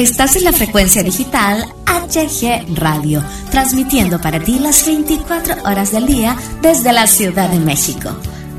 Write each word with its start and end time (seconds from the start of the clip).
Estás 0.00 0.34
en 0.36 0.44
la 0.44 0.52
frecuencia 0.54 1.02
digital 1.02 1.62
HG 1.84 2.74
Radio, 2.74 3.22
transmitiendo 3.50 4.18
para 4.18 4.40
ti 4.40 4.58
las 4.58 4.86
24 4.86 5.56
horas 5.62 5.92
del 5.92 6.06
día 6.06 6.38
desde 6.62 6.90
la 6.94 7.06
Ciudad 7.06 7.50
de 7.50 7.58
México. 7.58 8.08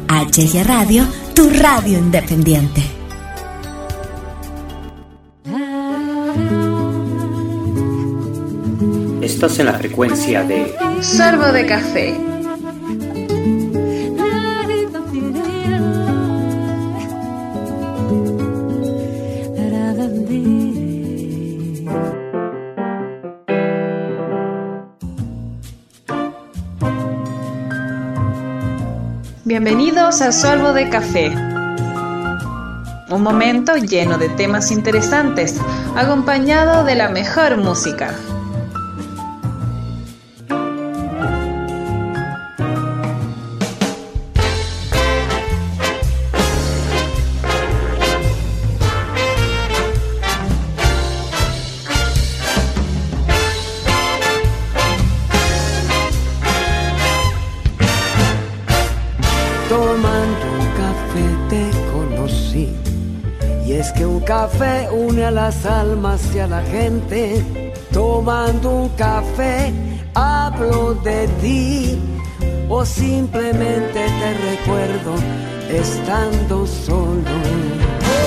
HG 0.07 0.63
Radio, 0.63 1.03
tu 1.33 1.49
radio 1.49 1.97
independiente. 1.97 2.83
Estás 9.23 9.57
en 9.57 9.65
la 9.65 9.73
frecuencia 9.73 10.43
de 10.43 10.75
Sorbo 11.01 11.51
de 11.51 11.65
Café 11.65 12.30
Bienvenidos 29.63 30.23
a 30.23 30.31
Sorbo 30.31 30.73
de 30.73 30.89
Café. 30.89 31.29
Un 33.11 33.21
momento 33.21 33.75
lleno 33.75 34.17
de 34.17 34.27
temas 34.29 34.71
interesantes, 34.71 35.61
acompañado 35.95 36.83
de 36.83 36.95
la 36.95 37.09
mejor 37.09 37.57
música. 37.57 38.15
A 66.41 66.47
la 66.47 66.61
gente. 66.63 67.73
Tomando 67.91 68.69
un 68.69 68.89
café, 68.89 69.71
hablo 70.13 70.95
de 70.95 71.27
ti. 71.41 71.99
O 72.69 72.85
simplemente 72.85 73.99
te 74.19 74.29
recuerdo 74.49 75.15
estando 75.69 76.65
solo. 76.65 77.35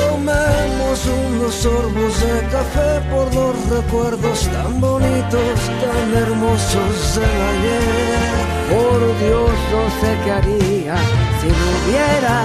Tomemos 0.00 0.98
unos 1.06 1.54
sorbos 1.54 2.20
de 2.20 2.40
café 2.56 2.90
por 3.10 3.34
los 3.34 3.54
recuerdos 3.70 4.48
tan 4.48 4.80
bonitos, 4.80 5.58
tan 5.82 6.22
hermosos 6.22 7.16
del 7.16 7.40
ayer. 7.52 8.44
Por 8.70 8.98
Dios, 9.22 9.50
no 9.72 9.82
sé 10.00 10.10
qué 10.24 10.30
haría 10.30 10.96
si 11.40 11.48
no 11.48 11.64
hubiera 11.76 12.38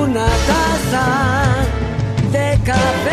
una 0.00 0.26
taza 0.50 1.06
de 2.32 2.58
café. 2.64 3.07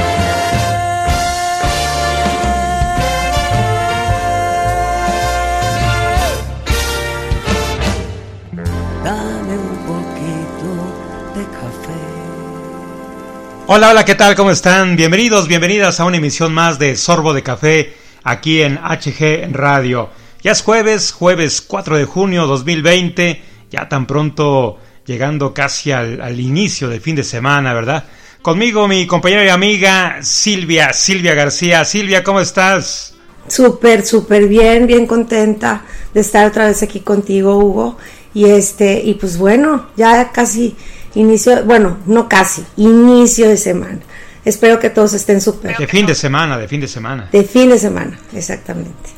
Hola, 13.67 13.89
hola, 13.89 14.05
¿qué 14.05 14.13
tal? 14.13 14.35
¿Cómo 14.35 14.51
están? 14.51 14.95
Bienvenidos, 14.95 15.47
bienvenidas 15.47 15.99
a 15.99 16.05
una 16.05 16.17
emisión 16.17 16.53
más 16.53 16.77
de 16.77 16.95
Sorbo 16.95 17.33
de 17.33 17.41
Café 17.41 17.95
aquí 18.23 18.61
en 18.61 18.77
HG 18.77 19.51
Radio. 19.53 20.11
Ya 20.43 20.51
es 20.51 20.61
jueves, 20.61 21.11
jueves 21.11 21.61
4 21.61 21.97
de 21.97 22.05
junio 22.05 22.45
2020, 22.45 23.41
ya 23.71 23.89
tan 23.89 24.05
pronto 24.05 24.77
llegando 25.07 25.51
casi 25.51 25.91
al, 25.91 26.39
inicio 26.39 26.89
del 26.89 27.01
fin 27.01 27.15
de 27.15 27.23
semana, 27.23 27.73
¿verdad? 27.73 28.03
Conmigo 28.43 28.87
mi 28.87 29.07
compañera 29.07 29.43
y 29.43 29.49
amiga 29.49 30.17
Silvia, 30.21 30.93
Silvia 30.93 31.33
García. 31.33 31.83
Silvia, 31.85 32.23
¿cómo 32.23 32.41
estás? 32.41 33.15
Súper, 33.47 34.05
súper 34.05 34.47
bien, 34.47 34.85
bien 34.85 35.07
contenta 35.07 35.83
de 36.13 36.21
estar 36.21 36.45
otra 36.45 36.67
vez 36.67 36.83
aquí 36.83 36.99
contigo, 36.99 37.57
Hugo. 37.57 37.97
Y 38.31 38.45
este, 38.45 39.01
y 39.03 39.15
pues 39.15 39.39
bueno, 39.39 39.87
ya 39.97 40.31
casi 40.31 40.75
inicio, 41.15 41.63
bueno, 41.65 41.97
no 42.05 42.29
casi, 42.29 42.63
inicio 42.77 43.49
de 43.49 43.57
semana. 43.57 43.99
Espero 44.43 44.79
que 44.79 44.91
todos 44.91 45.13
estén 45.13 45.41
súper. 45.41 45.75
De 45.75 45.87
fin 45.87 46.05
de 46.05 46.13
semana, 46.13 46.57
de 46.57 46.67
fin 46.67 46.79
de 46.79 46.87
semana. 46.87 47.29
De 47.31 47.43
fin 47.43 47.69
de 47.69 47.79
semana, 47.79 48.19
exactamente. 48.33 49.09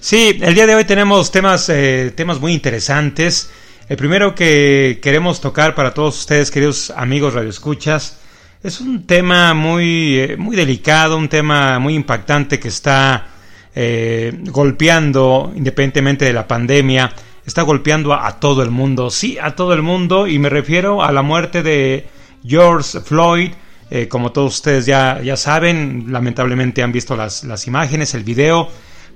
Sí, 0.00 0.38
el 0.42 0.54
día 0.54 0.66
de 0.66 0.74
hoy 0.74 0.84
tenemos 0.84 1.32
temas, 1.32 1.68
eh, 1.70 2.12
temas 2.14 2.38
muy 2.38 2.52
interesantes. 2.52 3.50
El 3.88 3.96
primero 3.96 4.34
que 4.34 4.98
queremos 5.02 5.40
tocar 5.40 5.74
para 5.74 5.94
todos 5.94 6.18
ustedes, 6.18 6.50
queridos 6.50 6.92
amigos 6.94 7.34
radioescuchas, 7.34 8.18
es 8.62 8.80
un 8.80 9.06
tema 9.06 9.54
muy, 9.54 10.18
eh, 10.18 10.36
muy 10.36 10.56
delicado, 10.56 11.16
un 11.16 11.28
tema 11.28 11.78
muy 11.78 11.94
impactante 11.94 12.60
que 12.60 12.68
está 12.68 13.28
eh, 13.74 14.32
golpeando, 14.50 15.52
independientemente 15.54 16.24
de 16.24 16.32
la 16.32 16.46
pandemia, 16.46 17.12
está 17.46 17.62
golpeando 17.62 18.12
a, 18.12 18.40
todo 18.40 18.62
el 18.62 18.70
mundo, 18.70 19.08
sí, 19.08 19.38
a 19.40 19.54
todo 19.54 19.72
el 19.72 19.82
mundo, 19.82 20.26
y 20.26 20.38
me 20.38 20.48
refiero 20.50 21.02
a 21.02 21.12
la 21.12 21.22
muerte 21.22 21.62
de 21.62 22.08
George 22.44 23.00
Floyd. 23.00 23.52
Eh, 23.88 24.08
como 24.08 24.32
todos 24.32 24.56
ustedes 24.56 24.84
ya, 24.84 25.22
ya 25.22 25.36
saben, 25.36 26.06
lamentablemente 26.08 26.82
han 26.82 26.90
visto 26.90 27.14
las, 27.16 27.44
las 27.44 27.68
imágenes, 27.68 28.14
el 28.14 28.24
video, 28.24 28.68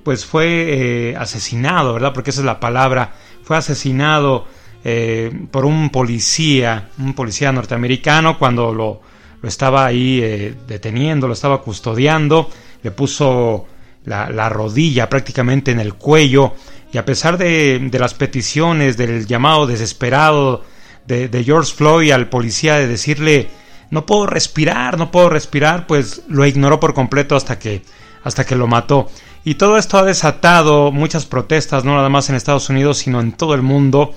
pues 0.05 0.25
fue 0.25 1.11
eh, 1.11 1.17
asesinado, 1.17 1.93
¿verdad? 1.93 2.13
Porque 2.15 2.31
esa 2.31 2.41
es 2.41 2.47
la 2.47 2.61
palabra, 2.61 3.15
fue 3.43 3.57
asesinado 3.57 4.47
eh, 4.85 5.33
por 5.51 5.65
un 5.65 5.91
policía, 5.91 6.91
un 6.99 7.15
policía 7.15 7.51
norteamericano, 7.51 8.39
cuando 8.39 8.73
lo, 8.73 9.01
lo 9.43 9.49
estaba 9.49 9.85
ahí 9.85 10.55
deteniendo, 10.69 11.27
lo 11.27 11.33
estaba 11.33 11.61
custodiando, 11.63 12.49
le 12.85 12.93
puso 12.93 13.67
la, 14.05 14.31
la 14.31 14.49
rodilla 14.49 15.09
prácticamente 15.09 15.73
en 15.73 15.81
el 15.81 15.95
cuello 15.95 16.55
y 16.93 16.99
a 16.99 17.05
pesar 17.05 17.39
de, 17.39 17.91
las 17.93 18.15
peticiones, 18.15 18.97
del 18.97 19.27
llamado 19.27 19.67
desesperado 19.67 20.65
de, 21.06 21.45
George 21.45 21.73
Floyd 21.75 22.12
al 22.12 22.28
policía 22.28 22.77
de 22.77 22.87
decirle 22.87 23.49
no 23.91 24.06
puedo 24.06 24.27
respirar, 24.27 24.99
no 24.99 25.11
puedo 25.11 25.28
respirar, 25.28 25.87
pues 25.87 26.23
lo 26.28 26.47
ignoró 26.47 26.78
por 26.78 26.95
completo 26.95 27.34
hasta 27.34 27.59
que, 27.59 27.83
hasta 28.23 28.45
que 28.45 28.55
lo 28.55 28.69
mató. 28.69 29.09
Y 29.43 29.55
todo 29.55 29.78
esto 29.78 29.99
ha 29.99 30.05
desatado 30.05 30.93
muchas 30.93 31.27
protestas, 31.27 31.84
no 31.84 31.97
nada 31.97 32.09
más 32.09 32.28
en 32.28 32.37
Estados 32.37 32.69
Unidos, 32.69 32.99
sino 32.99 33.21
en 33.21 33.33
todo 33.33 33.55
el 33.55 33.62
mundo. 33.62 34.15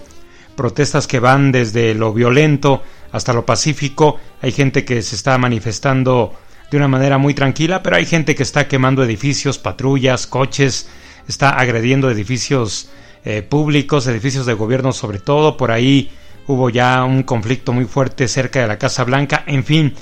Protestas 0.55 1.07
que 1.07 1.19
van 1.19 1.51
desde 1.51 1.95
lo 1.95 2.13
violento 2.13 2.83
hasta 3.11 3.33
lo 3.33 3.45
pacífico. 3.45 4.19
Hay 4.41 4.51
gente 4.51 4.85
que 4.85 5.01
se 5.01 5.15
está 5.15 5.37
manifestando 5.39 6.33
de 6.69 6.77
una 6.77 6.87
manera 6.87 7.17
muy 7.17 7.33
tranquila, 7.33 7.81
pero 7.81 7.95
hay 7.95 8.05
gente 8.05 8.35
que 8.35 8.43
está 8.43 8.67
quemando 8.67 9.03
edificios, 9.03 9.57
patrullas, 9.57 10.27
coches, 10.27 10.87
está 11.27 11.49
agrediendo 11.51 12.09
edificios 12.09 12.89
eh, 13.25 13.41
públicos, 13.41 14.07
edificios 14.07 14.45
de 14.45 14.53
gobierno 14.53 14.91
sobre 14.91 15.19
todo, 15.19 15.57
por 15.57 15.71
ahí 15.71 16.11
hubo 16.47 16.69
ya 16.69 17.03
un 17.03 17.23
conflicto 17.23 17.71
muy 17.73 17.85
fuerte 17.85 18.27
cerca 18.27 18.61
de 18.61 18.67
la 18.67 18.77
Casa 18.77 19.03
Blanca, 19.03 19.43
en 19.47 19.63
fin, 19.63 19.93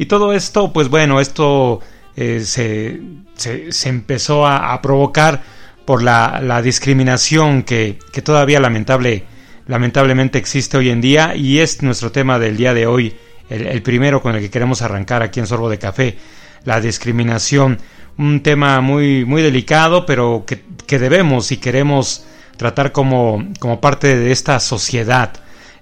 y 0.00 0.06
todo 0.06 0.32
esto, 0.32 0.72
pues 0.72 0.88
bueno, 0.88 1.20
esto 1.20 1.80
eh, 2.16 2.40
se, 2.40 3.00
se, 3.34 3.88
empezó 3.90 4.46
a, 4.46 4.80
provocar 4.80 5.42
por 5.84 6.02
la, 6.02 6.40
la 6.42 6.62
discriminación 6.62 7.64
que, 7.64 7.98
que, 8.10 8.22
todavía 8.22 8.60
lamentable, 8.60 9.24
lamentablemente 9.66 10.38
existe 10.38 10.78
hoy 10.78 10.88
en 10.88 11.02
día. 11.02 11.34
Y 11.36 11.58
es 11.58 11.82
nuestro 11.82 12.12
tema 12.12 12.38
del 12.38 12.56
día 12.56 12.72
de 12.72 12.86
hoy, 12.86 13.14
el, 13.50 13.66
el 13.66 13.82
primero 13.82 14.22
con 14.22 14.34
el 14.34 14.40
que 14.40 14.48
queremos 14.48 14.80
arrancar 14.80 15.22
aquí 15.22 15.38
en 15.38 15.46
Sorbo 15.46 15.68
de 15.68 15.78
Café, 15.78 16.16
la 16.64 16.80
discriminación 16.80 17.78
un 18.18 18.42
tema 18.42 18.80
muy, 18.80 19.24
muy 19.24 19.42
delicado, 19.42 20.06
pero 20.06 20.44
que, 20.46 20.98
debemos 20.98 21.52
y 21.52 21.58
queremos 21.58 22.24
tratar 22.56 22.90
como, 22.90 23.44
como, 23.60 23.80
parte 23.80 24.16
de 24.16 24.32
esta 24.32 24.58
sociedad. 24.58 25.32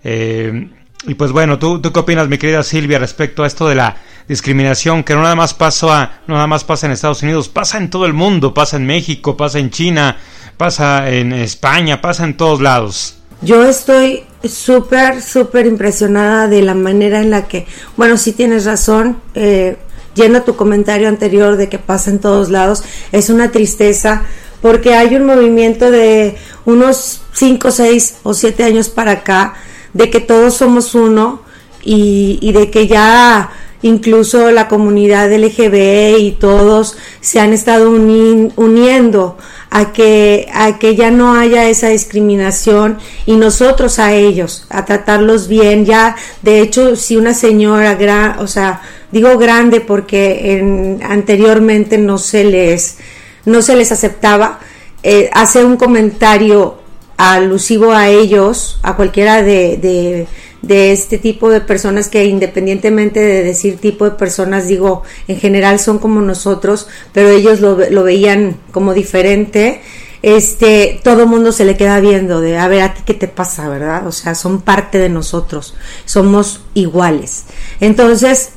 Eh, 0.05 0.69
y 1.07 1.15
pues 1.15 1.33
bueno, 1.33 1.59
¿tú, 1.59 1.81
¿tú 1.81 1.93
qué 1.93 2.01
opinas, 2.01 2.29
mi 2.29 2.39
querida 2.39 2.63
Silvia, 2.63 2.99
respecto 2.99 3.43
a 3.43 3.47
esto 3.47 3.69
de 3.69 3.75
la 3.75 3.97
discriminación 4.29 5.03
que 5.03 5.15
no 5.15 5.23
nada 5.23 5.35
más 5.35 5.55
pasa, 5.55 6.21
no 6.27 6.35
nada 6.35 6.47
más 6.47 6.65
pasa 6.65 6.87
en 6.87 6.93
Estados 6.93 7.23
Unidos, 7.23 7.49
pasa 7.49 7.79
en 7.79 7.89
todo 7.89 8.05
el 8.05 8.13
mundo, 8.13 8.53
pasa 8.53 8.77
en 8.77 8.87
México, 8.87 9.37
pasa 9.37 9.59
en 9.59 9.71
China, 9.71 10.19
pasa 10.57 11.09
en 11.11 11.33
España, 11.33 12.01
pasa 12.01 12.25
en 12.25 12.37
todos 12.37 12.61
lados? 12.61 13.15
Yo 13.41 13.65
estoy 13.65 14.25
súper, 14.45 15.23
súper 15.23 15.67
impresionada 15.67 16.49
de 16.49 16.61
la 16.61 16.75
manera 16.75 17.21
en 17.21 17.31
la 17.31 17.47
que, 17.47 17.67
bueno, 17.97 18.17
sí 18.17 18.33
tienes 18.33 18.65
razón, 18.65 19.21
eh, 19.35 19.79
llena 20.15 20.45
tu 20.45 20.57
comentario 20.57 21.09
anterior 21.09 21.57
de 21.57 21.69
que 21.69 21.79
pasa 21.79 22.11
en 22.11 22.19
todos 22.19 22.51
lados, 22.51 22.83
es 23.13 23.31
una 23.31 23.51
tristeza 23.51 24.23
porque 24.61 24.95
hay 24.95 25.15
un 25.15 25.25
movimiento 25.25 25.91
de 25.91 26.37
unos 26.65 27.23
5, 27.33 27.71
6 27.71 28.17
o 28.23 28.35
7 28.35 28.65
años 28.65 28.89
para 28.89 29.13
acá 29.13 29.55
de 29.93 30.11
que 30.11 30.21
todos 30.21 30.55
somos 30.55 30.95
uno 30.95 31.43
y, 31.83 32.53
de 32.53 32.71
que 32.71 32.87
ya 32.87 33.51
incluso 33.83 34.51
la 34.51 34.69
comunidad 34.69 35.33
LGB 35.33 36.19
y 36.19 36.33
todos 36.33 36.97
se 37.21 37.41
han 37.41 37.53
estado 37.53 37.91
uniendo 37.91 39.37
a 39.71 39.93
que, 39.93 40.49
a 40.53 40.79
que 40.79 40.97
ya 40.97 41.11
no 41.11 41.35
haya 41.35 41.69
esa 41.69 41.89
discriminación 41.89 42.99
y 43.27 43.37
nosotros 43.37 43.99
a 43.99 44.15
ellos, 44.15 44.67
a 44.71 44.85
tratarlos 44.85 45.49
bien. 45.49 45.85
Ya, 45.85 46.17
de 46.43 46.61
hecho, 46.61 46.97
si 46.97 47.17
una 47.17 47.35
señora, 47.35 48.37
o 48.41 48.47
sea, 48.47 48.83
digo 49.13 49.39
grande 49.39 49.81
porque 49.81 50.59
en, 50.59 51.01
anteriormente 51.03 51.99
no 51.99 52.19
se 52.19 52.45
les, 52.45 52.99
no 53.45 53.63
se 53.63 53.77
les 53.77 53.93
aceptaba, 53.93 54.59
eh, 55.03 55.31
hace 55.33 55.65
un 55.65 55.77
comentario 55.77 56.79
alusivo 57.17 57.93
a 57.93 58.09
ellos, 58.09 58.79
a 58.83 58.97
cualquiera 58.97 59.43
de 59.43 60.27
de 60.63 60.93
este 60.93 61.19
tipo 61.19 61.51
de 61.51 61.61
personas 61.61 62.09
que 62.09 62.25
independientemente 62.25 63.21
de 63.21 63.43
decir 63.43 63.79
tipo 63.79 64.05
de 64.05 64.13
personas, 64.13 64.67
digo, 64.67 65.03
en 65.29 65.39
general 65.39 65.79
son 65.79 65.99
como 65.99 66.21
nosotros, 66.21 66.89
pero 67.13 67.29
ellos 67.29 67.61
lo, 67.61 67.79
lo 67.91 68.03
veían 68.03 68.57
como 68.73 68.95
diferente, 68.95 69.81
este, 70.23 71.01
todo 71.05 71.27
mundo 71.27 71.53
se 71.53 71.65
le 71.65 71.77
queda 71.77 72.01
viendo 72.01 72.41
de, 72.41 72.59
a 72.59 72.67
ver, 72.67 72.83
a 72.83 72.95
ti 72.95 73.03
qué 73.07 73.15
te 73.15 73.29
pasa, 73.29 73.69
¿verdad? 73.69 74.07
O 74.07 74.13
sea, 74.13 74.35
son 74.35 74.63
parte 74.63 74.99
de 74.99 75.09
nosotros, 75.09 75.75
somos 76.05 76.63
iguales. 76.75 77.45
Entonces, 77.81 78.51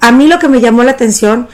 a 0.00 0.10
mí 0.10 0.26
lo 0.26 0.38
que 0.38 0.48
me 0.48 0.60
llamó 0.60 0.82
la 0.82 0.92
atención 0.92 1.48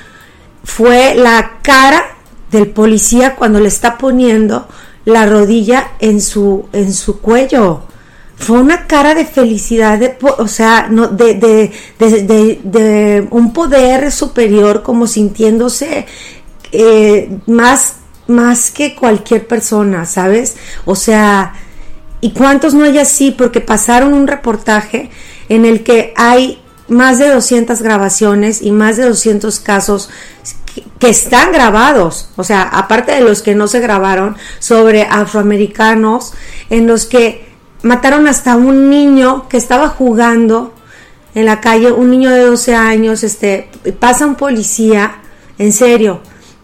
fue 0.63 1.15
la 1.15 1.59
cara 1.63 2.03
del 2.51 2.69
policía 2.69 3.37
cuando 3.37 3.61
le 3.61 3.69
está 3.69 3.99
poniendo 3.99 4.67
la 5.05 5.27
rodilla 5.27 5.93
en 5.99 6.23
su, 6.23 6.67
en 6.73 6.95
su 6.95 7.21
cuello 7.21 7.83
fue 8.37 8.61
una 8.61 8.87
cara 8.87 9.15
de 9.15 9.25
felicidad, 9.25 9.99
de, 9.99 10.17
o 10.21 10.49
sea, 10.49 10.89
no, 10.91 11.09
de, 11.09 11.35
de, 11.35 11.73
de, 11.99 12.61
de, 12.63 13.29
un 13.31 13.53
poder 13.53 14.11
superior, 14.11 14.83
como 14.83 15.07
sintiéndose 15.07 16.07
eh, 16.73 17.39
más, 17.47 17.97
más 18.27 18.71
que 18.71 18.95
cualquier 18.95 19.47
persona, 19.47 20.05
¿sabes? 20.05 20.57
O 20.85 20.97
sea, 20.97 21.55
¿y 22.21 22.33
cuántos 22.33 22.75
no 22.75 22.85
hay 22.85 22.99
así? 22.99 23.31
Porque 23.31 23.61
pasaron 23.61 24.15
un 24.15 24.27
reportaje 24.27 25.11
en 25.49 25.65
el 25.65 25.85
que 25.85 26.13
hay 26.17 26.61
más 26.89 27.19
de 27.19 27.31
200 27.31 27.81
grabaciones 27.83 28.61
y 28.61 28.73
más 28.73 28.97
de 28.97 29.05
200 29.05 29.61
casos 29.61 30.11
que 30.99 31.09
están 31.09 31.53
grabados, 31.53 32.31
o 32.37 32.43
sea, 32.45 32.63
aparte 32.63 33.13
de 33.13 33.21
los 33.21 33.43
que 33.43 33.55
no 33.55 33.69
se 33.69 33.81
grabaron, 33.81 34.37
sobre 34.59 35.03
afroamericanos, 35.03 36.33
en 36.69 36.87
los 36.87 37.07
que 37.07 37.54
mataron 37.85 38.27
hasta 38.27 38.57
un 38.57 38.91
niño 38.91 39.47
que 39.49 39.59
estaba 39.59 39.89
jugando 39.89 40.75
en 41.35 41.45
la 41.47 41.61
calle, 41.61 41.93
un 41.93 42.11
niño 42.11 42.31
de 42.31 42.41
12 42.41 42.75
años, 42.75 43.23
este, 43.23 43.69
pasa 44.01 44.27
un 44.27 44.37
policía, 44.37 45.17
en 45.59 45.73
serio, 45.73 46.21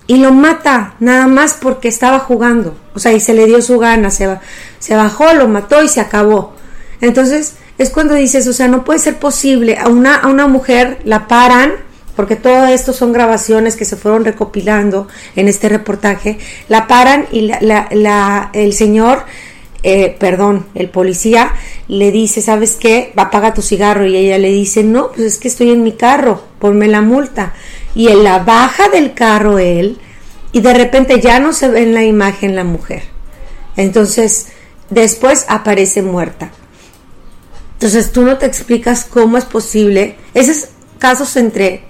y 0.07 0.17
lo 0.17 0.33
mata 0.33 0.95
nada 0.99 1.27
más 1.27 1.55
porque 1.61 1.89
estaba 1.89 2.21
jugando, 2.21 2.77
o 2.95 2.99
sea, 2.99 3.13
y 3.13 3.21
se 3.21 3.35
le 3.35 3.47
dio 3.47 3.61
su 3.63 3.79
gana, 3.79 4.11
se, 4.11 4.39
se 4.79 4.97
bajó, 4.97 5.33
lo 5.35 5.47
mató 5.47 5.83
y 5.83 5.89
se 5.89 6.01
acabó. 6.01 6.55
Entonces, 7.01 7.55
es 7.79 7.91
cuando 7.91 8.15
dices, 8.15 8.47
o 8.47 8.53
sea, 8.53 8.69
no 8.69 8.85
puede 8.85 8.99
ser 8.99 9.19
posible, 9.19 9.77
a 9.79 9.89
una, 9.89 10.17
a 10.17 10.29
una 10.29 10.47
mujer 10.47 11.01
la 11.05 11.29
paran, 11.29 11.73
porque 12.17 12.37
todo 12.37 12.67
esto 12.67 12.93
son 12.93 13.13
grabaciones 13.13 13.77
que 13.77 13.85
se 13.85 13.97
fueron 13.97 14.25
recopilando 14.25 15.09
en 15.37 15.49
este 15.49 15.69
reportaje, 15.69 16.39
la 16.69 16.87
paran 16.87 17.27
y 17.31 17.43
la, 17.43 17.89
la, 17.91 18.51
el 18.53 18.73
señor 18.73 19.25
eh, 19.83 20.17
perdón, 20.19 20.67
el 20.75 20.91
policía 20.91 21.55
le 21.89 22.13
dice, 22.13 22.43
¿sabes 22.43 22.77
qué? 22.77 23.13
Apaga 23.17 23.55
tu 23.55 23.63
cigarro 23.63 24.07
y 24.07 24.17
ella 24.17 24.39
le 24.39 24.51
dice, 24.51 24.85
no, 24.85 25.09
pues 25.09 25.21
es 25.21 25.39
que 25.39 25.49
estoy 25.49 25.71
en 25.71 25.83
mi 25.83 25.93
carro, 25.93 26.43
ponme 26.59 26.89
la 26.89 27.01
multa. 27.01 27.55
Y 27.95 28.09
él 28.09 28.23
la 28.23 28.41
baja 28.41 28.89
del 28.89 29.15
carro 29.15 29.59
él 29.59 29.99
y 30.53 30.61
de 30.61 30.75
repente 30.75 31.21
ya 31.21 31.41
no 31.41 31.53
se 31.53 31.69
ve 31.69 31.83
en 31.83 31.95
la 31.95 32.05
imagen 32.05 32.57
la 32.57 32.65
mujer. 32.65 33.03
Entonces, 33.77 34.49
después 34.91 35.47
aparece 35.49 36.03
muerta. 36.03 36.51
Entonces, 37.75 38.13
tú 38.13 38.23
no 38.23 38.37
te 38.37 38.47
explicas 38.47 39.05
cómo 39.05 39.39
es 39.39 39.45
posible. 39.45 40.17
Esos 40.35 40.69
casos 40.99 41.37
entre 41.37 41.85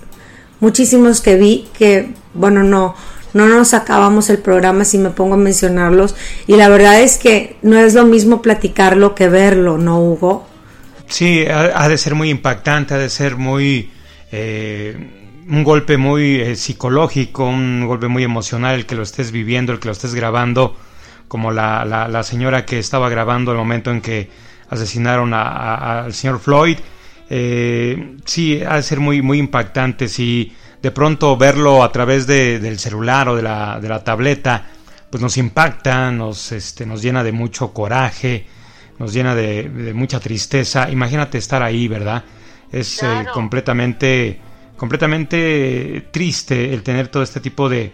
muchísimos 0.60 1.20
que 1.20 1.36
vi 1.36 1.68
que, 1.76 2.14
bueno, 2.34 2.62
no, 2.62 2.94
no 3.34 3.46
nos 3.46 3.74
acabamos 3.74 4.30
el 4.30 4.38
programa 4.38 4.84
si 4.84 4.98
me 4.98 5.10
pongo 5.10 5.34
a 5.34 5.38
mencionarlos 5.38 6.14
y 6.46 6.56
la 6.56 6.68
verdad 6.68 7.00
es 7.00 7.18
que 7.18 7.56
no 7.62 7.78
es 7.78 7.94
lo 7.94 8.04
mismo 8.04 8.42
platicarlo 8.42 9.14
que 9.14 9.28
verlo, 9.28 9.78
¿no, 9.78 10.00
Hugo? 10.00 10.46
Sí, 11.06 11.44
ha, 11.46 11.88
de 11.88 11.98
ser 11.98 12.14
muy 12.14 12.30
impactante, 12.30 12.94
ha 12.94 12.98
de 12.98 13.10
ser 13.10 13.36
muy... 13.36 13.90
Eh, 14.32 15.16
un 15.48 15.64
golpe 15.64 15.96
muy 15.96 16.36
eh, 16.36 16.54
psicológico, 16.54 17.44
un 17.44 17.84
golpe 17.86 18.06
muy 18.06 18.22
emocional 18.22 18.76
el 18.76 18.86
que 18.86 18.94
lo 18.94 19.02
estés 19.02 19.32
viviendo, 19.32 19.72
el 19.72 19.80
que 19.80 19.88
lo 19.88 19.92
estés 19.92 20.14
grabando, 20.14 20.76
como 21.26 21.50
la, 21.50 21.84
la, 21.84 22.22
señora 22.22 22.64
que 22.64 22.78
estaba 22.78 23.08
grabando 23.08 23.50
el 23.50 23.58
momento 23.58 23.90
en 23.90 24.00
que 24.00 24.30
asesinaron 24.68 25.34
al 25.34 26.12
señor 26.14 26.38
Floyd. 26.38 26.78
Eh, 27.28 28.16
sí, 28.24 28.62
ha 28.62 28.76
de 28.76 28.82
ser 28.82 29.00
muy, 29.00 29.22
muy 29.22 29.38
impactante. 29.38 30.08
Si 30.08 30.52
de 30.82 30.90
pronto 30.90 31.36
verlo 31.36 31.82
a 31.84 31.92
través 31.92 32.26
de, 32.26 32.58
del 32.58 32.78
celular 32.78 33.28
o 33.28 33.36
de 33.36 33.42
la, 33.42 33.78
de 33.80 33.88
la, 33.88 34.02
tableta, 34.02 34.66
pues 35.10 35.22
nos 35.22 35.36
impacta, 35.36 36.10
nos, 36.10 36.52
este, 36.52 36.86
nos 36.86 37.02
llena 37.02 37.22
de 37.22 37.32
mucho 37.32 37.72
coraje, 37.72 38.46
nos 38.98 39.12
llena 39.12 39.34
de, 39.34 39.92
mucha 39.94 40.20
tristeza. 40.20 40.90
Imagínate 40.90 41.38
estar 41.38 41.62
ahí, 41.62 41.88
¿verdad? 41.88 42.24
Es 42.72 43.02
eh, 43.02 43.26
completamente, 43.34 44.40
completamente 44.76 46.08
triste 46.10 46.72
el 46.72 46.82
tener 46.82 47.08
todo 47.08 47.22
este 47.22 47.40
tipo 47.40 47.68
de, 47.68 47.92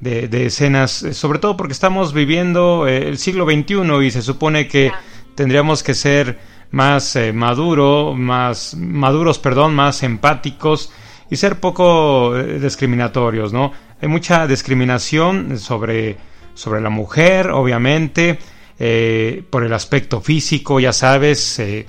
de, 0.00 0.46
escenas, 0.46 0.92
sobre 1.12 1.38
todo 1.38 1.56
porque 1.56 1.72
estamos 1.72 2.12
viviendo 2.12 2.86
eh, 2.86 3.08
el 3.08 3.18
siglo 3.18 3.46
XXI 3.46 4.06
y 4.06 4.10
se 4.10 4.22
supone 4.22 4.68
que 4.68 4.92
tendríamos 5.34 5.82
que 5.82 5.94
ser 5.94 6.38
más 6.70 7.16
eh, 7.16 7.32
maduro, 7.32 8.14
más 8.14 8.74
maduros, 8.76 9.38
perdón, 9.38 9.74
más 9.74 10.02
empáticos 10.02 10.92
y 11.30 11.36
ser 11.36 11.60
poco 11.60 12.36
eh, 12.36 12.58
discriminatorios, 12.58 13.52
¿no? 13.52 13.72
Hay 14.00 14.08
mucha 14.08 14.46
discriminación 14.46 15.58
sobre, 15.58 16.16
sobre 16.54 16.80
la 16.80 16.90
mujer, 16.90 17.50
obviamente, 17.50 18.38
eh, 18.78 19.42
por 19.50 19.64
el 19.64 19.72
aspecto 19.72 20.20
físico, 20.20 20.80
ya 20.80 20.92
sabes, 20.92 21.58
eh, 21.58 21.86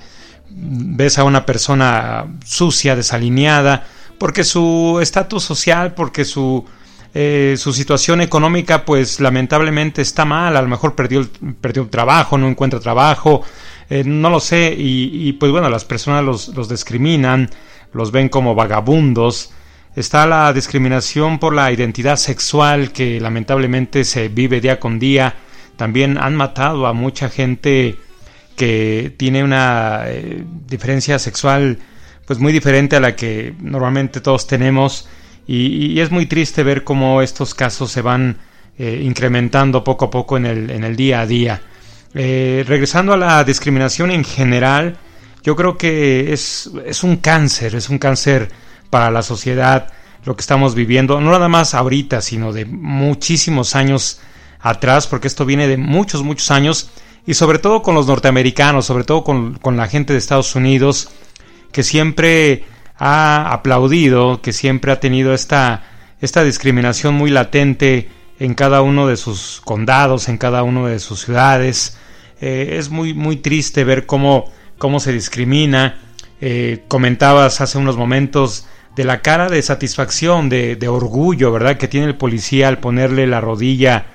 ves 0.50 1.20
a 1.20 1.24
una 1.24 1.46
persona 1.46 2.26
sucia, 2.44 2.96
desalineada, 2.96 3.86
porque 4.18 4.44
su 4.44 5.00
estatus 5.02 5.44
social, 5.44 5.94
porque 5.94 6.26
su, 6.26 6.66
su 7.14 7.74
situación 7.74 8.22
económica, 8.22 8.84
pues 8.84 9.20
lamentablemente 9.20 10.02
está 10.02 10.26
mal, 10.26 10.58
a 10.58 10.62
lo 10.62 10.68
mejor 10.68 10.94
perdió, 10.94 11.26
perdió 11.62 11.88
trabajo, 11.88 12.38
no 12.38 12.48
encuentra 12.50 12.82
trabajo, 12.82 13.44
no 13.90 14.30
lo 14.30 14.40
sé, 14.42 14.76
y, 14.78 15.30
y, 15.30 15.34
pues 15.34 15.52
bueno, 15.54 15.70
las 15.70 15.86
personas 15.86 16.26
los, 16.26 16.50
los 16.50 16.68
discriminan, 16.68 17.50
los 17.94 18.12
ven 18.12 18.30
como 18.30 18.56
vagabundos. 18.56 19.52
Está 19.96 20.26
la 20.26 20.52
discriminación 20.54 21.40
por 21.40 21.54
la 21.54 21.72
identidad 21.72 22.16
sexual 22.18 22.92
que 22.92 23.20
lamentablemente 23.20 24.04
se 24.04 24.30
vive 24.30 24.62
día 24.62 24.80
con 24.80 25.00
día. 25.00 25.36
También 25.76 26.18
han 26.18 26.36
matado 26.36 26.88
a 26.88 26.94
mucha 26.94 27.30
gente 27.30 27.98
que 28.56 29.14
tiene 29.18 29.44
una 29.44 30.04
eh, 30.06 30.44
diferencia 30.68 31.18
sexual 31.18 31.80
pues 32.26 32.40
muy 32.40 32.52
diferente 32.52 32.96
a 32.96 33.00
la 33.00 33.16
que 33.16 33.56
normalmente 33.60 34.22
todos 34.22 34.46
tenemos 34.46 35.08
y, 35.48 36.00
es 36.00 36.12
muy 36.12 36.28
triste 36.28 36.62
ver 36.62 36.84
cómo 36.84 37.24
estos 37.24 37.56
casos 37.56 37.92
se 37.92 38.04
van 38.04 38.38
eh, 38.78 39.02
incrementando 39.04 39.84
poco 39.84 40.06
a 40.06 40.12
poco 40.12 40.38
en 40.38 40.46
el, 40.46 40.70
en 40.70 40.84
el 40.84 40.96
día 40.96 41.22
a 41.22 41.26
día. 41.26 41.62
Eh, 42.14 42.64
regresando 42.68 43.14
a 43.14 43.18
la 43.18 43.44
discriminación 43.44 44.12
en 44.12 44.24
general, 44.24 44.98
yo 45.44 45.56
creo 45.56 45.78
que 45.78 46.34
es, 46.34 46.70
es 46.86 47.04
un 47.04 47.18
cáncer, 47.18 47.76
es 47.76 47.90
un 47.90 47.98
cáncer 47.98 48.52
para 48.90 49.12
la 49.12 49.22
sociedad 49.22 49.92
lo 50.26 50.36
que 50.36 50.42
estamos 50.42 50.76
viviendo, 50.76 51.22
no 51.22 51.32
nada 51.32 51.48
más 51.48 51.74
ahorita, 51.74 52.22
sino 52.22 52.52
de 52.52 52.66
muchísimos 52.66 53.76
años 53.76 54.20
atrás, 54.60 55.08
porque 55.08 55.28
esto 55.28 55.46
viene 55.46 55.68
de 55.68 55.78
muchos, 55.78 56.24
muchos 56.24 56.52
años, 56.52 56.90
y 57.26 57.34
sobre 57.34 57.60
todo 57.60 57.82
con 57.82 57.96
los 57.96 58.08
norteamericanos, 58.08 58.86
sobre 58.86 59.06
todo 59.06 59.24
con, 59.24 59.56
con 59.56 59.78
la 59.78 59.88
gente 59.88 60.14
de 60.14 60.20
Estados 60.20 60.56
Unidos, 60.56 61.10
que 61.72 61.84
siempre 61.84 62.66
ha 62.98 63.54
aplaudido, 63.54 64.42
que 64.42 64.52
siempre 64.52 64.92
ha 64.92 65.00
tenido 65.00 65.34
esta, 65.34 65.84
esta 66.20 66.44
discriminación 66.44 67.16
muy 67.16 67.32
latente 67.32 68.10
en 68.40 68.56
cada 68.56 68.82
uno 68.82 69.08
de 69.08 69.18
sus 69.18 69.62
condados, 69.64 70.28
en 70.28 70.38
cada 70.38 70.64
uno 70.64 70.88
de 70.88 71.00
sus 71.00 71.22
ciudades. 71.22 71.98
Eh, 72.42 72.76
es 72.78 72.90
muy, 72.90 73.14
muy 73.14 73.38
triste 73.38 73.84
ver 73.84 74.06
cómo 74.06 74.52
cómo 74.80 75.00
se 75.00 75.14
discrimina. 75.14 76.00
Eh, 76.42 76.86
comentabas 76.88 77.62
hace 77.62 77.78
unos 77.78 77.98
momentos 77.98 78.66
de 78.96 79.04
la 79.04 79.22
cara 79.22 79.50
de 79.50 79.62
satisfacción, 79.62 80.50
de, 80.50 80.88
orgullo, 80.88 81.52
¿verdad? 81.52 81.78
Que 81.78 81.88
tiene 81.88 82.08
el 82.08 82.16
policía 82.16 82.68
al 82.68 82.80
ponerle 82.80 83.28
la 83.28 83.40
rodilla 83.40 84.08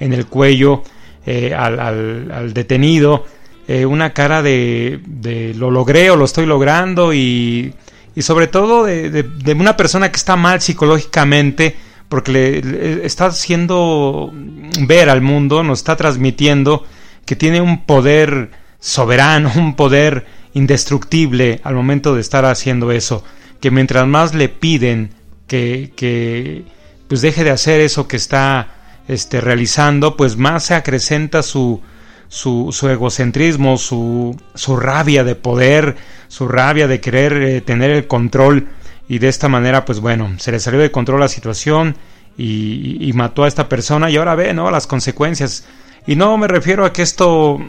en 0.00 0.14
el 0.14 0.26
cuello 0.26 0.82
eh, 1.26 1.54
al, 1.54 2.54
detenido. 2.54 3.26
Eh, 3.68 3.84
una 3.84 4.12
cara 4.12 4.42
de, 4.42 5.00
lo 5.56 5.70
logré 5.70 6.10
o 6.10 6.16
lo 6.16 6.24
estoy 6.24 6.46
logrando 6.46 7.12
y, 7.12 7.74
y 8.14 8.22
sobre 8.22 8.46
todo 8.46 8.84
de, 8.84 9.24
una 9.54 9.76
persona 9.76 10.10
que 10.10 10.16
está 10.16 10.36
mal 10.36 10.60
psicológicamente 10.60 11.76
porque 12.08 12.32
le, 12.32 13.06
está 13.06 13.26
haciendo 13.26 14.32
ver 14.86 15.08
al 15.08 15.20
mundo, 15.20 15.62
nos 15.62 15.80
está 15.80 15.96
transmitiendo 15.96 16.84
que 17.24 17.36
tiene 17.36 17.60
un 17.60 17.84
poder 17.84 18.61
soberano, 18.82 19.52
un 19.56 19.76
poder 19.76 20.26
indestructible 20.52 21.60
al 21.64 21.74
momento 21.74 22.14
de 22.14 22.20
estar 22.20 22.44
haciendo 22.44 22.92
eso, 22.92 23.24
que 23.60 23.70
mientras 23.70 24.06
más 24.06 24.34
le 24.34 24.48
piden 24.50 25.10
que, 25.46 25.92
que 25.96 26.64
pues 27.08 27.22
deje 27.22 27.44
de 27.44 27.50
hacer 27.50 27.80
eso 27.80 28.08
que 28.08 28.16
está 28.16 29.00
este, 29.08 29.40
realizando, 29.40 30.16
pues 30.16 30.36
más 30.36 30.64
se 30.64 30.74
acrecenta 30.74 31.42
su, 31.42 31.80
su, 32.28 32.70
su 32.72 32.88
egocentrismo, 32.88 33.78
su, 33.78 34.36
su, 34.54 34.76
rabia 34.76 35.24
de 35.24 35.36
poder, 35.36 35.96
su 36.28 36.48
rabia 36.48 36.88
de 36.88 37.00
querer 37.00 37.32
eh, 37.34 37.60
tener 37.60 37.90
el 37.90 38.06
control 38.06 38.68
y 39.08 39.18
de 39.18 39.28
esta 39.28 39.48
manera, 39.48 39.84
pues 39.84 40.00
bueno, 40.00 40.34
se 40.38 40.52
le 40.52 40.58
salió 40.60 40.80
de 40.80 40.90
control 40.90 41.20
la 41.20 41.28
situación 41.28 41.96
y, 42.36 42.96
y, 43.00 43.12
mató 43.12 43.44
a 43.44 43.48
esta 43.48 43.68
persona 43.68 44.10
y 44.10 44.16
ahora 44.16 44.34
ve, 44.34 44.54
¿no? 44.54 44.70
Las 44.70 44.86
consecuencias. 44.86 45.66
Y 46.06 46.16
no 46.16 46.36
me 46.38 46.48
refiero 46.48 46.86
a 46.86 46.92
que 46.92 47.02
esto, 47.02 47.60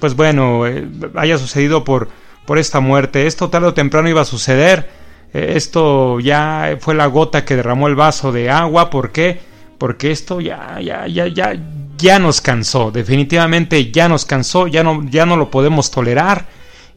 pues 0.00 0.14
bueno, 0.14 0.66
eh, 0.66 0.86
haya 1.14 1.38
sucedido 1.38 1.84
por, 1.84 2.08
por 2.46 2.58
esta 2.58 2.80
muerte. 2.80 3.26
Esto 3.26 3.50
tarde 3.50 3.68
o 3.68 3.74
temprano 3.74 4.08
iba 4.08 4.22
a 4.22 4.26
suceder. 4.26 4.88
Eh, 5.32 5.52
esto 5.56 6.20
ya 6.20 6.76
fue 6.80 6.94
la 6.94 7.06
gota 7.06 7.44
que 7.44 7.56
derramó 7.56 7.88
el 7.88 7.94
vaso 7.94 8.32
de 8.32 8.50
agua. 8.50 8.90
¿Por 8.90 9.12
qué? 9.12 9.40
Porque 9.78 10.10
esto 10.10 10.40
ya, 10.40 10.78
ya, 10.80 11.06
ya, 11.06 11.26
ya, 11.26 11.54
ya 11.98 12.18
nos 12.18 12.40
cansó. 12.40 12.90
Definitivamente 12.90 13.90
ya 13.90 14.08
nos 14.08 14.24
cansó. 14.24 14.66
Ya 14.66 14.82
no, 14.82 15.04
ya 15.10 15.26
no 15.26 15.36
lo 15.36 15.50
podemos 15.50 15.90
tolerar. 15.90 16.46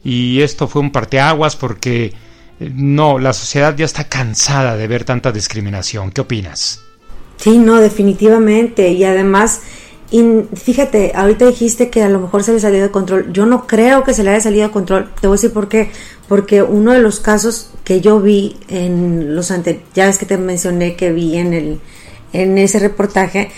Y 0.04 0.40
esto 0.42 0.68
fue 0.68 0.82
un 0.82 0.92
parteaguas 0.92 1.56
porque 1.56 2.12
eh, 2.60 2.70
no, 2.74 3.18
la 3.18 3.32
sociedad 3.32 3.76
ya 3.76 3.84
está 3.84 4.04
cansada 4.04 4.76
de 4.76 4.86
ver 4.86 5.04
tanta 5.04 5.32
discriminación. 5.32 6.10
¿Qué 6.10 6.20
opinas? 6.20 6.82
Sí, 7.36 7.58
no, 7.58 7.80
definitivamente. 7.80 8.90
Y 8.90 9.04
además, 9.04 9.62
fíjate, 10.54 11.12
ahorita 11.14 11.46
dijiste 11.46 11.90
que 11.90 12.02
a 12.02 12.08
lo 12.08 12.20
mejor 12.20 12.42
se 12.42 12.52
le 12.52 12.60
salió 12.60 12.82
de 12.82 12.90
control. 12.90 13.32
Yo 13.32 13.46
no 13.46 13.66
creo 13.66 14.04
que 14.04 14.14
se 14.14 14.24
le 14.24 14.30
haya 14.30 14.40
salido 14.40 14.66
de 14.66 14.72
control. 14.72 15.10
Te 15.20 15.26
voy 15.26 15.34
a 15.34 15.38
decir 15.38 15.52
por 15.52 15.68
qué. 15.68 15.90
Porque 16.28 16.62
uno 16.62 16.92
de 16.92 17.00
los 17.00 17.20
casos 17.20 17.70
que 17.84 18.00
yo 18.00 18.20
vi 18.20 18.56
en 18.68 19.34
los 19.34 19.50
anteriores, 19.50 19.88
ya 19.94 20.06
ves 20.06 20.18
que 20.18 20.26
te 20.26 20.38
mencioné 20.38 20.96
que 20.96 21.12
vi 21.12 21.36
en 21.36 21.52
el 21.52 21.80
en 22.32 22.58
ese 22.58 22.78
reportaje, 22.78 23.50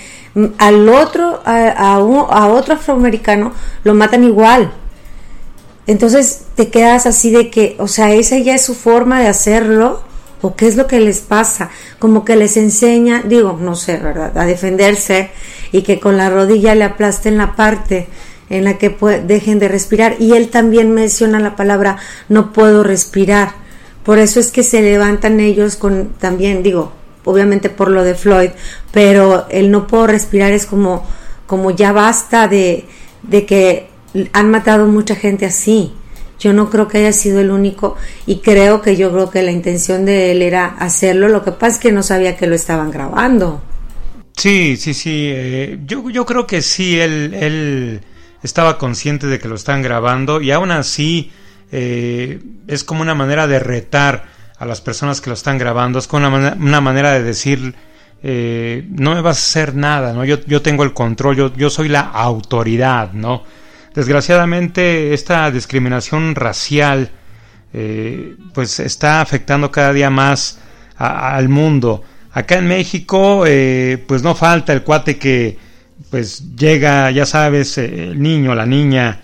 al 0.59 0.89
otro, 0.89 1.41
a, 1.45 1.71
a 1.71 1.99
otro 2.49 2.75
afroamericano 2.75 3.53
lo 3.83 3.95
matan 3.95 4.25
igual. 4.25 4.73
Entonces 5.87 6.43
te 6.55 6.71
quedas 6.71 7.07
así 7.07 7.31
de 7.31 7.51
que, 7.51 7.77
o 7.79 7.89
sea, 7.89 8.13
esa 8.13 8.39
ya 8.39 8.55
es 8.55 8.65
su 8.65 8.75
forma 8.75 9.21
de 9.21 9.27
hacerlo 9.27 10.03
o 10.43 10.57
qué 10.57 10.67
es 10.67 10.77
lo 10.77 10.87
que 10.87 11.01
les 11.01 11.21
pasa, 11.21 11.71
como 11.99 12.25
que 12.25 12.37
les 12.37 12.57
enseña, 12.57 13.23
digo, 13.23 13.59
no 13.61 13.77
sé, 13.77 13.99
¿verdad?, 13.99 14.37
a 14.37 14.47
defenderse 14.47 15.31
y 15.73 15.83
que 15.83 16.01
con 16.01 16.17
la 16.17 16.31
rodilla 16.31 16.75
le 16.75 16.85
aplasten 16.85 17.37
la 17.37 17.57
parte 17.57 18.09
en 18.49 18.65
la 18.65 18.79
que 18.79 18.97
dejen 19.27 19.59
de 19.59 19.69
respirar. 19.69 20.17
Y 20.19 20.33
él 20.33 20.49
también 20.49 20.93
menciona 20.93 21.41
la 21.41 21.57
palabra 21.57 21.99
no 22.29 22.53
puedo 22.53 22.83
respirar. 22.83 23.53
Por 24.05 24.19
eso 24.19 24.41
es 24.41 24.51
que 24.51 24.63
se 24.63 24.83
levantan 24.83 25.41
ellos 25.41 25.77
con 25.77 26.09
también, 26.19 26.63
digo, 26.63 26.93
obviamente 27.25 27.71
por 27.71 27.91
lo 27.91 28.03
de 28.03 28.15
Floyd, 28.15 28.51
pero 28.93 29.47
el 29.51 29.71
no 29.71 29.87
puedo 29.87 30.07
respirar 30.07 30.53
es 30.53 30.67
como, 30.67 31.07
como 31.47 31.71
ya 31.71 31.93
basta 31.93 32.49
de, 32.49 32.87
de 33.23 33.47
que 33.47 33.89
han 34.33 34.51
matado 34.51 34.87
mucha 34.87 35.15
gente 35.15 35.47
así. 35.47 35.93
Yo 36.41 36.53
no 36.53 36.71
creo 36.71 36.89
que 36.89 36.99
haya 36.99 37.13
sido 37.13 37.41
el 37.41 37.51
único 37.51 37.97
y 38.27 38.39
creo 38.39 38.81
que 38.81 38.97
yo 38.97 39.13
creo 39.13 39.31
que 39.31 39.43
la 39.43 39.53
intención 39.53 40.07
de 40.07 40.33
él 40.33 40.43
era 40.43 40.67
hacerlo. 40.67 41.29
Lo 41.29 41.45
que 41.45 41.53
pasa 41.53 41.77
es 41.77 41.79
que 41.79 41.93
no 41.93 42.03
sabía 42.03 42.37
que 42.37 42.47
lo 42.47 42.55
estaban 42.55 42.91
grabando. 42.91 43.63
Sí, 44.37 44.77
sí, 44.79 44.95
sí. 44.95 45.31
Eh, 45.33 45.79
yo, 45.85 46.09
yo 46.09 46.25
creo 46.25 46.47
que 46.47 46.63
sí, 46.63 46.99
él, 46.99 47.35
él 47.35 48.01
estaba 48.43 48.79
consciente 48.79 49.27
de 49.27 49.39
que 49.39 49.49
lo 49.49 49.55
estaban 49.55 49.83
grabando 49.83 50.41
y 50.41 50.51
aún 50.51 50.71
así 50.71 51.31
eh, 51.73 52.41
es 52.67 52.85
como 52.85 53.03
una 53.03 53.15
manera 53.15 53.47
de 53.47 53.59
retar 53.59 54.25
a 54.59 54.65
las 54.67 54.81
personas 54.81 55.21
que 55.21 55.31
lo 55.31 55.35
están 55.35 55.59
grabando. 55.59 55.99
Es 55.99 56.07
como 56.07 56.27
una, 56.27 56.57
una 56.59 56.81
manera 56.81 57.13
de 57.13 57.23
decir, 57.23 57.75
eh, 58.23 58.87
no 58.91 59.15
me 59.15 59.21
vas 59.21 59.39
a 59.39 59.41
hacer 59.41 59.75
nada, 59.75 60.13
¿no? 60.13 60.25
Yo, 60.25 60.39
yo 60.47 60.63
tengo 60.63 60.85
el 60.85 60.93
control, 60.93 61.37
yo, 61.37 61.55
yo 61.55 61.71
soy 61.71 61.89
la 61.89 62.01
autoridad, 62.01 63.13
¿no? 63.13 63.45
Desgraciadamente 64.01 65.13
esta 65.13 65.51
discriminación 65.51 66.35
racial 66.35 67.11
eh, 67.75 68.35
pues 68.55 68.81
está 68.81 69.21
afectando 69.21 69.71
cada 69.71 69.93
día 69.93 70.09
más 70.09 70.59
al 70.97 71.51
mundo. 71.51 72.03
Acá 72.33 72.57
en 72.57 72.67
México 72.67 73.45
eh, 73.47 74.03
pues 74.09 74.23
no 74.23 74.35
falta 74.35 74.73
el 74.73 74.85
cuate 74.85 75.19
que 75.19 75.59
pues 76.09 76.57
llega, 76.57 77.11
ya 77.11 77.27
sabes, 77.27 77.77
eh, 77.77 78.05
el 78.13 78.23
niño, 78.23 78.55
la 78.55 78.65
niña 78.65 79.21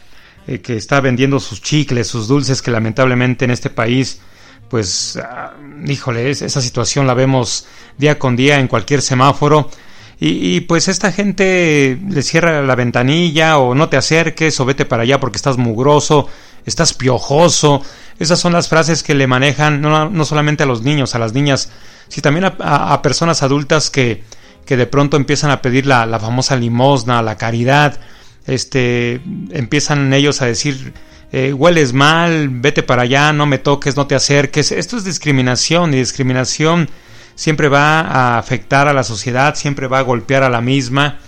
que 0.62 0.76
está 0.76 1.00
vendiendo 1.00 1.40
sus 1.40 1.62
chicles, 1.62 2.06
sus 2.06 2.28
dulces 2.28 2.60
que 2.60 2.70
lamentablemente 2.70 3.46
en 3.46 3.52
este 3.52 3.70
país 3.70 4.20
pues 4.68 5.18
ah, 5.22 5.54
híjole, 5.86 6.28
esa 6.28 6.60
situación 6.60 7.06
la 7.06 7.14
vemos 7.14 7.66
día 7.96 8.18
con 8.18 8.36
día 8.36 8.60
en 8.60 8.68
cualquier 8.68 9.00
semáforo 9.00 9.70
y, 10.18 10.60
pues 10.60 10.88
esta 10.88 11.12
gente 11.12 11.98
le 12.08 12.22
cierra 12.22 12.62
la 12.62 12.74
ventanilla 12.74 13.58
o 13.58 13.74
no 13.74 13.90
te 13.90 13.98
acerques 13.98 14.58
o 14.60 14.64
vete 14.64 14.86
para 14.86 15.02
allá 15.02 15.20
porque 15.20 15.36
estás 15.36 15.58
mugroso, 15.58 16.26
estás 16.64 16.94
piojoso. 16.94 17.82
Esas 18.18 18.38
son 18.38 18.54
las 18.54 18.68
frases 18.68 19.02
que 19.02 19.14
le 19.14 19.26
manejan 19.26 19.82
no, 19.82 20.08
no 20.08 20.24
solamente 20.24 20.62
a 20.62 20.66
los 20.66 20.80
niños, 20.80 21.14
a 21.14 21.18
las 21.18 21.34
niñas, 21.34 21.70
sino 22.08 22.22
también 22.22 22.44
a, 22.60 23.02
personas 23.02 23.42
adultas 23.42 23.90
que, 23.90 24.24
que, 24.64 24.78
de 24.78 24.86
pronto 24.86 25.18
empiezan 25.18 25.50
a 25.50 25.60
pedir 25.60 25.84
la, 25.84 26.06
la, 26.06 26.18
famosa 26.18 26.56
limosna, 26.56 27.20
la 27.20 27.36
caridad. 27.36 28.00
Este, 28.46 29.20
empiezan 29.50 30.14
ellos 30.14 30.40
a 30.40 30.46
decir, 30.46 30.94
eh, 31.30 31.52
hueles 31.52 31.92
mal, 31.92 32.48
vete 32.48 32.82
para 32.82 33.02
allá, 33.02 33.34
no 33.34 33.44
me 33.44 33.58
toques, 33.58 33.96
no 33.96 34.06
te 34.06 34.14
acerques. 34.14 34.72
Esto 34.72 34.96
es 34.96 35.04
discriminación 35.04 35.92
y 35.92 35.98
discriminación 35.98 36.88
siempre 37.36 37.68
va 37.68 38.00
a 38.00 38.38
afectar 38.38 38.88
a 38.88 38.92
la 38.92 39.04
sociedad, 39.04 39.54
siempre 39.54 39.86
va 39.86 40.00
a 40.00 40.02
golpear 40.02 40.42
a 40.42 40.50
la 40.50 40.60
misma. 40.60 41.18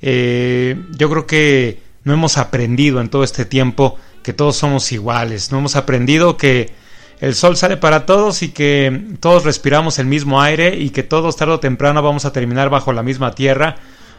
Eh, 0.00 0.76
yo 0.96 1.10
creo 1.10 1.26
que 1.26 1.82
no 2.04 2.12
hemos 2.12 2.38
aprendido 2.38 3.00
en 3.00 3.08
todo 3.08 3.24
este 3.24 3.44
tiempo 3.44 3.98
que 4.22 4.32
todos 4.32 4.56
somos 4.56 4.92
iguales, 4.92 5.50
no 5.50 5.58
hemos 5.58 5.74
aprendido 5.74 6.36
que 6.36 6.72
el 7.20 7.34
sol 7.34 7.56
sale 7.56 7.76
para 7.76 8.06
todos 8.06 8.42
y 8.42 8.50
que 8.50 9.16
todos 9.20 9.44
respiramos 9.44 9.98
el 9.98 10.06
mismo 10.06 10.42
aire 10.42 10.76
y 10.76 10.90
que 10.90 11.02
todos 11.02 11.36
tarde 11.36 11.54
o 11.54 11.60
temprano 11.60 12.02
vamos 12.02 12.24
a 12.24 12.32
terminar 12.32 12.68
bajo 12.68 12.92
la 12.92 13.02
misma 13.02 13.34
tierra 13.34 13.76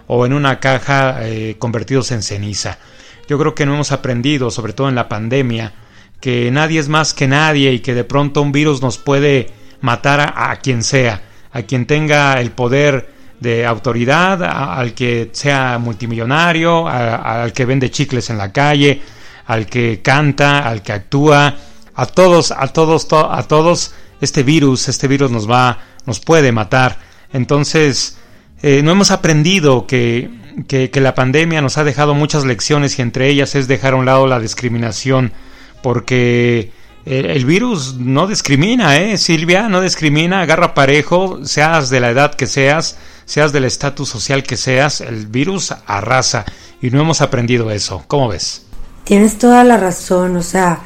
o 0.07 0.25
en 0.25 0.33
una 0.33 0.59
caja 0.59 1.27
eh, 1.27 1.55
convertidos 1.59 2.11
en 2.11 2.23
ceniza. 2.23 2.79
Yo 3.27 3.37
creo 3.37 3.53
que 3.53 3.65
no 3.65 3.73
hemos 3.73 3.91
aprendido, 3.91 4.49
sobre 4.49 4.73
todo 4.73 4.89
en 4.89 4.95
la 4.95 5.09
pandemia, 5.09 5.73
que 6.21 6.49
nadie 6.51 6.79
es 6.79 6.89
más 6.89 7.13
que 7.13 7.27
nadie 7.27 7.73
y 7.73 7.79
que 7.79 7.93
de 7.93 8.03
pronto 8.03 8.41
un 8.41 8.51
virus 8.51 8.81
nos 8.81 8.97
puede 8.97 9.49
matar 9.81 10.33
a 10.35 10.55
quien 10.57 10.83
sea 10.83 11.21
a 11.55 11.61
quien 11.61 11.85
tenga 11.85 12.41
el 12.41 12.51
poder 12.51 13.09
de 13.39 13.65
autoridad, 13.65 14.43
al 14.43 14.93
que 14.93 15.29
sea 15.31 15.77
multimillonario, 15.79 16.85
al 16.85 17.53
que 17.53 17.63
vende 17.63 17.89
chicles 17.89 18.29
en 18.29 18.37
la 18.37 18.51
calle, 18.51 19.01
al 19.45 19.65
que 19.65 20.01
canta, 20.01 20.67
al 20.67 20.81
que 20.81 20.91
actúa, 20.91 21.55
a 21.95 22.05
todos, 22.07 22.51
a 22.51 22.67
todos, 22.67 23.07
a 23.13 23.41
todos, 23.43 23.93
este 24.19 24.43
virus, 24.43 24.89
este 24.89 25.07
virus 25.07 25.31
nos 25.31 25.49
va, 25.49 25.79
nos 26.05 26.19
puede 26.19 26.51
matar. 26.51 26.97
Entonces, 27.31 28.17
eh, 28.61 28.81
no 28.83 28.91
hemos 28.91 29.11
aprendido 29.11 29.87
que, 29.87 30.29
que, 30.67 30.89
que, 30.89 30.99
la 30.99 31.15
pandemia 31.15 31.61
nos 31.61 31.77
ha 31.77 31.85
dejado 31.85 32.15
muchas 32.15 32.43
lecciones 32.43 32.99
y 32.99 33.01
entre 33.01 33.29
ellas 33.29 33.55
es 33.55 33.69
dejar 33.69 33.93
a 33.93 33.97
un 33.97 34.05
lado 34.05 34.27
la 34.27 34.41
discriminación, 34.41 35.31
porque 35.81 36.73
el, 37.05 37.45
virus 37.45 37.97
no 37.99 38.25
discrimina, 38.25 38.97
¿eh? 38.97 39.17
Silvia, 39.17 39.69
no 39.69 39.81
discrimina, 39.81 40.41
agarra 40.41 40.73
parejo, 40.73 41.39
seas 41.45 41.89
de 41.91 41.99
la 41.99 42.09
edad 42.09 42.33
que 42.33 42.47
seas, 42.47 42.97
seas 43.25 43.53
del 43.53 43.65
estatus 43.65 44.09
social 44.09 44.41
que 44.41 44.57
seas, 44.57 45.01
el 45.01 45.27
virus 45.27 45.73
arrasa 45.85 46.45
y 46.81 46.89
no 46.89 47.01
hemos 47.01 47.21
aprendido 47.21 47.69
eso. 47.69 48.03
¿Cómo 48.07 48.27
ves? 48.29 48.63
Tienes 49.03 49.37
toda 49.37 49.63
la 49.63 49.77
razón, 49.77 50.35
o 50.35 50.41
sea, 50.41 50.79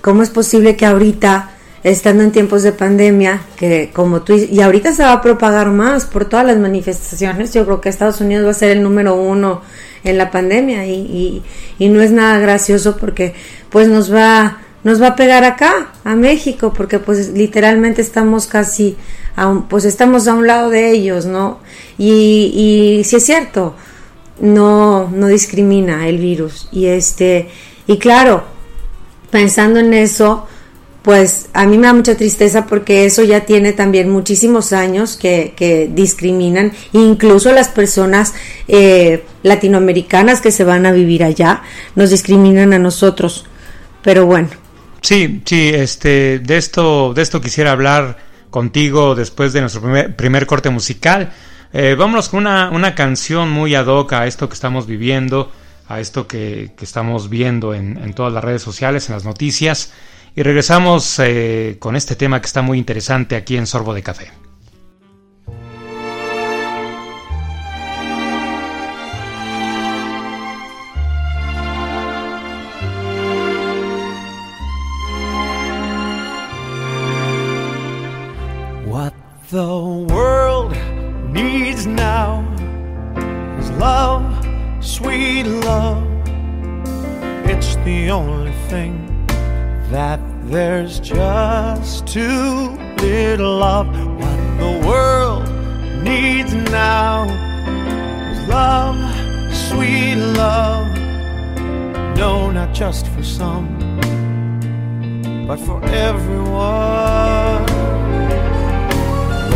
¿cómo 0.00 0.22
es 0.22 0.30
posible 0.30 0.76
que 0.76 0.86
ahorita, 0.86 1.50
estando 1.84 2.22
en 2.22 2.32
tiempos 2.32 2.62
de 2.62 2.72
pandemia, 2.72 3.42
que 3.58 3.90
como 3.92 4.22
tú 4.22 4.32
y 4.32 4.62
ahorita 4.62 4.92
se 4.92 5.02
va 5.02 5.12
a 5.12 5.20
propagar 5.20 5.68
más 5.68 6.06
por 6.06 6.24
todas 6.24 6.46
las 6.46 6.56
manifestaciones, 6.56 7.52
yo 7.52 7.66
creo 7.66 7.82
que 7.82 7.90
Estados 7.90 8.22
Unidos 8.22 8.46
va 8.46 8.52
a 8.52 8.54
ser 8.54 8.70
el 8.70 8.82
número 8.82 9.14
uno 9.14 9.60
en 10.04 10.16
la 10.16 10.30
pandemia 10.30 10.86
y, 10.86 10.94
y, 10.94 11.42
y 11.78 11.90
no 11.90 12.00
es 12.00 12.12
nada 12.12 12.38
gracioso 12.38 12.96
porque 12.96 13.34
pues 13.68 13.88
nos 13.88 14.10
va 14.10 14.62
nos 14.82 15.00
va 15.00 15.08
a 15.08 15.16
pegar 15.16 15.44
acá, 15.44 15.92
a 16.04 16.14
México, 16.14 16.72
porque 16.74 16.98
pues 16.98 17.30
literalmente 17.30 18.00
estamos 18.00 18.46
casi, 18.46 18.96
a 19.36 19.62
pues 19.68 19.84
estamos 19.84 20.26
a 20.26 20.34
un 20.34 20.46
lado 20.46 20.70
de 20.70 20.90
ellos, 20.90 21.26
¿no? 21.26 21.60
Y, 21.98 23.02
si 23.04 23.16
es 23.16 23.24
cierto, 23.24 23.74
no, 24.40 25.08
no 25.10 25.26
discrimina 25.26 26.08
el 26.08 26.18
virus. 26.18 26.68
Y 26.72 26.86
este, 26.86 27.48
y 27.86 27.98
claro, 27.98 28.44
pensando 29.30 29.80
en 29.80 29.92
eso, 29.92 30.46
pues 31.02 31.48
a 31.52 31.66
mí 31.66 31.76
me 31.76 31.86
da 31.86 31.92
mucha 31.92 32.16
tristeza 32.16 32.66
porque 32.66 33.04
eso 33.04 33.22
ya 33.22 33.40
tiene 33.40 33.72
también 33.72 34.08
muchísimos 34.10 34.72
años 34.72 35.16
que, 35.16 35.54
que 35.56 35.90
discriminan, 35.92 36.72
incluso 36.92 37.52
las 37.52 37.68
personas 37.68 38.34
eh, 38.68 39.24
latinoamericanas 39.42 40.40
que 40.40 40.52
se 40.52 40.64
van 40.64 40.86
a 40.86 40.92
vivir 40.92 41.24
allá 41.24 41.62
nos 41.96 42.10
discriminan 42.10 42.72
a 42.72 42.78
nosotros. 42.78 43.46
Pero 44.02 44.24
bueno. 44.24 44.59
Sí, 45.00 45.42
sí, 45.44 45.70
este, 45.72 46.38
de 46.40 46.56
esto, 46.56 47.14
de 47.14 47.22
esto 47.22 47.40
quisiera 47.40 47.72
hablar 47.72 48.18
contigo 48.50 49.14
después 49.14 49.52
de 49.52 49.60
nuestro 49.60 49.82
primer, 50.16 50.46
corte 50.46 50.70
musical. 50.70 51.32
Eh, 51.72 51.94
vámonos 51.98 52.28
con 52.28 52.40
una, 52.40 52.70
una, 52.70 52.94
canción 52.94 53.50
muy 53.50 53.74
ad 53.74 53.86
hoc 53.86 54.12
a 54.12 54.26
esto 54.26 54.48
que 54.48 54.54
estamos 54.54 54.86
viviendo, 54.86 55.52
a 55.88 56.00
esto 56.00 56.26
que, 56.26 56.72
que 56.76 56.84
estamos 56.84 57.30
viendo 57.30 57.74
en, 57.74 57.96
en 57.96 58.12
todas 58.12 58.32
las 58.32 58.42
redes 58.42 58.62
sociales, 58.62 59.08
en 59.08 59.14
las 59.14 59.24
noticias. 59.24 59.92
Y 60.36 60.42
regresamos 60.42 61.18
eh, 61.18 61.76
con 61.78 61.96
este 61.96 62.14
tema 62.16 62.40
que 62.40 62.46
está 62.46 62.62
muy 62.62 62.78
interesante 62.78 63.36
aquí 63.36 63.56
en 63.56 63.66
Sorbo 63.66 63.94
de 63.94 64.02
Café. 64.02 64.30
Love, 83.80 84.22
sweet 84.84 85.44
love. 85.44 86.04
It's 87.48 87.76
the 87.76 88.10
only 88.10 88.52
thing 88.68 89.26
that 89.90 90.20
there's 90.44 91.00
just 91.00 92.06
too 92.06 92.76
little 92.98 93.62
of 93.62 93.86
what 94.20 94.40
the 94.58 94.86
world 94.86 95.48
needs 96.04 96.52
now 96.52 97.24
is 98.32 98.48
love, 98.50 98.98
sweet 99.70 100.16
love. 100.16 100.86
No, 102.18 102.50
not 102.50 102.74
just 102.74 103.06
for 103.08 103.22
some, 103.22 103.66
but 105.48 105.58
for 105.58 105.82
everyone. 105.86 107.64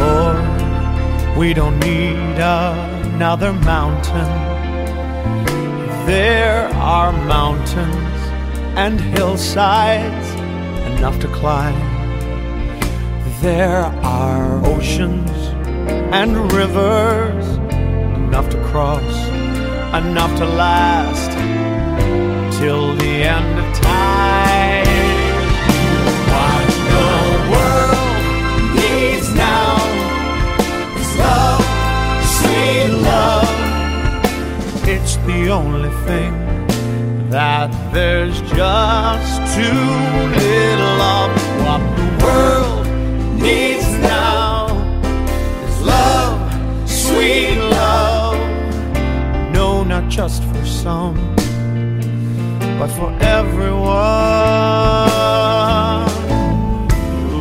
Lord, 0.01 1.37
we 1.37 1.53
don't 1.53 1.79
need 1.81 2.41
another 3.15 3.53
mountain. 3.53 4.29
There 6.05 6.67
are 6.75 7.13
mountains 7.13 8.21
and 8.77 9.01
hillsides 9.01 10.29
enough 10.93 11.21
to 11.21 11.29
climb. 11.29 11.79
There 13.41 13.85
are 14.03 14.67
oceans 14.67 15.31
and 16.13 16.53
rivers 16.53 17.47
enough 18.17 18.51
to 18.51 18.61
cross, 18.65 19.17
enough 19.95 20.37
to 20.39 20.47
last 20.47 21.31
till 22.59 22.97
the 22.97 23.13
end 23.23 23.59
of 23.61 23.81
time. 23.81 24.04
Thing 36.07 36.33
that 37.31 37.71
there's 37.93 38.41
just 38.43 39.55
too 39.57 39.85
little 40.43 41.01
of 41.17 41.31
what 41.65 41.83
the 41.99 42.09
world 42.25 42.87
needs 43.41 43.89
now 43.99 44.67
is 45.69 45.81
love, 45.83 46.89
sweet 46.89 47.59
love. 47.59 48.39
No, 49.53 49.83
not 49.83 50.09
just 50.09 50.43
for 50.45 50.65
some, 50.65 51.17
but 52.79 52.89
for 52.89 53.11
everyone. 53.21 53.95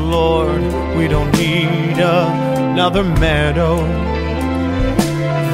Lord, 0.10 0.63
we 0.98 1.08
don't 1.08 1.32
need 1.38 1.98
another 2.00 3.04
meadow. 3.04 3.76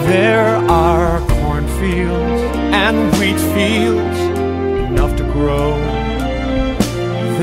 There 0.07 0.55
are 0.69 1.19
cornfields 1.27 2.48
and 2.85 2.97
wheat 3.19 3.39
fields 3.53 4.19
enough 4.89 5.13
to 5.17 5.23
grow. 5.33 5.71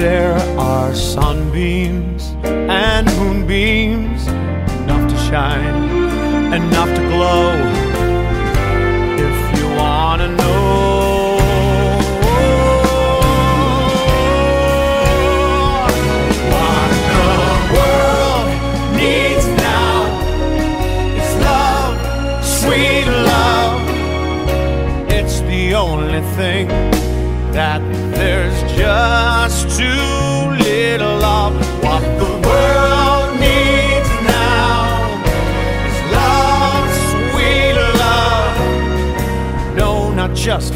There 0.02 0.38
are 0.58 0.94
sunbeams 0.94 2.22
and 2.44 3.06
moonbeams 3.18 4.26
enough 4.80 5.04
to 5.12 5.16
shine, 5.28 5.78
enough 6.60 6.90
to 6.98 7.02
glow. 7.12 7.50
If 9.26 9.36
you 9.58 9.66
wanna 9.76 10.28
know. 10.36 11.05
Just 40.46 40.75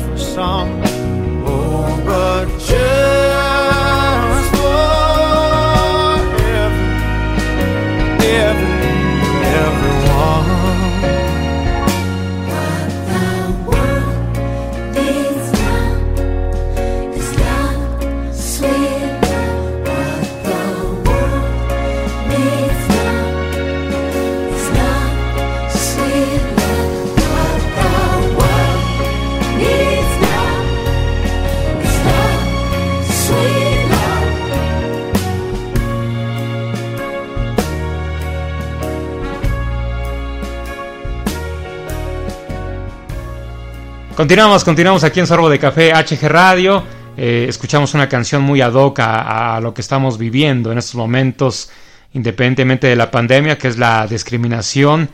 Continuamos, 44.31 44.63
continuamos 44.63 45.03
aquí 45.03 45.19
en 45.19 45.27
Sorbo 45.27 45.51
de 45.51 45.59
Café 45.59 45.93
HG 45.93 46.29
Radio. 46.29 46.85
Eh, 47.17 47.47
escuchamos 47.49 47.95
una 47.95 48.09
canción 48.09 48.43
muy 48.43 48.61
ad 48.61 48.75
hoc 48.75 49.01
a, 49.01 49.59
lo 49.61 49.75
que 49.75 49.81
estamos 49.81 50.19
viviendo 50.19 50.71
en 50.71 50.79
estos 50.79 50.95
momentos, 50.95 51.69
independientemente 52.13 52.87
de 52.87 52.95
la 52.95 53.11
pandemia, 53.11 53.59
que 53.59 53.67
es 53.67 53.77
la 53.77 54.07
discriminación 54.07 55.11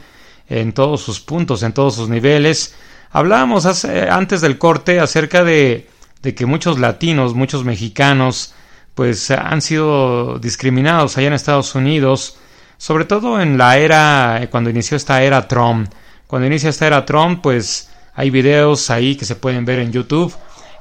en 0.50 0.74
todos 0.74 1.00
sus 1.00 1.20
puntos, 1.20 1.62
en 1.62 1.72
todos 1.72 1.94
sus 1.94 2.10
niveles. 2.10 2.74
Hablábamos 3.10 3.64
antes 3.86 4.42
del 4.42 4.58
corte 4.58 5.00
acerca 5.00 5.42
de, 5.44 5.88
de 6.20 6.34
que 6.34 6.44
muchos 6.44 6.78
latinos, 6.78 7.32
muchos 7.32 7.64
mexicanos, 7.64 8.52
pues 8.94 9.30
han 9.30 9.62
sido 9.62 10.38
discriminados 10.38 11.16
allá 11.16 11.28
en 11.28 11.32
Estados 11.32 11.74
Unidos, 11.74 12.36
sobre 12.76 13.06
todo 13.06 13.40
en 13.40 13.56
la 13.56 13.78
era, 13.78 14.46
cuando 14.50 14.68
inició 14.68 14.94
esta 14.94 15.22
era 15.22 15.48
Trump. 15.48 15.88
Cuando 16.26 16.46
inicia 16.46 16.68
esta 16.68 16.86
era 16.86 17.06
Trump, 17.06 17.40
pues 17.40 17.88
hay 18.16 18.30
videos 18.30 18.90
ahí 18.90 19.14
que 19.14 19.24
se 19.24 19.36
pueden 19.36 19.64
ver 19.64 19.78
en 19.78 19.92
YouTube 19.92 20.34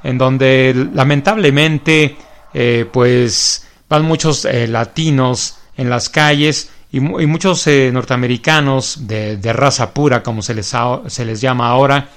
en 0.04 0.17
donde 0.17 0.89
lamentablemente 0.93 2.15
eh, 2.54 2.88
pues 2.91 3.67
van 3.89 4.06
muchos 4.06 4.45
eh, 4.45 4.67
latinos 4.67 5.58
en 5.76 5.89
las 5.89 6.10
calles 6.10 6.69
y, 6.91 7.00
muchos 7.02 7.67
eh, 7.67 7.89
norteamericanos 7.91 9.08
de, 9.08 9.36
de, 9.36 9.52
raza 9.52 9.93
pura 9.93 10.24
como 10.24 10.41
se 10.41 10.54
les, 10.54 10.74
se 11.08 11.26
les 11.26 11.41
llama 11.41 11.67
ahora 11.67 12.08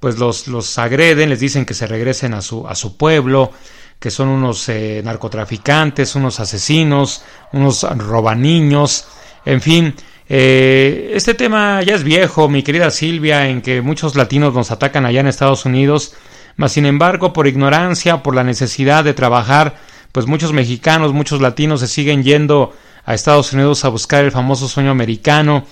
pues 0.00 0.18
los, 0.18 0.48
los 0.48 0.78
agreden, 0.78 1.28
les 1.28 1.40
dicen 1.40 1.64
que 1.64 1.74
se 1.74 1.86
regresen 1.86 2.34
a 2.34 2.40
su, 2.40 2.66
a 2.66 2.74
su 2.74 2.96
pueblo, 2.96 3.50
que 3.98 4.12
son 4.12 4.28
unos 4.28 4.68
narcotraficantes, 4.68 6.14
unos 6.14 6.38
asesinos, 6.38 7.22
unos 7.52 7.82
robaniños, 7.98 9.08
en 9.44 9.60
fin, 9.60 9.94
eh, 10.28 11.12
este 11.14 11.34
tema 11.34 11.82
ya 11.82 11.94
es 11.94 12.04
viejo, 12.04 12.48
mi 12.48 12.62
querida 12.62 12.90
Silvia, 12.90 13.48
en 13.48 13.62
que 13.62 13.80
muchos 13.80 14.14
latinos 14.14 14.52
nos 14.54 14.70
atacan 14.70 15.06
allá 15.06 15.20
en 15.20 15.26
Estados 15.26 15.64
Unidos, 15.64 16.14
mas 16.56 16.72
sin 16.72 16.86
embargo, 16.86 17.32
por 17.32 17.46
ignorancia, 17.46 18.22
por 18.22 18.34
la 18.34 18.44
necesidad 18.44 19.04
de 19.04 19.14
trabajar, 19.14 19.76
pues 20.12 20.26
muchos 20.26 20.52
mexicanos, 20.52 21.12
muchos 21.12 21.40
latinos 21.40 21.80
se 21.80 21.86
siguen 21.86 22.22
yendo 22.22 22.74
a 23.04 23.14
Estados 23.14 23.52
Unidos 23.52 23.84
a 23.84 23.88
buscar 23.88 24.24
el 24.24 24.32
famoso 24.32 24.68
sueño 24.68 24.90
americano, 24.90 25.64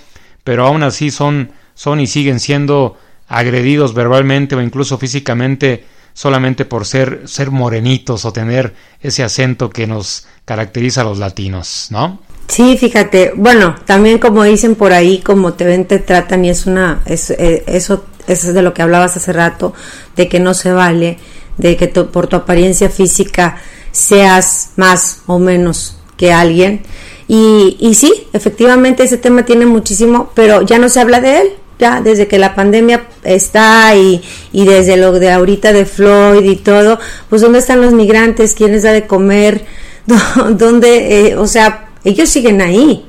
pero 0.42 0.66
aún 0.66 0.82
así 0.82 1.10
son, 1.10 1.52
son 1.74 2.00
y 2.00 2.06
siguen 2.06 2.40
siendo 2.40 2.96
agredidos 3.28 3.92
verbalmente 3.92 4.54
o 4.56 4.62
incluso 4.62 4.96
físicamente 4.96 5.84
solamente 6.14 6.64
por 6.64 6.86
ser, 6.86 7.22
ser 7.26 7.50
morenitos 7.50 8.24
o 8.24 8.32
tener 8.32 8.74
ese 9.02 9.22
acento 9.22 9.68
que 9.68 9.86
nos 9.86 10.26
caracteriza 10.46 11.02
a 11.02 11.04
los 11.04 11.18
latinos, 11.18 11.88
¿no? 11.90 12.20
Sí, 12.48 12.76
fíjate, 12.78 13.32
bueno, 13.34 13.74
también 13.84 14.18
como 14.18 14.44
dicen 14.44 14.76
por 14.76 14.92
ahí, 14.92 15.20
como 15.20 15.54
te 15.54 15.64
ven, 15.64 15.84
te 15.84 15.98
tratan 15.98 16.44
y 16.44 16.50
es 16.50 16.66
una, 16.66 17.02
es, 17.04 17.30
eh, 17.30 17.64
eso, 17.66 18.04
eso 18.28 18.48
es 18.48 18.54
de 18.54 18.62
lo 18.62 18.72
que 18.72 18.82
hablabas 18.82 19.16
hace 19.16 19.32
rato, 19.32 19.74
de 20.14 20.28
que 20.28 20.38
no 20.38 20.54
se 20.54 20.72
vale, 20.72 21.18
de 21.58 21.76
que 21.76 21.88
por 21.88 22.28
tu 22.28 22.36
apariencia 22.36 22.88
física 22.88 23.56
seas 23.90 24.70
más 24.76 25.22
o 25.26 25.38
menos 25.38 25.98
que 26.16 26.32
alguien. 26.32 26.82
Y, 27.28 27.76
y 27.80 27.94
sí, 27.94 28.28
efectivamente 28.32 29.02
ese 29.02 29.18
tema 29.18 29.44
tiene 29.44 29.66
muchísimo, 29.66 30.30
pero 30.34 30.62
ya 30.62 30.78
no 30.78 30.88
se 30.88 31.00
habla 31.00 31.20
de 31.20 31.40
él, 31.40 31.48
ya 31.78 32.00
desde 32.00 32.28
que 32.28 32.38
la 32.38 32.54
pandemia 32.54 33.06
está 33.24 33.94
y, 33.96 34.22
y 34.52 34.64
desde 34.64 34.96
lo 34.96 35.12
de 35.12 35.30
ahorita 35.30 35.72
de 35.72 35.84
Floyd 35.84 36.44
y 36.44 36.56
todo, 36.56 36.98
pues 37.28 37.42
dónde 37.42 37.58
están 37.58 37.80
los 37.82 37.92
migrantes, 37.92 38.54
quién 38.54 38.72
les 38.72 38.84
da 38.84 38.92
de 38.92 39.06
comer, 39.06 39.64
dónde, 40.50 41.28
eh, 41.28 41.36
o 41.36 41.46
sea, 41.48 41.88
ellos 42.06 42.28
siguen 42.28 42.60
ahí, 42.60 43.04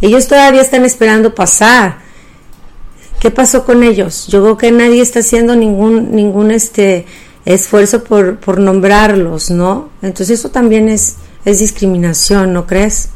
ellos 0.00 0.26
todavía 0.26 0.62
están 0.62 0.84
esperando 0.84 1.34
pasar. 1.34 2.00
¿Qué 3.20 3.30
pasó 3.30 3.64
con 3.64 3.84
ellos? 3.84 4.26
Yo 4.26 4.42
creo 4.42 4.56
que 4.56 4.72
nadie 4.72 5.00
está 5.00 5.20
haciendo 5.20 5.54
ningún, 5.54 6.10
ningún 6.10 6.50
este 6.50 7.06
esfuerzo 7.44 8.02
por, 8.02 8.38
por 8.38 8.58
nombrarlos, 8.58 9.50
¿no? 9.50 9.90
Entonces 10.00 10.40
eso 10.40 10.50
también 10.50 10.88
es, 10.88 11.16
es 11.44 11.58
discriminación, 11.60 12.52
¿no 12.52 12.66
crees? 12.66 13.10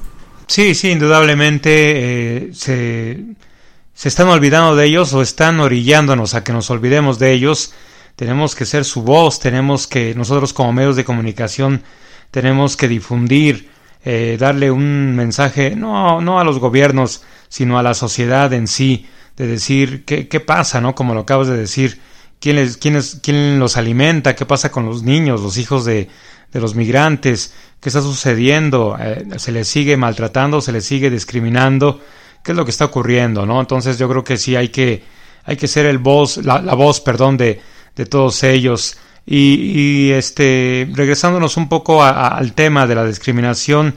Sí, 0.46 0.74
sí, 0.74 0.90
indudablemente 0.90 1.70
eh, 1.72 2.50
se, 2.52 3.24
se 3.94 4.08
están 4.08 4.28
olvidando 4.28 4.76
de 4.76 4.84
ellos 4.84 5.12
o 5.14 5.22
están 5.22 5.58
orillándonos 5.58 6.34
a 6.34 6.44
que 6.44 6.52
nos 6.52 6.70
olvidemos 6.70 7.18
de 7.18 7.32
ellos. 7.32 7.72
Tenemos 8.14 8.54
que 8.54 8.64
ser 8.66 8.84
su 8.84 9.02
voz, 9.02 9.40
tenemos 9.40 9.86
que 9.86 10.14
nosotros 10.14 10.52
como 10.52 10.72
medios 10.72 10.94
de 10.94 11.04
comunicación 11.04 11.82
tenemos 12.30 12.76
que 12.76 12.86
difundir, 12.86 13.70
eh, 14.08 14.36
darle 14.38 14.70
un 14.70 15.16
mensaje 15.16 15.74
no, 15.74 16.20
no 16.20 16.38
a 16.38 16.44
los 16.44 16.60
gobiernos, 16.60 17.24
sino 17.48 17.76
a 17.76 17.82
la 17.82 17.92
sociedad 17.92 18.52
en 18.52 18.68
sí, 18.68 19.04
de 19.36 19.48
decir 19.48 20.04
qué, 20.04 20.28
qué 20.28 20.38
pasa, 20.38 20.80
¿no? 20.80 20.94
Como 20.94 21.12
lo 21.12 21.22
acabas 21.22 21.48
de 21.48 21.56
decir, 21.56 22.00
quién, 22.38 22.54
les, 22.54 22.76
quién, 22.76 22.94
es, 22.94 23.18
quién 23.20 23.58
los 23.58 23.76
alimenta, 23.76 24.36
qué 24.36 24.46
pasa 24.46 24.70
con 24.70 24.86
los 24.86 25.02
niños, 25.02 25.40
los 25.40 25.58
hijos 25.58 25.84
de, 25.84 26.08
de 26.52 26.60
los 26.60 26.76
migrantes, 26.76 27.52
qué 27.80 27.88
está 27.88 28.00
sucediendo, 28.00 28.96
eh, 29.00 29.26
se 29.38 29.50
les 29.50 29.66
sigue 29.66 29.96
maltratando, 29.96 30.60
se 30.60 30.70
les 30.70 30.84
sigue 30.84 31.10
discriminando, 31.10 32.00
qué 32.44 32.52
es 32.52 32.56
lo 32.56 32.64
que 32.64 32.70
está 32.70 32.84
ocurriendo, 32.84 33.44
¿no? 33.44 33.58
Entonces 33.58 33.98
yo 33.98 34.08
creo 34.08 34.22
que 34.22 34.36
sí 34.36 34.54
hay 34.54 34.68
que, 34.68 35.02
hay 35.42 35.56
que 35.56 35.66
ser 35.66 35.84
el 35.84 35.98
voz, 35.98 36.36
la, 36.36 36.62
la 36.62 36.74
voz, 36.74 37.00
perdón, 37.00 37.36
de, 37.36 37.60
de 37.96 38.06
todos 38.06 38.44
ellos. 38.44 38.98
Y, 39.26 40.08
y, 40.08 40.12
este, 40.12 40.88
regresándonos 40.92 41.56
un 41.56 41.68
poco 41.68 42.04
al 42.04 42.52
tema 42.52 42.86
de 42.86 42.94
la 42.94 43.04
discriminación, 43.04 43.96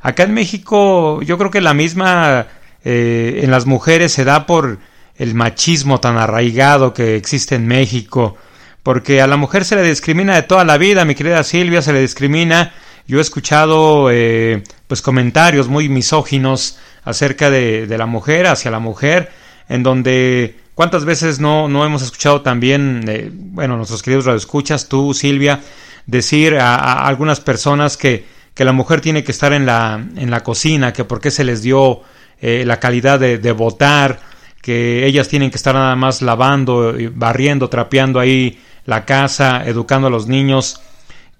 acá 0.00 0.22
en 0.22 0.34
México 0.34 1.20
yo 1.22 1.36
creo 1.36 1.50
que 1.50 1.60
la 1.60 1.74
misma 1.74 2.46
eh, 2.84 3.40
en 3.42 3.50
las 3.50 3.66
mujeres 3.66 4.12
se 4.12 4.24
da 4.24 4.46
por 4.46 4.78
el 5.16 5.34
machismo 5.34 5.98
tan 5.98 6.16
arraigado 6.16 6.94
que 6.94 7.16
existe 7.16 7.56
en 7.56 7.66
México, 7.66 8.36
porque 8.84 9.20
a 9.20 9.26
la 9.26 9.36
mujer 9.36 9.64
se 9.64 9.74
le 9.74 9.82
discrimina 9.82 10.36
de 10.36 10.42
toda 10.42 10.64
la 10.64 10.78
vida, 10.78 11.04
mi 11.04 11.14
querida 11.14 11.42
Silvia, 11.42 11.82
se 11.82 11.92
le 11.92 12.00
discrimina. 12.00 12.72
Yo 13.06 13.18
he 13.18 13.22
escuchado 13.22 14.10
eh, 14.12 14.62
pues 14.86 15.02
comentarios 15.02 15.68
muy 15.68 15.88
misóginos 15.88 16.78
acerca 17.04 17.50
de, 17.50 17.86
de, 17.86 17.98
la 17.98 18.06
mujer, 18.06 18.46
hacia 18.46 18.70
la 18.70 18.78
mujer, 18.78 19.32
en 19.68 19.82
donde 19.82 20.56
cuántas 20.78 21.04
veces 21.04 21.40
no, 21.40 21.66
no 21.68 21.84
hemos 21.84 22.02
escuchado 22.02 22.42
también, 22.42 23.04
eh, 23.08 23.32
bueno, 23.32 23.76
nuestros 23.76 24.00
queridos 24.00 24.26
radioescuchas, 24.26 24.88
tú, 24.88 25.12
Silvia, 25.12 25.58
decir 26.06 26.54
a, 26.54 27.04
algunas 27.04 27.40
personas 27.40 27.96
que, 27.96 28.24
que 28.54 28.64
la 28.64 28.70
mujer 28.70 29.00
tiene 29.00 29.24
que 29.24 29.32
estar 29.32 29.52
en 29.52 29.66
la, 29.66 30.00
en 30.14 30.30
la 30.30 30.44
cocina, 30.44 30.92
que 30.92 31.02
por 31.02 31.20
qué 31.20 31.32
se 31.32 31.42
les 31.42 31.62
dio 31.62 32.02
eh, 32.40 32.62
la 32.64 32.78
calidad 32.78 33.18
de, 33.18 33.38
de 33.38 33.50
votar, 33.50 34.20
que 34.62 35.04
ellas 35.04 35.26
tienen 35.26 35.50
que 35.50 35.56
estar 35.56 35.74
nada 35.74 35.96
más 35.96 36.22
lavando, 36.22 36.94
barriendo, 37.12 37.68
trapeando 37.68 38.20
ahí 38.20 38.60
la 38.84 39.04
casa, 39.04 39.64
educando 39.66 40.06
a 40.06 40.10
los 40.10 40.28
niños, 40.28 40.80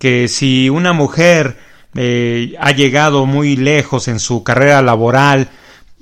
que 0.01 0.27
si 0.27 0.69
una 0.69 0.93
mujer 0.93 1.59
eh, 1.95 2.57
ha 2.59 2.73
llegado 2.73 3.25
muy 3.25 3.55
lejos 3.55 4.09
en 4.09 4.19
su 4.19 4.43
carrera 4.43 4.83
laboral, 4.83 5.49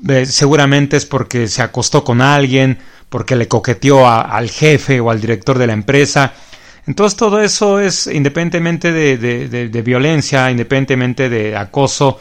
eh, 0.09 0.25
seguramente 0.25 0.97
es 0.97 1.05
porque 1.05 1.49
se 1.49 1.61
acostó 1.61 2.03
con 2.03 2.23
alguien, 2.23 2.79
porque 3.09 3.37
le 3.37 3.49
coqueteó 3.49 4.07
a, 4.07 4.23
al 4.23 4.51
jefe 4.51 5.01
o 5.01 5.11
al 5.11 5.21
director 5.21 5.59
de 5.59 5.67
la 5.67 5.73
empresa. 5.73 6.33
Entonces 6.87 7.17
todo 7.17 7.41
eso 7.41 7.81
es 7.81 8.07
independientemente 8.07 8.93
de, 8.93 9.83
violencia, 9.83 10.51
independientemente 10.51 11.29
de 11.29 11.57
acoso, 11.57 12.21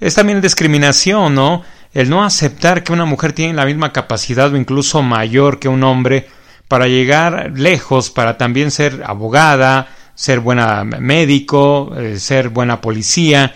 es 0.00 0.14
también 0.14 0.40
discriminación, 0.40 1.34
¿no? 1.34 1.62
el 1.92 2.10
no 2.10 2.24
aceptar 2.24 2.82
que 2.82 2.92
una 2.92 3.04
mujer 3.04 3.32
tiene 3.32 3.54
la 3.54 3.64
misma 3.64 3.92
capacidad 3.92 4.52
o 4.52 4.56
incluso 4.56 5.02
mayor 5.02 5.58
que 5.58 5.68
un 5.68 5.82
hombre 5.84 6.28
para 6.68 6.88
llegar 6.88 7.52
lejos, 7.54 8.10
para 8.10 8.36
también 8.36 8.70
ser 8.70 9.02
abogada, 9.06 9.88
ser 10.14 10.40
buena 10.40 10.84
médico, 10.84 11.94
eh, 11.96 12.18
ser 12.18 12.48
buena 12.48 12.80
policía, 12.80 13.54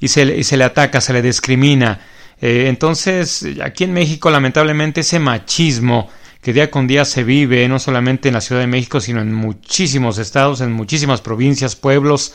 y 0.00 0.08
se, 0.08 0.22
y 0.24 0.44
se, 0.44 0.56
le 0.56 0.64
ataca, 0.64 1.00
se 1.00 1.12
le 1.12 1.22
discrimina. 1.22 2.00
Eh, 2.40 2.66
entonces, 2.68 3.46
aquí 3.62 3.84
en 3.84 3.92
México, 3.92 4.30
lamentablemente, 4.30 5.00
ese 5.00 5.18
machismo 5.18 6.08
que 6.40 6.52
día 6.52 6.70
con 6.70 6.86
día 6.86 7.04
se 7.04 7.22
vive, 7.22 7.68
no 7.68 7.78
solamente 7.78 8.28
en 8.28 8.34
la 8.34 8.40
Ciudad 8.40 8.62
de 8.62 8.66
México, 8.66 9.00
sino 9.00 9.20
en 9.20 9.34
muchísimos 9.34 10.18
estados, 10.18 10.60
en 10.62 10.72
muchísimas 10.72 11.20
provincias, 11.20 11.76
pueblos, 11.76 12.32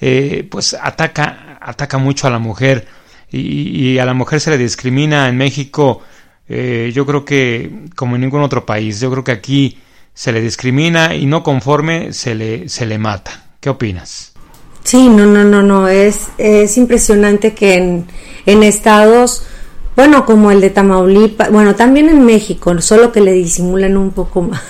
eh, 0.00 0.48
pues 0.50 0.74
ataca, 0.74 1.58
ataca 1.60 1.98
mucho 1.98 2.26
a 2.26 2.30
la 2.30 2.38
mujer 2.38 2.86
y, 3.30 3.92
y, 3.92 3.98
a 3.98 4.04
la 4.06 4.14
mujer 4.14 4.40
se 4.40 4.50
le 4.50 4.58
discrimina 4.58 5.28
en 5.28 5.36
México, 5.36 6.02
eh, 6.48 6.90
yo 6.94 7.06
creo 7.06 7.24
que 7.24 7.70
como 7.94 8.16
en 8.16 8.22
ningún 8.22 8.42
otro 8.42 8.66
país, 8.66 9.00
yo 9.00 9.10
creo 9.10 9.24
que 9.24 9.32
aquí 9.32 9.78
se 10.14 10.32
le 10.32 10.40
discrimina 10.40 11.14
y 11.14 11.26
no 11.26 11.42
conforme 11.42 12.12
se 12.12 12.34
le, 12.34 12.68
se 12.68 12.86
le 12.86 12.98
mata. 12.98 13.44
¿Qué 13.60 13.70
opinas? 13.70 14.31
Sí, 14.84 15.08
no, 15.08 15.26
no, 15.26 15.44
no, 15.44 15.62
no, 15.62 15.88
es, 15.88 16.28
es 16.38 16.76
impresionante 16.76 17.54
que 17.54 17.74
en, 17.74 18.06
en 18.46 18.62
estados, 18.62 19.44
bueno, 19.94 20.26
como 20.26 20.50
el 20.50 20.60
de 20.60 20.70
Tamaulipas, 20.70 21.50
bueno, 21.50 21.76
también 21.76 22.08
en 22.08 22.24
México, 22.24 22.78
solo 22.80 23.12
que 23.12 23.20
le 23.20 23.32
disimulan 23.32 23.96
un 23.96 24.10
poco 24.10 24.42
más. 24.42 24.60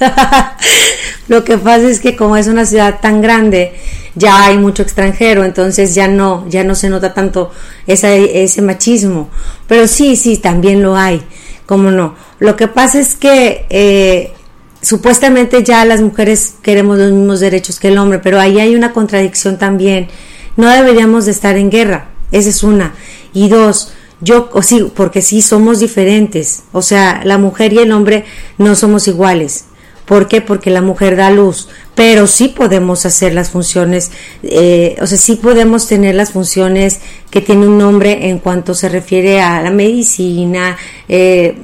Lo 1.28 1.44
que 1.44 1.58
pasa 1.58 1.88
es 1.88 2.00
que 2.00 2.16
como 2.16 2.36
es 2.36 2.48
una 2.48 2.66
ciudad 2.66 2.98
tan 3.00 3.20
grande, 3.20 3.74
ya 4.14 4.44
hay 4.44 4.58
mucho 4.58 4.82
extranjero, 4.82 5.44
entonces 5.44 5.94
ya 5.94 6.08
no, 6.08 6.44
ya 6.48 6.64
no 6.64 6.74
se 6.74 6.88
nota 6.88 7.14
tanto 7.14 7.52
esa, 7.86 8.12
ese 8.12 8.62
machismo. 8.62 9.30
Pero 9.68 9.86
sí, 9.86 10.16
sí, 10.16 10.38
también 10.38 10.82
lo 10.82 10.96
hay, 10.96 11.22
como 11.66 11.90
no. 11.90 12.16
Lo 12.38 12.56
que 12.56 12.66
pasa 12.66 12.98
es 12.98 13.14
que 13.14 13.66
eh, 13.70 14.32
supuestamente 14.82 15.62
ya 15.62 15.84
las 15.84 16.00
mujeres 16.00 16.54
queremos 16.62 16.98
los 16.98 17.12
mismos 17.12 17.40
derechos 17.40 17.78
que 17.78 17.88
el 17.88 17.98
hombre, 17.98 18.18
pero 18.18 18.40
ahí 18.40 18.60
hay 18.60 18.74
una 18.74 18.92
contradicción 18.92 19.58
también. 19.58 20.08
No 20.56 20.68
deberíamos 20.68 21.26
de 21.26 21.32
estar 21.32 21.56
en 21.56 21.70
guerra, 21.70 22.08
esa 22.32 22.48
es 22.48 22.62
una. 22.62 22.94
Y 23.32 23.48
dos, 23.48 23.92
yo, 24.20 24.50
o 24.52 24.62
sí, 24.62 24.90
porque 24.94 25.22
sí 25.22 25.42
somos 25.42 25.80
diferentes, 25.80 26.64
o 26.72 26.82
sea, 26.82 27.22
la 27.24 27.38
mujer 27.38 27.72
y 27.72 27.78
el 27.78 27.92
hombre 27.92 28.24
no 28.58 28.74
somos 28.74 29.08
iguales. 29.08 29.66
¿Por 30.04 30.26
qué? 30.26 30.40
Porque 30.40 30.70
la 30.70 30.82
mujer 30.82 31.14
da 31.14 31.30
luz, 31.30 31.68
pero 31.94 32.26
sí 32.26 32.48
podemos 32.48 33.06
hacer 33.06 33.32
las 33.32 33.50
funciones, 33.50 34.10
eh, 34.42 34.96
o 35.00 35.06
sea, 35.06 35.16
sí 35.16 35.36
podemos 35.36 35.86
tener 35.86 36.16
las 36.16 36.32
funciones 36.32 36.98
que 37.30 37.40
tiene 37.40 37.68
un 37.68 37.80
hombre 37.80 38.28
en 38.28 38.40
cuanto 38.40 38.74
se 38.74 38.88
refiere 38.88 39.40
a 39.40 39.62
la 39.62 39.70
medicina, 39.70 40.76
eh, 41.08 41.56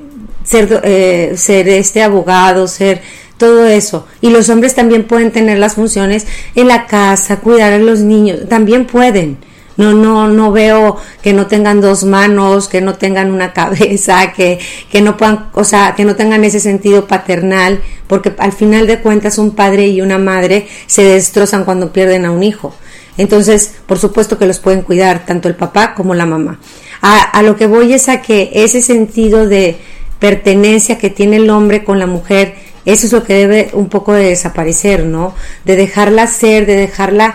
ser, 0.47 0.81
eh, 0.85 1.33
ser 1.37 1.69
este 1.69 2.03
abogado, 2.03 2.69
ser 2.69 3.03
todo 3.37 3.67
eso. 3.67 4.07
Y 4.21 4.31
los 4.31 4.49
hombres 4.49 4.75
también 4.75 5.05
pueden 5.05 5.31
tener 5.33 5.59
las 5.59 5.75
funciones 5.75 6.27
en 6.55 6.69
la 6.69 6.87
casa, 6.87 7.41
cuidar 7.41 7.73
a 7.73 7.79
los 7.79 8.01
niños, 8.01 8.49
también 8.49 8.87
pueden. 8.87 9.39
No, 9.77 9.93
no, 9.93 10.27
no 10.29 10.53
veo 10.53 10.97
que 11.21 11.35
no 11.35 11.49
tengan 11.49 11.83
dos 11.83 12.05
manos, 12.05 12.67
que 12.67 12.81
no 12.81 12.95
tengan 12.95 13.31
una 13.31 13.53
cabeza, 13.53 14.33
que, 14.33 14.59
que 14.91 15.03
no 15.03 15.19
puedan, 15.19 15.51
o 15.53 15.65
sea, 15.65 15.95
que 15.95 16.07
no 16.07 16.17
tengan 16.17 16.45
ese 16.45 16.61
sentido 16.61 17.07
paternal, 17.07 17.83
porque 18.07 18.33
al 18.39 18.53
final 18.53 18.87
de 18.87 19.01
cuentas 19.01 19.37
un 19.37 19.51
padre 19.51 19.89
y 19.89 20.01
una 20.01 20.19
madre 20.19 20.67
se 20.87 21.03
destrozan 21.03 21.65
cuando 21.65 21.93
pierden 21.93 22.25
a 22.25 22.31
un 22.31 22.43
hijo. 22.43 22.75
Entonces, 23.19 23.75
por 23.87 23.99
supuesto 23.99 24.39
que 24.39 24.47
los 24.47 24.59
pueden 24.59 24.83
cuidar 24.83 25.25
tanto 25.27 25.49
el 25.49 25.55
papá 25.55 25.95
como 25.95 26.15
la 26.15 26.27
mamá. 26.27 26.59
A, 27.03 27.23
a 27.23 27.43
lo 27.43 27.57
que 27.57 27.67
voy 27.67 27.93
es 27.93 28.09
a 28.09 28.23
que 28.23 28.51
ese 28.55 28.83
sentido 28.83 29.47
de 29.47 29.79
pertenencia 30.19 30.99
que 30.99 31.11
tiene 31.11 31.37
el 31.37 31.51
hombre 31.51 31.85
con 31.85 31.99
la 31.99 32.07
mujer, 32.07 32.55
eso 32.85 33.07
es 33.07 33.13
lo 33.13 33.25
que 33.25 33.35
debe 33.35 33.71
un 33.73 33.89
poco 33.89 34.13
de 34.13 34.29
desaparecer, 34.29 35.05
¿no? 35.05 35.35
De 35.65 35.77
dejarla 35.77 36.27
ser, 36.27 36.67
de 36.67 36.77
dejarla 36.77 37.35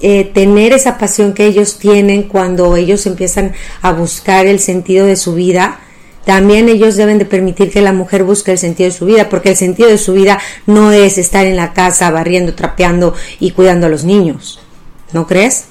eh, 0.00 0.24
tener 0.24 0.72
esa 0.72 0.98
pasión 0.98 1.32
que 1.32 1.46
ellos 1.46 1.78
tienen 1.78 2.24
cuando 2.24 2.76
ellos 2.76 3.06
empiezan 3.06 3.52
a 3.82 3.92
buscar 3.92 4.46
el 4.46 4.58
sentido 4.58 5.06
de 5.06 5.16
su 5.16 5.34
vida, 5.34 5.80
también 6.24 6.68
ellos 6.68 6.96
deben 6.96 7.18
de 7.18 7.24
permitir 7.24 7.70
que 7.70 7.82
la 7.82 7.92
mujer 7.92 8.22
busque 8.22 8.52
el 8.52 8.58
sentido 8.58 8.88
de 8.88 8.96
su 8.96 9.06
vida, 9.06 9.28
porque 9.28 9.50
el 9.50 9.56
sentido 9.56 9.88
de 9.88 9.98
su 9.98 10.12
vida 10.12 10.40
no 10.66 10.92
es 10.92 11.18
estar 11.18 11.46
en 11.46 11.56
la 11.56 11.72
casa 11.72 12.10
barriendo, 12.10 12.54
trapeando 12.54 13.14
y 13.40 13.50
cuidando 13.50 13.86
a 13.86 13.90
los 13.90 14.04
niños. 14.04 14.60
¿No 15.12 15.26
crees? 15.26 15.66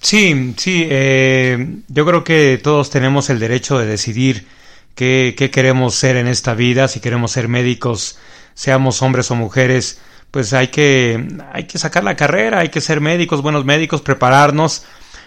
Sí, 0.00 0.54
sí, 0.56 0.86
eh, 0.88 1.78
yo 1.88 2.06
creo 2.06 2.24
que 2.24 2.60
todos 2.62 2.90
tenemos 2.90 3.30
el 3.30 3.38
derecho 3.38 3.78
de 3.78 3.86
decidir 3.86 4.46
qué, 4.96 5.36
qué 5.38 5.50
queremos 5.52 5.94
ser 5.94 6.16
en 6.16 6.26
esta 6.26 6.54
vida, 6.54 6.88
si 6.88 6.98
queremos 6.98 7.30
ser 7.30 7.46
médicos, 7.46 8.18
seamos 8.54 9.02
hombres 9.02 9.30
o 9.30 9.36
mujeres, 9.36 10.00
pues 10.32 10.52
hay 10.52 10.68
que, 10.68 11.28
hay 11.52 11.64
que 11.64 11.78
sacar 11.78 12.02
la 12.02 12.16
carrera, 12.16 12.58
hay 12.58 12.70
que 12.70 12.80
ser 12.80 13.00
médicos, 13.00 13.42
buenos 13.42 13.64
médicos, 13.64 14.02
prepararnos. 14.02 14.84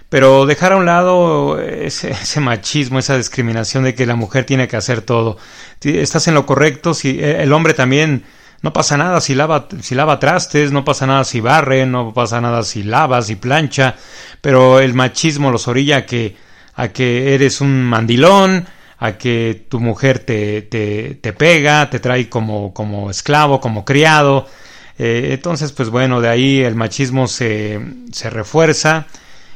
Pero 0.09 0.47
dejar 0.47 0.73
a 0.73 0.77
un 0.77 0.85
lado 0.85 1.59
ese, 1.59 2.13
machismo, 2.41 2.99
esa 2.99 3.15
discriminación 3.15 3.83
de 3.83 3.95
que 3.95 4.05
la 4.05 4.15
mujer 4.15 4.43
tiene 4.43 4.67
que 4.67 4.75
hacer 4.75 5.01
todo. 5.01 5.37
Estás 5.81 6.27
en 6.27 6.33
lo 6.33 6.45
correcto, 6.45 6.93
si 6.93 7.19
eh, 7.19 7.43
el 7.43 7.53
hombre 7.53 7.73
también 7.73 8.25
no 8.61 8.73
pasa 8.73 8.97
nada 8.97 9.21
si 9.21 9.35
lava, 9.35 9.67
si 9.81 9.95
lava 9.95 10.19
trastes, 10.19 10.71
no 10.71 10.83
pasa 10.83 11.07
nada 11.07 11.23
si 11.23 11.39
barre, 11.39 11.85
no 11.85 12.13
pasa 12.13 12.41
nada 12.41 12.63
si 12.63 12.83
lava, 12.83 13.21
si 13.21 13.35
plancha, 13.35 13.95
pero 14.41 14.79
el 14.79 14.93
machismo 14.95 15.51
los 15.51 15.67
orilla 15.67 15.97
a 15.97 16.05
que, 16.05 16.35
a 16.75 16.89
que 16.89 17.35
eres 17.35 17.61
un 17.61 17.83
mandilón, 17.83 18.67
a 18.99 19.17
que 19.17 19.65
tu 19.69 19.79
mujer 19.79 20.19
te, 20.19 20.61
te, 20.61 21.15
te 21.15 21.33
pega, 21.33 21.89
te 21.89 21.99
trae 21.99 22.29
como, 22.29 22.73
como 22.73 23.09
esclavo, 23.09 23.61
como 23.61 23.85
criado. 23.85 24.47
Eh, 24.97 25.29
entonces, 25.31 25.71
pues 25.71 25.89
bueno, 25.89 26.19
de 26.19 26.27
ahí 26.27 26.59
el 26.59 26.75
machismo 26.75 27.27
se, 27.27 27.79
se 28.11 28.29
refuerza 28.29 29.07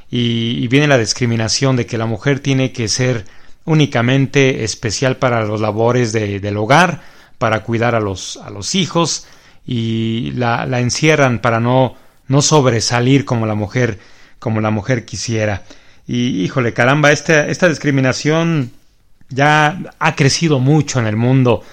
y, 0.10 0.67
viene 0.69 0.88
la 0.88 0.97
discriminación 0.97 1.75
de 1.75 1.86
que 1.86 1.97
la 1.97 2.06
mujer 2.06 2.39
tiene 2.39 2.71
que 2.71 2.88
ser 2.88 3.25
únicamente 3.65 4.63
especial 4.63 5.17
para 5.17 5.43
los 5.43 5.60
labores 5.60 6.13
del 6.13 6.58
hogar, 6.58 7.01
para 7.38 7.63
cuidar 7.63 7.95
a 7.95 7.99
los, 7.99 8.38
a 8.38 8.49
los 8.49 8.75
hijos 8.75 9.27
y 9.65 10.32
la, 10.36 10.65
la, 10.65 10.79
encierran 10.79 11.39
para 11.39 11.60
no, 11.60 11.95
no 12.27 12.41
sobresalir 12.41 13.25
como 13.25 13.45
la 13.45 13.56
mujer 13.56 13.99
como 14.39 14.60
la 14.60 14.71
mujer 14.71 15.06
quisiera. 15.06 15.63
Y 16.06 16.43
híjole, 16.43 16.73
caramba, 16.73 17.13
esta, 17.13 17.47
esta 17.47 17.69
discriminación 17.69 18.71
ya 19.33 19.79
ha 19.99 20.15
crecido 20.15 20.59
mucho 20.59 20.99
en 20.99 21.07
el 21.07 21.15
mundo. 21.15 21.63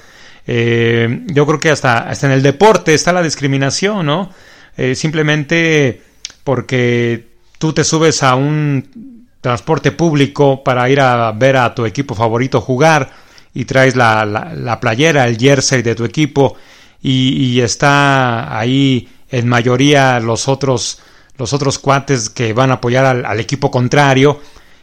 Eh, 0.47 1.25
yo 1.27 1.47
creo 1.47 1.61
que 1.61 1.71
hasta, 1.71 2.09
hasta 2.09 2.27
en 2.27 2.33
el 2.33 2.43
deporte 2.43 2.95
está 2.95 3.13
la 3.13 3.23
discriminación, 3.23 4.07
¿no? 4.07 4.31
Eh, 4.77 4.95
simplemente 4.95 6.03
porque 6.45 7.29
tú 7.59 7.73
te 7.73 7.85
subes 7.85 8.23
a 8.23 8.35
un 8.35 9.27
transporte 9.41 9.93
público 9.93 10.63
para 10.65 10.89
ir 10.91 11.01
a 11.01 11.33
ver 11.33 11.57
a 11.57 11.75
tu 11.75 11.87
equipo 11.87 12.15
favorito 12.15 12.61
jugar 12.61 13.11
y 13.55 13.65
traes 13.65 13.97
la, 13.97 14.25
la, 14.25 14.81
playera, 14.81 15.27
el 15.27 15.39
jersey 15.39 15.83
de 15.83 15.95
tu 15.95 16.05
equipo 16.05 16.57
y, 17.03 17.61
está 17.61 18.59
ahí 18.59 19.09
en 19.31 19.49
mayoría 19.49 20.21
los 20.21 20.49
otros 20.49 21.01
los 21.37 21.53
otros 21.55 21.79
cuates 21.79 22.29
que 22.29 22.53
van 22.53 22.71
a 22.71 22.75
apoyar 22.75 23.25
al, 23.25 23.41
equipo 23.41 23.71
contrario 23.71 24.41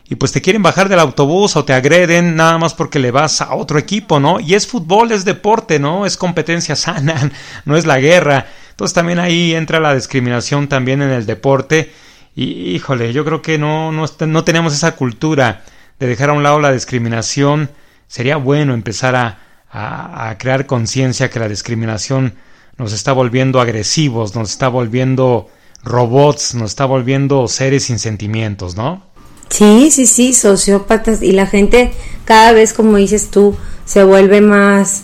y 0.10 0.16
pues 0.16 0.32
te 0.32 0.42
quieren 0.42 0.64
bajar 0.64 0.88
del 0.88 1.00
autobús 1.00 1.56
o 1.56 1.66
te 1.66 1.74
agreden 1.74 2.36
nada 2.36 2.58
más 2.58 2.74
porque 2.74 3.00
le 3.00 3.12
vas 3.12 3.42
a 3.42 3.56
otro 3.56 3.78
equipo, 3.78 4.20
¿no? 4.20 4.40
Y 4.40 4.54
es 4.54 4.66
fútbol, 4.66 5.12
es 5.12 5.26
deporte, 5.26 5.80
¿no? 5.80 6.06
Es 6.06 6.16
competencia 6.16 6.76
sana, 6.78 7.32
no 7.66 7.76
es 7.76 7.86
la 7.86 8.00
guerra. 8.00 8.48
Entonces 8.72 8.94
también 8.94 9.20
ahí 9.20 9.54
entra 9.54 9.80
la 9.80 9.94
discriminación 9.94 10.68
también 10.68 11.02
en 11.02 11.10
el 11.10 11.26
deporte 11.26 11.92
y 12.36 12.76
híjole, 12.76 13.12
yo 13.12 13.26
creo 13.26 13.42
que 13.42 13.58
no, 13.58 13.92
no, 13.92 14.44
tenemos 14.44 14.74
esa 14.74 14.96
cultura 14.96 15.64
de 16.00 16.08
dejar 16.08 16.30
a 16.30 16.34
un 16.34 16.44
lado 16.44 16.60
la 16.60 16.72
discriminación. 16.72 17.70
Sería 18.08 18.38
bueno 18.38 18.74
empezar 18.74 19.16
a 19.16 20.36
crear 20.38 20.68
conciencia 20.68 21.30
que 21.30 21.40
la 21.40 21.50
discriminación 21.50 22.36
nos 22.78 22.94
está 22.94 23.12
volviendo 23.12 23.60
agresivos, 23.60 24.36
nos 24.36 24.52
está 24.52 24.70
volviendo 24.70 25.50
robots, 25.84 26.54
nos 26.56 26.72
está 26.72 26.86
volviendo 26.86 27.48
seres 27.48 27.86
sin 27.86 28.00
sentimientos, 28.00 28.76
¿no? 28.76 29.07
Sí, 29.50 29.92
sí, 29.92 30.06
sí, 30.06 30.34
sociópatas. 30.34 31.22
Y 31.22 31.32
la 31.32 31.48
gente 31.48 31.92
cada 32.26 32.52
vez, 32.52 32.74
como 32.74 32.98
dices 32.98 33.30
tú, 33.30 33.56
se 33.86 34.04
vuelve 34.04 34.42
más, 34.42 35.04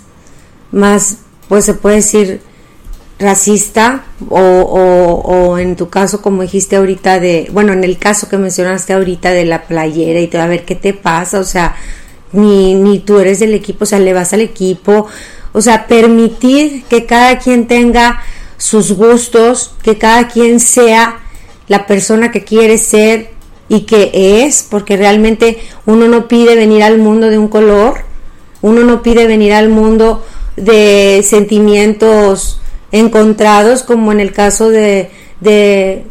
más, 0.72 1.18
pues 1.48 1.66
se 1.66 1.74
puede 1.74 1.98
decir, 1.98 2.42
racista 3.20 4.04
o, 4.30 4.40
o, 4.40 5.58
en 5.58 5.76
tu 5.76 5.90
caso 5.90 6.22
como 6.22 6.42
dijiste 6.42 6.76
ahorita 6.76 7.20
de 7.20 7.48
bueno 7.54 7.72
en 7.72 7.84
el 7.84 7.98
caso 7.98 8.28
que 8.28 8.38
mencionaste 8.38 8.94
ahorita 8.94 9.32
de 9.32 9.46
la 9.46 9.64
playera 9.64 10.20
y 10.20 10.28
todo 10.28 10.42
a 10.42 10.48
ver 10.48 10.66
qué 10.66 10.76
te 10.76 10.94
pasa 10.94 11.40
o 11.40 11.44
sea 11.44 11.76
ni, 12.34 12.74
ni 12.76 13.00
tú 13.00 13.20
eres 13.20 13.40
del 13.40 13.54
equipo 13.54 13.84
o 13.84 13.88
sea 13.88 14.00
le 14.00 14.14
vas 14.14 14.34
al 14.34 14.42
equipo. 14.42 15.08
O 15.56 15.62
sea 15.62 15.86
permitir 15.86 16.84
que 16.86 17.06
cada 17.06 17.38
quien 17.38 17.68
tenga 17.68 18.22
sus 18.58 18.92
gustos 18.92 19.76
que 19.84 20.00
cada 20.00 20.28
quien 20.28 20.60
sea 20.60 21.20
la 21.68 21.86
persona 21.86 22.32
que 22.32 22.44
quiere 22.44 22.80
ser 22.80 23.32
y 23.70 23.82
que 23.82 24.44
es 24.46 24.66
porque 24.70 24.98
realmente 24.98 25.60
uno 25.86 26.08
no 26.08 26.28
pide 26.28 26.56
venir 26.56 26.84
al 26.84 26.98
mundo 26.98 27.30
de 27.30 27.38
un 27.38 27.48
color 27.48 28.14
uno 28.64 28.84
no 28.84 29.04
pide 29.04 29.28
venir 29.28 29.54
al 29.54 29.70
mundo 29.70 30.24
de 30.56 31.22
sentimientos 31.24 32.60
encontrados, 32.92 33.84
como 33.84 34.12
en 34.12 34.22
el 34.22 34.32
caso 34.32 34.70
de, 34.70 35.12
de, 35.42 36.06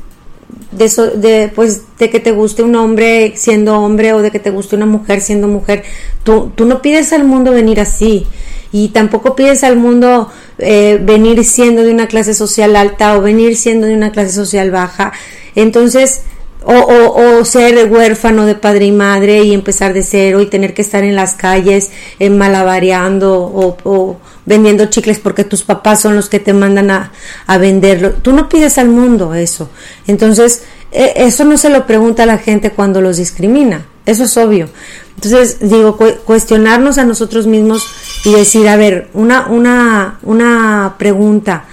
de, 0.71 1.51
pues, 1.55 1.83
de 1.99 2.11
que 2.11 2.21
te 2.21 2.31
guste 2.31 2.63
un 2.63 2.77
hombre 2.77 3.33
siendo 3.37 3.81
hombre 3.81 4.13
o 4.13 4.21
de 4.21 4.31
que 4.31 4.39
te 4.39 4.51
guste 4.51 4.77
una 4.77 4.85
mujer 4.85 5.23
siendo 5.23 5.49
mujer. 5.49 5.83
Tú, 6.25 6.53
tú 6.55 6.67
no 6.67 6.83
pides 6.83 7.15
al 7.15 7.25
mundo 7.25 7.53
venir 7.53 7.81
así 7.81 8.27
y 8.71 8.89
tampoco 8.89 9.35
pides 9.35 9.65
al 9.65 9.77
mundo 9.77 10.31
eh, 10.59 11.01
venir 11.03 11.45
siendo 11.45 11.83
de 11.83 11.91
una 11.91 12.07
clase 12.07 12.35
social 12.35 12.77
alta 12.77 13.17
o 13.17 13.23
venir 13.23 13.57
siendo 13.57 13.87
de 13.87 13.95
una 13.95 14.13
clase 14.13 14.33
social 14.33 14.71
baja. 14.71 15.13
Entonces, 15.55 16.21
o, 16.65 17.39
o, 17.39 17.45
ser 17.45 17.91
huérfano 17.91 18.47
de 18.47 18.55
padre 18.55 18.87
y 18.87 18.93
madre 18.93 19.43
y 19.43 19.53
empezar 19.53 19.93
de 19.93 20.03
cero 20.03 20.41
y 20.41 20.47
tener 20.47 20.75
que 20.75 20.83
estar 20.83 21.05
en 21.05 21.17
las 21.17 21.35
calles 21.35 21.91
eh, 22.19 22.31
malabareando 22.31 23.43
o, 23.43 23.77
o, 23.85 24.17
vendiendo 24.47 24.87
chicles 24.87 25.19
porque 25.19 25.45
tus 25.45 25.63
papás 25.63 26.01
son 26.01 26.17
los 26.17 26.29
que 26.29 26.41
te 26.41 26.53
mandan 26.53 26.91
a, 26.91 27.13
a 27.47 27.59
venderlo. 27.59 28.13
Tú 28.13 28.33
no 28.33 28.49
pides 28.49 28.79
al 28.79 28.89
mundo 28.89 29.35
eso. 29.35 29.71
Entonces, 30.07 30.63
e, 30.93 31.13
eso 31.17 31.45
no 31.45 31.57
se 31.57 31.71
lo 31.71 31.87
pregunta 31.87 32.23
a 32.25 32.27
la 32.27 32.39
gente 32.39 32.71
cuando 32.71 33.01
los 33.01 33.17
discrimina. 33.17 33.87
Eso 34.07 34.25
es 34.25 34.37
obvio. 34.37 34.69
Entonces, 35.15 35.59
digo, 35.61 35.97
cuestionarnos 36.25 36.99
a 36.99 37.05
nosotros 37.05 37.47
mismos 37.47 37.87
y 38.25 38.33
decir, 38.33 38.69
a 38.69 38.77
ver, 38.77 39.09
una, 39.15 39.47
una, 39.47 40.19
una 40.23 40.97
pregunta 40.99 41.65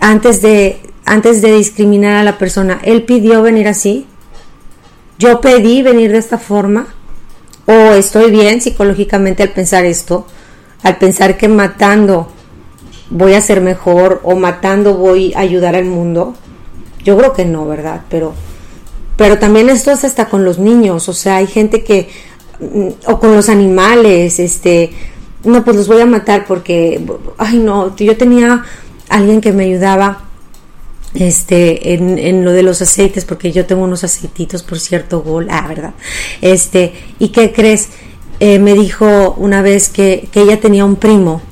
antes 0.00 0.42
de, 0.42 0.89
antes 1.04 1.42
de 1.42 1.56
discriminar 1.56 2.16
a 2.16 2.24
la 2.24 2.38
persona. 2.38 2.80
¿Él 2.82 3.04
pidió 3.04 3.42
venir 3.42 3.68
así? 3.68 4.06
¿Yo 5.18 5.40
pedí 5.40 5.82
venir 5.82 6.12
de 6.12 6.18
esta 6.18 6.38
forma? 6.38 6.86
¿O 7.66 7.72
estoy 7.92 8.30
bien 8.30 8.60
psicológicamente 8.60 9.42
al 9.42 9.50
pensar 9.50 9.84
esto? 9.84 10.26
al 10.82 10.96
pensar 10.98 11.36
que 11.36 11.48
matando 11.48 12.28
voy 13.10 13.34
a 13.34 13.40
ser 13.40 13.60
mejor 13.60 14.20
o 14.24 14.36
matando 14.36 14.94
voy 14.94 15.32
a 15.34 15.40
ayudar 15.40 15.74
al 15.74 15.84
mundo. 15.84 16.34
Yo 17.04 17.16
creo 17.16 17.32
que 17.32 17.44
no, 17.44 17.66
¿verdad? 17.66 18.02
Pero, 18.08 18.34
pero 19.16 19.38
también 19.38 19.68
esto 19.68 19.90
es 19.90 20.04
hasta 20.04 20.28
con 20.28 20.44
los 20.44 20.58
niños, 20.58 21.08
o 21.08 21.12
sea, 21.12 21.36
hay 21.36 21.46
gente 21.46 21.82
que, 21.82 22.08
mm, 22.60 22.88
o 23.06 23.18
con 23.18 23.34
los 23.34 23.48
animales, 23.48 24.38
este, 24.38 24.92
no, 25.44 25.64
pues 25.64 25.76
los 25.76 25.88
voy 25.88 26.00
a 26.00 26.06
matar 26.06 26.46
porque, 26.46 27.04
ay 27.38 27.58
no, 27.58 27.96
yo 27.96 28.16
tenía 28.16 28.64
alguien 29.08 29.40
que 29.40 29.52
me 29.52 29.64
ayudaba 29.64 30.24
este 31.14 31.94
en, 31.94 32.18
en, 32.18 32.44
lo 32.44 32.52
de 32.52 32.62
los 32.62 32.80
aceites 32.82 33.24
porque 33.24 33.50
yo 33.50 33.66
tengo 33.66 33.82
unos 33.82 34.04
aceititos 34.04 34.62
por 34.62 34.78
cierto 34.78 35.22
gol 35.22 35.48
ah 35.50 35.66
verdad 35.66 35.92
este 36.40 36.92
y 37.18 37.28
qué 37.30 37.52
crees 37.52 37.88
eh, 38.38 38.58
me 38.58 38.74
dijo 38.74 39.34
una 39.36 39.60
vez 39.60 39.88
que, 39.88 40.28
que 40.30 40.42
ella 40.42 40.60
tenía 40.60 40.84
un 40.84 40.96
primo 40.96 41.42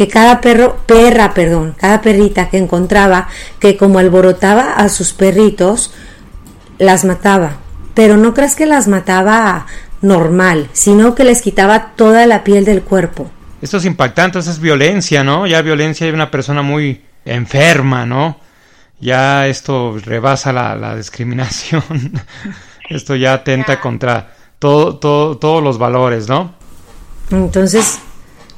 que 0.00 0.08
cada 0.08 0.40
perro, 0.40 0.78
perra, 0.86 1.34
perdón, 1.34 1.74
cada 1.76 2.00
perrita 2.00 2.48
que 2.48 2.56
encontraba, 2.56 3.28
que 3.58 3.76
como 3.76 3.98
alborotaba 3.98 4.72
a 4.72 4.88
sus 4.88 5.12
perritos, 5.12 5.92
las 6.78 7.04
mataba. 7.04 7.58
Pero 7.92 8.16
no 8.16 8.32
creas 8.32 8.56
que 8.56 8.64
las 8.64 8.88
mataba 8.88 9.66
normal, 10.00 10.70
sino 10.72 11.14
que 11.14 11.24
les 11.24 11.42
quitaba 11.42 11.92
toda 11.96 12.26
la 12.26 12.44
piel 12.44 12.64
del 12.64 12.80
cuerpo. 12.80 13.30
Esto 13.60 13.76
es 13.76 13.84
impactante, 13.84 14.38
eso 14.38 14.50
es 14.50 14.58
violencia, 14.58 15.22
¿no? 15.22 15.46
Ya 15.46 15.60
violencia 15.60 16.06
de 16.06 16.14
una 16.14 16.30
persona 16.30 16.62
muy 16.62 17.02
enferma, 17.26 18.06
¿no? 18.06 18.38
Ya 19.00 19.46
esto 19.46 19.96
rebasa 19.98 20.52
la, 20.52 20.74
la 20.76 20.96
discriminación. 20.96 21.82
esto 22.90 23.16
ya 23.16 23.34
atenta 23.34 23.80
contra 23.80 24.34
todo, 24.58 24.96
todo, 24.96 25.38
todos 25.38 25.62
los 25.62 25.78
valores, 25.78 26.28
¿no? 26.28 26.54
Entonces, 27.30 27.98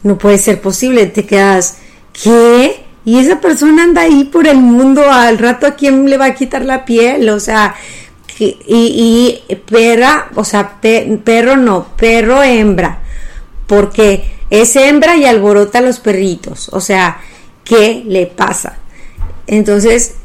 no 0.03 0.19
puede 0.19 0.39
ser 0.39 0.61
posible, 0.61 1.07
te 1.07 1.27
quedas, 1.27 1.79
¿qué? 2.13 2.85
y 3.05 3.19
esa 3.19 3.41
persona 3.41 3.85
anda 3.85 4.03
ahí 4.03 4.25
por 4.25 4.47
el 4.47 4.59
mundo, 4.59 5.11
al 5.11 5.39
rato 5.39 5.67
a 5.67 5.75
quién 5.75 6.09
le 6.09 6.19
va 6.19 6.27
a 6.27 6.35
quitar 6.35 6.65
la 6.65 6.85
piel, 6.85 7.29
o 7.31 7.41
sea, 7.41 7.75
y, 8.39 9.43
y 9.49 9.55
perra, 9.57 10.29
o 10.35 10.45
sea, 10.45 10.81
perro 10.81 11.57
no, 11.57 11.89
perro 11.97 12.43
hembra, 12.43 13.01
porque 13.67 14.33
es 14.51 14.77
hembra 14.77 15.17
y 15.17 15.25
alborota 15.25 15.79
a 15.79 15.83
los 15.83 15.99
perritos, 15.99 16.69
o 16.73 16.81
sea, 16.81 17.21
¿qué 17.65 18.05
le 18.07 18.27
pasa? 18.27 18.79
Entonces, 19.49 20.17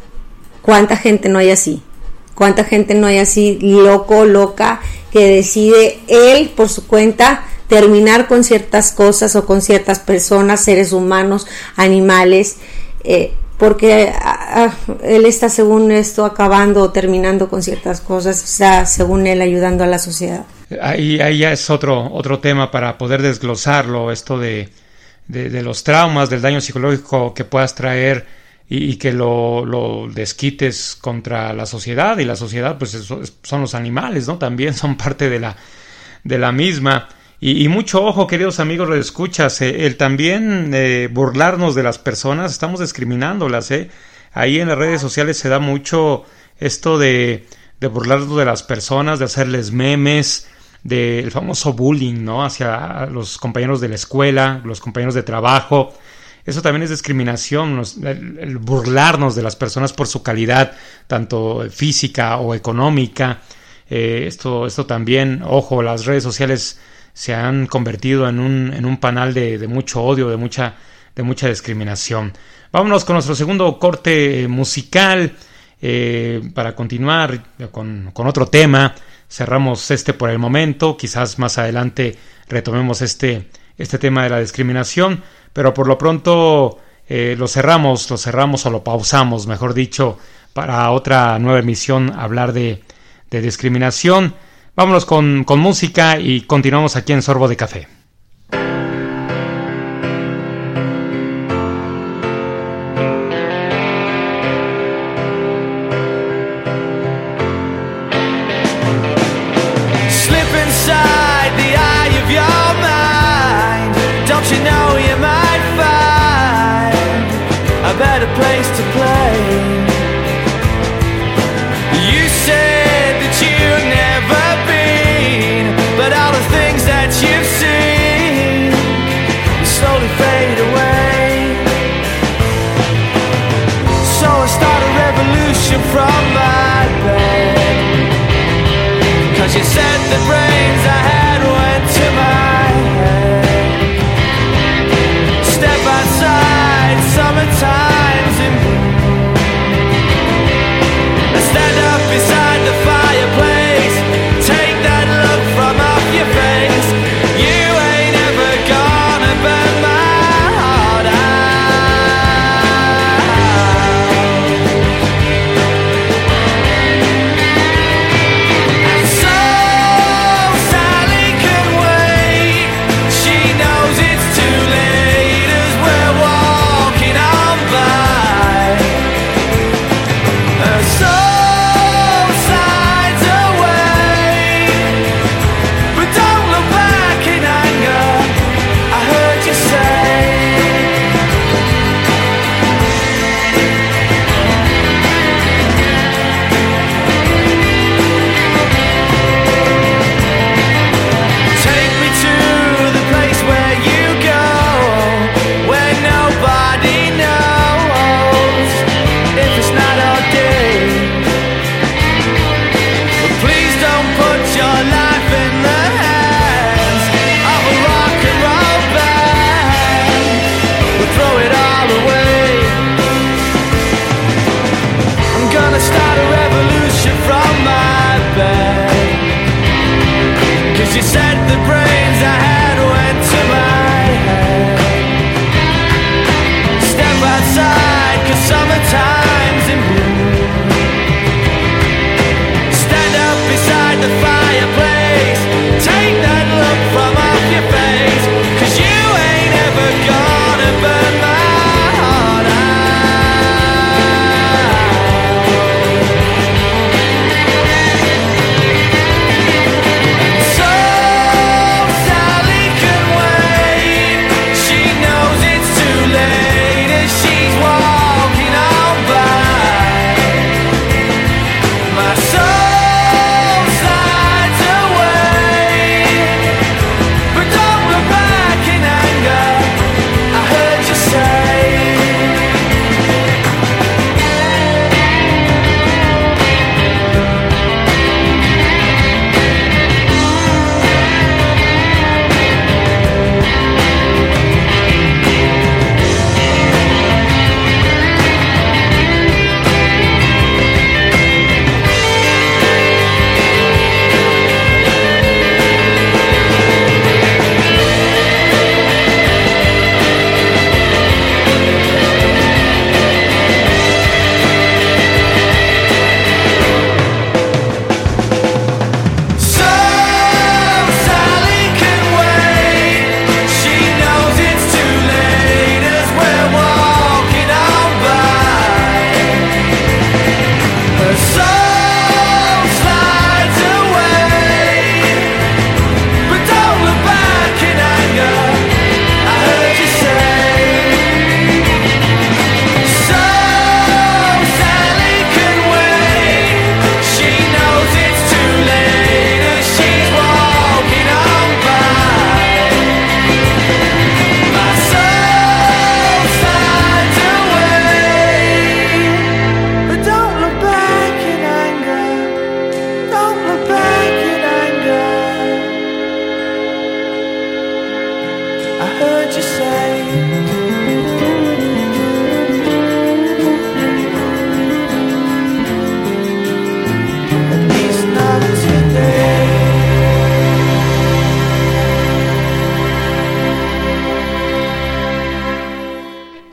¿cuánta 0.68 0.98
gente 0.98 1.30
no 1.30 1.40
hay 1.40 1.50
así? 1.50 1.82
¿Cuánta 2.36 2.66
gente 2.66 2.94
no 2.94 3.08
hay 3.08 3.20
así 3.20 3.58
loco, 3.62 4.26
loca, 4.26 4.82
que 5.14 5.26
decide 5.26 5.98
él 6.10 6.50
por 6.50 6.68
su 6.68 6.86
cuenta 6.86 7.46
terminar 7.70 8.28
con 8.28 8.44
ciertas 8.44 8.92
cosas 8.92 9.38
o 9.38 9.46
con 9.46 9.62
ciertas 9.62 10.00
personas, 10.00 10.62
seres 10.62 10.92
humanos, 10.92 11.48
animales, 11.78 12.58
eh, 13.06 13.32
porque 13.58 14.12
ah, 14.14 14.68
ah, 14.68 14.94
él 15.04 15.26
está 15.26 15.48
según 15.48 15.90
esto 15.90 16.26
acabando 16.26 16.82
o 16.82 16.92
terminando 16.92 17.48
con 17.48 17.64
ciertas 17.64 18.02
cosas, 18.02 18.44
está 18.44 18.86
según 18.86 19.26
él 19.26 19.42
ayudando 19.42 19.86
a 19.86 19.88
la 19.88 20.00
sociedad. 20.00 20.44
Ahí, 20.82 21.22
ahí 21.22 21.38
ya 21.38 21.54
es 21.54 21.70
otro, 21.70 22.12
otro 22.12 22.40
tema 22.40 22.72
para 22.72 22.98
poder 22.98 23.22
desglosarlo, 23.22 24.12
esto 24.12 24.38
de, 24.38 24.68
de, 25.30 25.62
los 25.62 25.86
traumas, 25.86 26.30
del 26.30 26.42
daño 26.42 26.60
psicológico 26.60 27.34
que 27.34 27.46
puedas 27.46 27.74
traer 27.74 28.26
y, 28.70 28.98
que 28.98 29.14
lo, 29.14 29.66
lo, 29.66 30.08
desquites 30.08 30.98
contra 31.00 31.54
la 31.54 31.66
sociedad 31.66 32.18
y 32.18 32.26
la 32.26 32.36
sociedad 32.36 32.78
pues 32.78 32.92
son 33.44 33.62
los 33.62 33.76
animales, 33.76 34.28
¿no? 34.28 34.38
También 34.38 34.74
son 34.74 34.98
parte 34.98 35.30
de 35.30 35.40
la, 35.40 35.56
de 36.24 36.38
la 36.38 36.52
misma. 36.52 37.08
Y, 37.40 37.68
mucho 37.68 38.04
ojo, 38.04 38.26
queridos 38.26 38.60
amigos, 38.60 38.90
lo 38.90 38.96
escuchas, 38.96 39.62
eh, 39.62 39.86
el 39.86 39.96
también 39.96 40.72
eh, 40.74 41.08
burlarnos 41.12 41.76
de 41.76 41.84
las 41.84 42.00
personas, 42.00 42.52
estamos 42.52 42.80
discriminándolas, 42.80 43.70
¿eh? 43.72 43.90
Ahí 44.34 44.60
en 44.60 44.68
las 44.68 44.78
redes 44.78 45.02
sociales 45.02 45.38
se 45.38 45.48
da 45.48 45.60
mucho 45.60 46.24
esto 46.60 46.98
de, 46.98 47.46
de 47.80 47.88
burlarnos 47.88 48.38
de 48.38 48.46
las 48.46 48.64
personas, 48.64 49.20
de 49.20 49.26
hacerles 49.26 49.72
memes, 49.72 50.48
del 50.84 51.32
famoso 51.32 51.74
bullying, 51.74 52.24
¿no? 52.24 52.44
Hacia 52.44 53.06
los 53.06 53.38
compañeros 53.38 53.82
de 53.82 53.90
la 53.90 53.96
escuela, 53.96 54.62
los 54.64 54.80
compañeros 54.80 55.14
de 55.14 55.24
trabajo. 55.24 55.94
Eso 56.48 56.62
también 56.62 56.84
es 56.84 56.90
discriminación, 56.90 57.84
el, 58.04 58.58
burlarnos 58.58 59.36
de 59.36 59.44
las 59.44 59.58
personas 59.58 59.92
por 59.92 60.08
su 60.08 60.24
calidad, 60.24 60.72
tanto 61.06 61.68
física 61.70 62.38
o 62.38 62.56
económica. 62.56 63.42
Eh, 63.90 64.24
esto, 64.28 64.66
esto 64.66 64.86
también, 64.86 65.42
ojo, 65.46 65.84
las 65.84 66.06
redes 66.06 66.24
sociales 66.24 66.80
se 67.14 67.36
han 67.36 67.68
convertido 67.68 68.30
en 68.30 68.40
un, 68.40 68.74
en 68.74 68.86
un 68.86 68.96
panal 68.96 69.34
de, 69.34 69.68
mucho 69.68 70.02
odio, 70.02 70.30
de 70.30 70.38
mucha, 70.38 70.76
de 71.14 71.24
mucha 71.24 71.50
discriminación. 71.50 72.32
Vámonos 72.72 73.04
con 73.04 73.16
nuestro 73.16 73.36
segundo 73.36 73.78
corte 73.78 74.48
musical 74.48 75.36
eh, 75.82 76.42
para 76.54 76.74
continuar 76.76 77.44
con, 77.72 78.12
con, 78.14 78.26
otro 78.26 78.48
tema. 78.48 78.96
Cerramos 79.30 79.92
este 79.92 80.14
por 80.14 80.30
el 80.30 80.40
momento, 80.40 80.96
quizás 80.96 81.40
más 81.40 81.58
adelante 81.58 82.18
retomemos 82.48 83.02
este, 83.02 83.50
este 83.78 83.98
tema 83.98 84.24
de 84.24 84.30
la 84.30 84.40
discriminación, 84.40 85.24
pero 85.54 85.74
por 85.74 85.88
lo 85.88 85.98
pronto 85.98 86.80
eh, 87.08 87.36
lo 87.38 87.48
cerramos, 87.48 88.10
lo 88.10 88.18
cerramos 88.18 88.66
o 88.66 88.70
lo 88.70 88.84
pausamos, 88.84 89.48
mejor 89.48 89.74
dicho, 89.74 90.18
para 90.54 90.90
otra 90.92 91.40
nueva 91.40 91.60
emisión 91.60 92.14
hablar 92.18 92.54
de, 92.54 92.82
de 93.30 93.42
discriminación. 93.42 94.34
Vámonos 94.76 95.06
con, 95.06 95.44
con 95.44 95.60
música 95.60 96.20
y 96.20 96.42
continuamos 96.42 96.96
aquí 96.96 97.14
en 97.14 97.22
Sorbo 97.22 97.48
de 97.48 97.56
Café. 97.56 97.97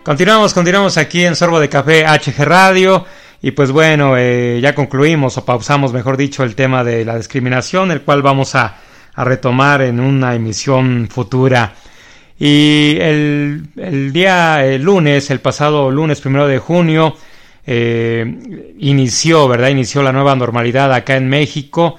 Continuamos, 0.05 0.53
continuamos 0.53 0.99
aquí 0.99 1.25
en 1.25 1.35
Sorbo 1.35 1.59
de 1.59 1.71
Café 1.71 2.05
HG 2.05 2.45
Radio. 2.45 3.07
Y 3.41 3.53
pues 3.53 3.71
bueno, 3.71 4.19
eh, 4.19 4.61
ya 4.61 4.75
concluimos 4.75 5.39
o 5.39 5.47
pausamos, 5.47 5.95
mejor 5.95 6.19
dicho, 6.19 6.45
el 6.45 6.55
tema 6.55 6.85
de 6.85 7.07
la 7.07 7.17
discriminación, 7.17 7.91
el 7.91 8.03
cual 8.03 8.21
vamos 8.21 8.55
a, 8.55 8.77
a 9.15 9.25
retomar 9.25 9.81
en 9.81 10.01
una 10.01 10.35
emisión 10.35 11.09
futura. 11.11 11.73
Y 12.39 12.99
el, 13.01 13.69
el 13.79 14.13
día 14.13 14.63
el 14.67 14.83
lunes, 14.83 15.31
el 15.31 15.41
pasado 15.41 15.91
lunes 15.91 16.21
primero 16.21 16.47
de 16.49 16.59
junio, 16.59 17.17
eh, 17.67 18.75
inició, 18.81 19.49
¿verdad? 19.49 19.69
Inició 19.69 20.03
la 20.03 20.13
nueva 20.13 20.37
normalidad 20.37 20.93
acá 20.93 21.17
en 21.17 21.31
México. 21.31 21.97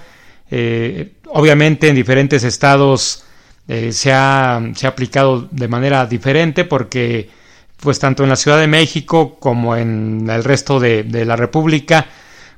Eh, 0.51 1.13
obviamente 1.29 1.89
en 1.89 1.95
diferentes 1.95 2.43
estados 2.43 3.23
eh, 3.67 3.91
se, 3.91 4.13
ha, 4.13 4.61
se 4.75 4.85
ha 4.85 4.89
aplicado 4.91 5.47
de 5.49 5.67
manera 5.67 6.05
diferente 6.05 6.65
porque 6.65 7.43
pues 7.85 7.99
tanto 7.99 8.23
en 8.23 8.29
la 8.29 8.35
Ciudad 8.35 8.59
de 8.59 8.65
México 8.65 9.37
como 9.39 9.75
en 9.75 10.27
el 10.27 10.43
resto 10.43 10.79
de, 10.79 11.05
la 11.23 11.35
República, 11.35 12.07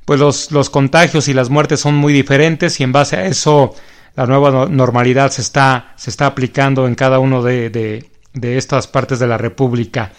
pues 0.06 0.22
los, 0.22 0.54
los, 0.54 0.70
contagios 0.70 1.28
y 1.28 1.34
las 1.34 1.50
muertes 1.50 1.82
son 1.82 1.96
muy 1.96 2.14
diferentes 2.14 2.80
y 2.80 2.84
en 2.84 2.94
base 2.94 3.18
a 3.18 3.26
eso 3.26 3.76
la 4.16 4.26
nueva 4.26 4.52
no 4.52 4.68
normalidad 4.68 5.30
se 5.30 5.42
está, 5.42 5.92
se 5.98 6.10
está 6.10 6.28
aplicando 6.28 6.88
en 6.88 6.96
cada 6.96 7.20
uno 7.20 7.44
de, 7.44 7.70
de, 7.70 8.10
de, 8.34 8.58
estas 8.58 8.88
partes 8.88 9.20
de 9.20 9.28
la 9.28 9.38
República. 9.38 10.14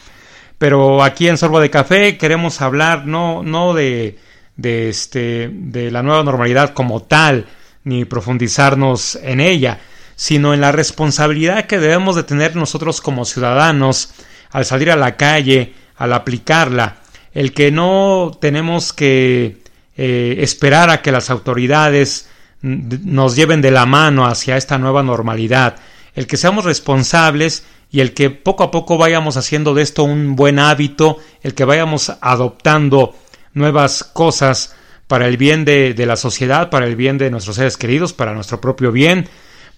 Pero 0.59 1.03
aquí 1.03 1.27
en 1.27 1.39
Sorbo 1.39 1.59
de 1.59 1.71
Café 1.71 2.19
queremos 2.19 2.61
hablar 2.61 3.07
no, 3.07 3.43
no 3.43 3.73
de, 3.73 4.19
de, 4.57 4.91
este, 4.91 5.49
de 5.51 5.91
la 5.91 6.03
nueva 6.03 6.23
normalidad 6.23 6.75
como 6.75 7.01
tal, 7.01 7.47
ni 7.85 8.05
profundizarnos 8.05 9.19
en 9.23 9.41
ella, 9.41 9.81
sino 10.17 10.53
en 10.53 10.61
la 10.61 10.71
responsabilidad 10.71 11.65
que 11.65 11.79
debemos 11.79 12.15
de 12.15 12.25
tener 12.25 12.57
nosotros 12.57 13.01
como 13.01 13.25
ciudadanos 13.25 14.13
al 14.51 14.65
salir 14.65 14.91
a 14.91 14.97
la 14.97 15.17
calle, 15.17 15.75
al 15.97 16.13
aplicarla, 16.13 16.97
el 17.33 17.53
que 17.53 17.71
no 17.71 18.37
tenemos 18.41 18.93
que 18.93 19.59
eh, 19.97 20.37
esperar 20.39 20.91
a 20.91 21.03
que 21.03 21.13
las 21.13 21.31
autoridades 21.31 22.29
nos 22.63 23.37
lleven 23.37 23.63
de 23.63 23.71
la 23.71 23.87
mano 23.87 24.27
hacia 24.27 24.57
esta 24.57 24.79
nueva 24.79 25.03
normalidad, 25.03 25.77
el 26.15 26.27
que 26.27 26.37
seamos 26.37 26.65
responsables 26.65 27.65
y 27.91 28.01
el 28.01 28.13
que 28.13 28.31
poco 28.31 28.65
a 28.65 28.71
poco 28.71 28.99
vayamos 28.99 29.37
haciendo 29.37 29.75
de 29.75 29.83
esto 29.83 30.05
un 30.05 30.37
buen 30.37 30.59
hábito, 30.59 31.19
el 31.43 31.55
que 31.55 31.65
vayamos 31.65 32.13
adoptando 32.21 33.15
nuevas 33.55 34.05
cosas 34.05 34.75
para 35.07 35.27
el 35.27 35.37
bien 35.37 35.65
de, 35.65 35.95
de 35.95 36.07
la 36.07 36.17
sociedad, 36.17 36.71
para 36.71 36.87
el 36.87 36.97
bien 36.97 37.17
de 37.17 37.31
nuestros 37.31 37.57
seres 37.57 37.77
queridos, 37.77 38.13
para 38.13 38.35
nuestro 38.35 38.61
propio 38.61 38.93
bien, 38.93 39.29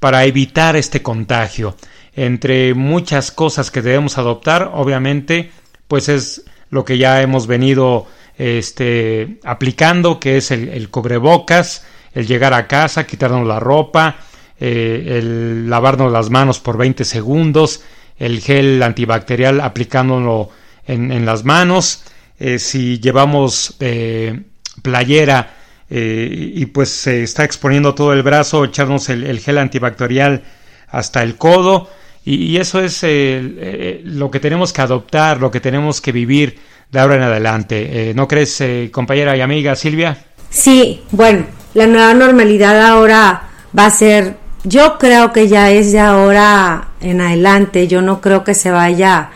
para 0.00 0.24
evitar 0.24 0.76
este 0.76 1.02
contagio 1.02 1.76
entre 2.20 2.74
muchas 2.74 3.30
cosas 3.30 3.70
que 3.70 3.80
debemos 3.80 4.18
adoptar, 4.18 4.72
obviamente, 4.74 5.52
pues 5.88 6.10
es 6.10 6.44
lo 6.68 6.84
que 6.84 6.98
ya 6.98 7.22
hemos 7.22 7.46
venido 7.46 8.06
este, 8.36 9.38
aplicando, 9.42 10.20
que 10.20 10.36
es 10.36 10.50
el, 10.50 10.68
el 10.68 10.90
cubrebocas, 10.90 11.86
el 12.12 12.26
llegar 12.26 12.52
a 12.52 12.66
casa, 12.66 13.06
quitarnos 13.06 13.46
la 13.46 13.58
ropa, 13.58 14.16
eh, 14.58 15.18
el 15.18 15.70
lavarnos 15.70 16.12
las 16.12 16.28
manos 16.28 16.60
por 16.60 16.76
20 16.76 17.06
segundos, 17.06 17.82
el 18.18 18.42
gel 18.42 18.82
antibacterial 18.82 19.58
aplicándolo 19.62 20.50
en, 20.86 21.24
las 21.24 21.44
manos, 21.44 22.02
eh, 22.38 22.58
si 22.58 23.00
llevamos 23.00 23.76
eh, 23.80 24.42
playera 24.82 25.54
y 25.88 26.66
pues 26.66 26.88
se 26.90 27.24
está 27.24 27.44
exponiendo 27.44 27.94
todo 27.94 28.12
el 28.12 28.22
brazo, 28.22 28.64
echarnos 28.64 29.08
el 29.08 29.40
gel 29.40 29.58
antibacterial 29.58 30.44
hasta 30.86 31.24
el 31.24 31.34
codo, 31.36 31.88
y, 32.24 32.46
y 32.46 32.56
eso 32.58 32.80
es 32.80 33.02
eh, 33.02 33.08
eh, 33.08 34.00
lo 34.04 34.30
que 34.30 34.40
tenemos 34.40 34.72
que 34.72 34.82
adoptar, 34.82 35.40
lo 35.40 35.50
que 35.50 35.60
tenemos 35.60 36.00
que 36.00 36.12
vivir 36.12 36.58
de 36.90 36.98
ahora 36.98 37.16
en 37.16 37.22
adelante. 37.22 38.10
Eh, 38.10 38.14
¿No 38.14 38.26
crees, 38.28 38.60
eh, 38.60 38.90
compañera 38.92 39.36
y 39.36 39.40
amiga 39.40 39.76
Silvia? 39.76 40.24
Sí, 40.50 41.02
bueno, 41.12 41.46
la 41.74 41.86
nueva 41.86 42.14
normalidad 42.14 42.80
ahora 42.86 43.48
va 43.76 43.86
a 43.86 43.90
ser, 43.90 44.36
yo 44.64 44.98
creo 44.98 45.32
que 45.32 45.48
ya 45.48 45.70
es 45.70 45.92
de 45.92 46.00
ahora 46.00 46.88
en 47.00 47.20
adelante, 47.20 47.86
yo 47.86 48.02
no 48.02 48.20
creo 48.20 48.42
que 48.44 48.54
se 48.54 48.70
vaya 48.70 49.30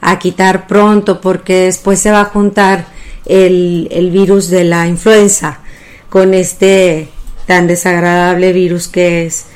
a 0.00 0.18
quitar 0.18 0.66
pronto 0.66 1.20
porque 1.20 1.62
después 1.62 1.98
se 1.98 2.10
va 2.10 2.22
a 2.22 2.26
juntar 2.26 2.86
el, 3.26 3.88
el 3.90 4.10
virus 4.10 4.48
de 4.48 4.64
la 4.64 4.86
influenza 4.86 5.60
con 6.08 6.34
este 6.34 7.08
tan 7.46 7.66
desagradable 7.66 8.52
virus 8.52 8.88
que 8.88 9.26
es 9.26 9.46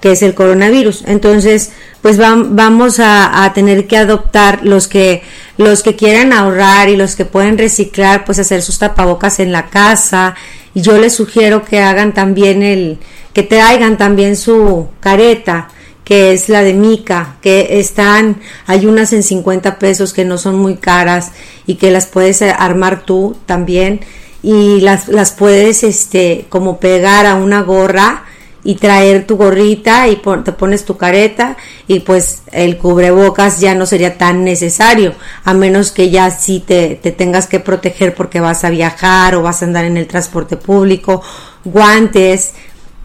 que 0.00 0.12
es 0.12 0.22
el 0.22 0.34
coronavirus. 0.34 1.04
Entonces, 1.06 1.72
pues 2.02 2.20
va, 2.20 2.34
vamos 2.36 3.00
a, 3.00 3.44
a, 3.44 3.52
tener 3.52 3.86
que 3.86 3.96
adoptar 3.96 4.60
los 4.64 4.88
que 4.88 5.22
los 5.56 5.82
que 5.82 5.96
quieran 5.96 6.32
ahorrar 6.32 6.88
y 6.88 6.96
los 6.96 7.16
que 7.16 7.24
pueden 7.24 7.58
reciclar, 7.58 8.24
pues 8.24 8.38
hacer 8.38 8.62
sus 8.62 8.78
tapabocas 8.78 9.40
en 9.40 9.50
la 9.50 9.66
casa. 9.70 10.34
Y 10.74 10.82
yo 10.82 10.98
les 10.98 11.14
sugiero 11.14 11.64
que 11.64 11.80
hagan 11.80 12.14
también 12.14 12.62
el 12.62 12.98
que 13.32 13.42
traigan 13.42 13.98
también 13.98 14.36
su 14.36 14.88
careta 15.00 15.68
que 16.08 16.32
es 16.32 16.48
la 16.48 16.62
de 16.62 16.72
Mica, 16.72 17.36
que 17.42 17.80
están, 17.80 18.40
hay 18.66 18.86
unas 18.86 19.12
en 19.12 19.22
50 19.22 19.78
pesos 19.78 20.14
que 20.14 20.24
no 20.24 20.38
son 20.38 20.58
muy 20.58 20.76
caras 20.76 21.32
y 21.66 21.74
que 21.74 21.90
las 21.90 22.06
puedes 22.06 22.40
armar 22.40 23.02
tú 23.04 23.36
también 23.44 24.00
y 24.42 24.80
las, 24.80 25.08
las 25.08 25.32
puedes 25.32 25.84
este 25.84 26.46
como 26.48 26.80
pegar 26.80 27.26
a 27.26 27.34
una 27.34 27.60
gorra 27.60 28.24
y 28.68 28.74
traer 28.74 29.26
tu 29.26 29.38
gorrita 29.38 30.08
y 30.08 30.20
te 30.44 30.52
pones 30.52 30.84
tu 30.84 30.98
careta 30.98 31.56
y 31.86 32.00
pues 32.00 32.42
el 32.52 32.76
cubrebocas 32.76 33.60
ya 33.60 33.74
no 33.74 33.86
sería 33.86 34.18
tan 34.18 34.44
necesario 34.44 35.14
a 35.44 35.54
menos 35.54 35.90
que 35.90 36.10
ya 36.10 36.30
sí 36.30 36.60
te, 36.60 36.94
te, 36.96 37.10
tengas 37.10 37.46
que 37.46 37.60
proteger 37.60 38.14
porque 38.14 38.40
vas 38.40 38.64
a 38.64 38.68
viajar 38.68 39.36
o 39.36 39.42
vas 39.42 39.62
a 39.62 39.64
andar 39.64 39.86
en 39.86 39.96
el 39.96 40.06
transporte 40.06 40.58
público 40.58 41.22
guantes. 41.64 42.52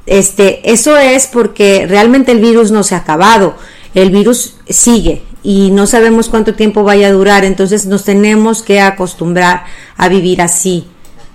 Este 0.05 0.69
eso 0.69 0.97
es 0.97 1.27
porque 1.27 1.85
realmente 1.87 2.33
el 2.33 2.41
virus 2.41 2.71
no 2.71 2.83
se 2.83 2.95
ha 2.95 2.97
acabado 2.97 3.55
el 3.93 4.09
virus 4.09 4.57
sigue 4.67 5.21
y 5.43 5.71
no 5.71 5.87
sabemos 5.87 6.27
cuánto 6.27 6.55
tiempo 6.55 6.83
vaya 6.83 7.07
a 7.07 7.13
durar 7.13 7.45
entonces 7.45 7.85
nos 7.85 8.03
tenemos 8.03 8.63
que 8.63 8.81
acostumbrar 8.81 9.63
a 9.95 10.09
vivir 10.09 10.41
así 10.41 10.87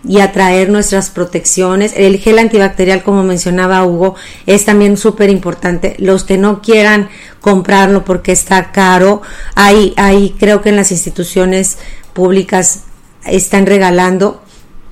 y 0.04 0.20
atraer 0.20 0.70
nuestras 0.70 1.10
protecciones. 1.10 1.92
El 1.96 2.18
gel 2.18 2.38
antibacterial, 2.38 3.02
como 3.02 3.22
mencionaba 3.22 3.84
Hugo, 3.84 4.14
es 4.46 4.64
también 4.64 4.96
súper 4.96 5.30
importante. 5.30 5.96
Los 5.98 6.24
que 6.24 6.38
no 6.38 6.62
quieran 6.62 7.08
comprarlo 7.40 8.04
porque 8.04 8.32
está 8.32 8.70
caro, 8.72 9.22
ahí, 9.54 9.94
ahí 9.96 10.34
creo 10.38 10.62
que 10.62 10.68
en 10.68 10.76
las 10.76 10.92
instituciones 10.92 11.78
públicas 12.12 12.84
están 13.24 13.66
regalando. 13.66 14.42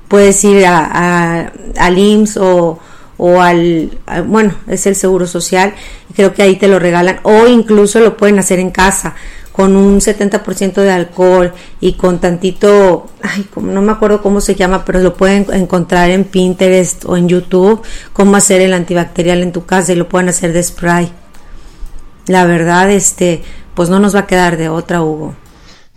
Puedes 0.09 0.43
ir 0.45 0.67
a, 0.67 0.85
a, 0.85 1.53
al 1.79 1.99
IMSS 1.99 2.37
o, 2.37 2.79
o 3.17 3.41
al, 3.41 3.99
bueno, 4.27 4.55
es 4.69 4.87
el 4.87 4.95
Seguro 4.95 5.27
Social, 5.27 5.75
creo 6.15 6.35
que 6.35 6.43
ahí 6.43 6.57
te 6.57 6.69
lo 6.69 6.79
regalan, 6.79 7.21
o 7.23 7.47
incluso 7.47 7.99
lo 8.01 8.17
pueden 8.17 8.39
hacer 8.39 8.59
en 8.59 8.71
casa 8.71 9.15
con 9.57 9.75
un 9.75 10.01
70% 10.01 10.75
de 10.83 10.91
alcohol 10.91 11.55
y 11.81 11.95
con 11.95 12.21
tantito, 12.21 13.07
ay, 13.23 13.47
no 13.57 13.81
me 13.81 13.91
acuerdo 13.91 14.21
cómo 14.21 14.43
se 14.43 14.55
llama, 14.55 14.85
pero 14.85 15.01
lo 15.01 15.15
pueden 15.15 15.47
encontrar 15.51 16.11
en 16.11 16.25
Pinterest 16.25 17.07
o 17.07 17.17
en 17.17 17.27
YouTube, 17.27 17.81
cómo 18.13 18.37
hacer 18.37 18.61
el 18.61 18.75
antibacterial 18.75 19.43
en 19.43 19.53
tu 19.53 19.65
casa 19.65 19.95
y 19.95 19.97
lo 19.97 20.11
pueden 20.11 20.29
hacer 20.29 20.53
de 20.53 20.63
spray. 20.63 21.11
La 22.27 22.45
verdad, 22.45 22.91
este, 22.91 23.43
pues 23.73 23.89
no 23.89 23.99
nos 23.99 24.15
va 24.15 24.21
a 24.21 24.27
quedar 24.27 24.59
de 24.59 24.69
otra, 24.69 25.03
Hugo. 25.03 25.35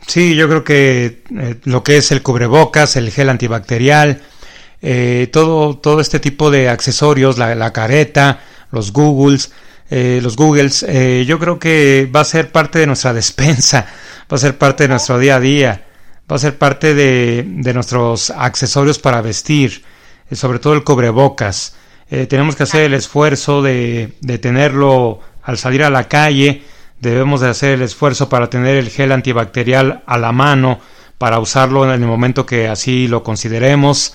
Sí, 0.08 0.36
yo 0.36 0.48
creo 0.48 0.64
que 0.64 1.24
eh, 1.38 1.56
lo 1.66 1.84
que 1.84 1.98
es 1.98 2.14
el 2.14 2.22
cubrebocas, 2.22 2.96
el 2.96 3.12
gel 3.12 3.28
antibacterial, 3.28 4.22
eh, 4.82 5.28
todo, 5.34 5.76
todo 5.76 6.00
este 6.00 6.22
tipo 6.22 6.50
de 6.50 6.70
accesorios, 6.70 7.38
la, 7.38 7.56
la 7.56 7.74
careta, 7.74 8.40
los 8.72 8.94
Googles, 8.94 9.52
eh, 9.90 10.20
los 10.22 10.36
Googles, 10.36 10.84
eh, 10.84 11.26
yo 11.28 11.40
creo 11.40 11.58
que 11.58 12.10
va 12.14 12.22
a 12.22 12.26
ser 12.26 12.52
parte 12.52 12.80
de 12.80 12.88
nuestra 12.88 13.14
despensa, 13.14 13.88
va 14.32 14.36
a 14.36 14.40
ser 14.40 14.58
parte 14.58 14.84
de 14.84 14.90
nuestro 14.90 15.18
día 15.18 15.38
a 15.38 15.40
día, 15.40 15.86
va 16.32 16.36
a 16.36 16.40
ser 16.40 16.58
parte 16.58 16.94
de, 16.94 17.44
de 17.48 17.74
nuestros 17.74 18.30
accesorios 18.30 19.00
para 19.00 19.22
vestir, 19.22 19.84
eh, 20.30 20.36
sobre 20.36 20.60
todo 20.60 20.74
el 20.74 20.84
cubrebocas. 20.84 21.76
Eh, 22.12 22.28
tenemos 22.28 22.56
que 22.56 22.64
hacer 22.64 22.84
el 22.84 22.94
esfuerzo 22.94 23.62
de, 23.62 24.14
de 24.22 24.38
tenerlo 24.38 25.20
al 25.44 25.58
salir 25.58 25.84
a 25.84 25.90
la 25.90 26.08
calle, 26.08 26.64
debemos 27.00 27.42
de 27.42 27.50
hacer 27.50 27.72
el 27.72 27.82
esfuerzo 27.82 28.30
para 28.30 28.50
tener 28.50 28.76
el 28.76 28.90
gel 28.90 29.12
antibacterial 29.12 30.04
a 30.06 30.18
la 30.18 30.32
mano, 30.32 30.80
para 31.18 31.40
usarlo 31.40 31.84
en 31.84 31.92
el 32.02 32.08
momento 32.08 32.46
que 32.46 32.68
así 32.68 33.08
lo 33.08 33.24
consideremos. 33.24 34.14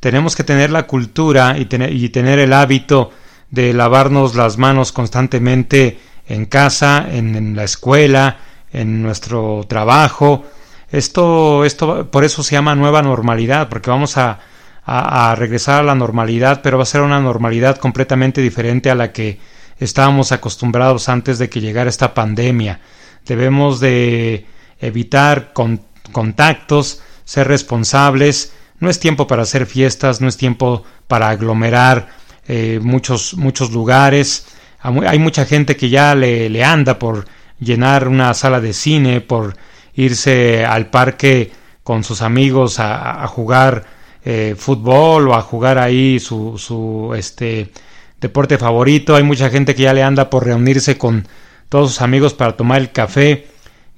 Tenemos 0.00 0.36
que 0.36 0.44
tener 0.44 0.70
la 0.70 0.84
cultura 0.84 1.56
y 1.58 1.66
tener, 1.66 1.92
y 1.92 2.08
tener 2.08 2.38
el 2.38 2.52
hábito 2.52 3.10
de 3.50 3.72
lavarnos 3.72 4.34
las 4.34 4.58
manos 4.58 4.92
constantemente 4.92 5.98
en 6.28 6.46
casa, 6.46 7.06
en, 7.10 7.54
la 7.56 7.64
escuela, 7.64 8.38
en 8.72 9.02
nuestro 9.02 9.64
trabajo. 9.68 10.44
Esto, 10.90 11.64
esto, 11.64 12.10
por 12.10 12.24
eso 12.24 12.42
se 12.42 12.52
llama 12.52 12.74
nueva 12.74 13.02
normalidad, 13.02 13.68
porque 13.68 13.90
vamos 13.90 14.16
a, 14.16 14.40
a, 14.84 15.34
regresar 15.36 15.80
a 15.80 15.84
la 15.84 15.94
normalidad, 15.94 16.60
pero 16.62 16.78
va 16.78 16.82
a 16.84 16.86
ser 16.86 17.02
una 17.02 17.20
normalidad 17.20 17.76
completamente 17.78 18.40
diferente 18.40 18.90
a 18.90 18.94
la 18.94 19.12
que 19.12 19.38
estábamos 19.78 20.32
acostumbrados 20.32 21.08
antes 21.08 21.38
de 21.38 21.48
que 21.48 21.60
llegara 21.60 21.90
esta 21.90 22.14
pandemia. 22.14 22.80
Debemos 23.26 23.80
de 23.80 24.46
evitar 24.80 25.52
contactos, 26.12 27.02
ser 27.24 27.48
responsables. 27.48 28.52
No 28.78 28.90
es 28.90 29.00
tiempo 29.00 29.26
para 29.26 29.42
hacer 29.42 29.66
fiestas, 29.66 30.20
no 30.20 30.28
es 30.28 30.36
tiempo 30.36 30.84
para 31.08 31.30
aglomerar 31.30 32.08
eh, 32.48 32.80
muchos, 32.82 33.34
muchos 33.34 33.72
lugares. 33.72 34.46
Hay 34.80 35.18
mucha 35.18 35.44
gente 35.46 35.76
que 35.76 35.88
ya 35.88 36.14
le, 36.14 36.48
le 36.48 36.62
anda 36.62 36.98
por 36.98 37.26
llenar 37.58 38.08
una 38.08 38.34
sala 38.34 38.60
de 38.60 38.72
cine, 38.72 39.20
por 39.20 39.56
irse 39.94 40.64
al 40.64 40.90
parque 40.90 41.50
con 41.82 42.04
sus 42.04 42.22
amigos 42.22 42.78
a, 42.78 43.26
jugar 43.28 43.84
eh, 44.24 44.54
fútbol 44.58 45.28
o 45.28 45.34
a 45.34 45.40
jugar 45.40 45.78
ahí 45.78 46.18
su, 46.18 46.58
su 46.58 47.12
este, 47.16 47.70
deporte 48.20 48.58
favorito. 48.58 49.14
Hay 49.14 49.22
mucha 49.22 49.50
gente 49.50 49.74
que 49.74 49.84
ya 49.84 49.94
le 49.94 50.02
anda 50.02 50.28
por 50.28 50.44
reunirse 50.44 50.98
con 50.98 51.26
todos 51.68 51.92
sus 51.92 52.02
amigos 52.02 52.34
para 52.34 52.56
tomar 52.56 52.80
el 52.80 52.92
café. 52.92 53.46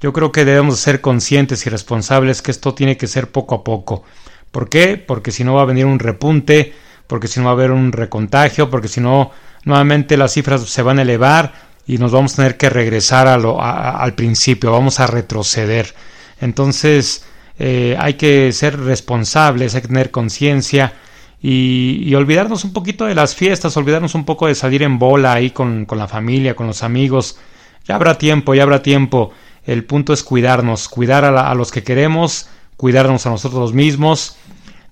Yo 0.00 0.12
creo 0.12 0.32
que 0.32 0.44
debemos 0.44 0.78
ser 0.78 1.00
conscientes 1.00 1.66
y 1.66 1.70
responsables 1.70 2.42
que 2.42 2.50
esto 2.50 2.74
tiene 2.74 2.96
que 2.96 3.06
ser 3.06 3.30
poco 3.30 3.56
a 3.56 3.64
poco. 3.64 4.04
¿Por 4.50 4.68
qué? 4.68 4.96
Porque 4.96 5.32
si 5.32 5.42
no 5.44 5.54
va 5.54 5.62
a 5.62 5.66
venir 5.66 5.86
un 5.86 5.98
repunte, 5.98 6.72
porque 7.08 7.26
si 7.26 7.40
no 7.40 7.46
va 7.46 7.50
a 7.50 7.54
haber 7.54 7.72
un 7.72 7.90
recontagio, 7.90 8.70
porque 8.70 8.86
si 8.86 9.00
no, 9.00 9.32
nuevamente 9.64 10.16
las 10.16 10.32
cifras 10.32 10.62
se 10.62 10.82
van 10.82 11.00
a 11.00 11.02
elevar 11.02 11.52
y 11.86 11.98
nos 11.98 12.12
vamos 12.12 12.34
a 12.34 12.36
tener 12.36 12.56
que 12.56 12.70
regresar 12.70 13.26
a 13.26 13.36
lo, 13.36 13.60
al 13.60 14.14
principio, 14.14 14.70
vamos 14.70 15.00
a 15.00 15.08
retroceder. 15.08 15.92
Entonces, 16.40 17.24
eh, 17.58 17.96
hay 17.98 18.14
que 18.14 18.52
ser 18.52 18.78
responsables, 18.78 19.74
hay 19.74 19.82
que 19.82 19.88
tener 19.88 20.12
conciencia 20.12 20.92
y, 21.40 22.14
olvidarnos 22.14 22.64
un 22.64 22.72
poquito 22.72 23.04
de 23.06 23.14
las 23.14 23.34
fiestas, 23.34 23.76
olvidarnos 23.76 24.14
un 24.14 24.24
poco 24.24 24.46
de 24.46 24.54
salir 24.54 24.82
en 24.82 24.98
bola 24.98 25.32
ahí 25.32 25.50
con, 25.50 25.84
con 25.84 25.98
la 25.98 26.08
familia, 26.08 26.54
con 26.54 26.66
los 26.66 26.82
amigos. 26.82 27.38
Ya 27.86 27.94
habrá 27.94 28.18
tiempo, 28.18 28.54
ya 28.54 28.64
habrá 28.64 28.82
tiempo. 28.82 29.32
El 29.64 29.84
punto 29.84 30.12
es 30.12 30.22
cuidarnos, 30.22 30.88
cuidar 30.88 31.24
a, 31.24 31.54
los 31.54 31.70
que 31.70 31.82
queremos, 31.82 32.48
cuidarnos 32.76 33.26
a 33.26 33.30
nosotros 33.30 33.72
mismos 33.72 34.36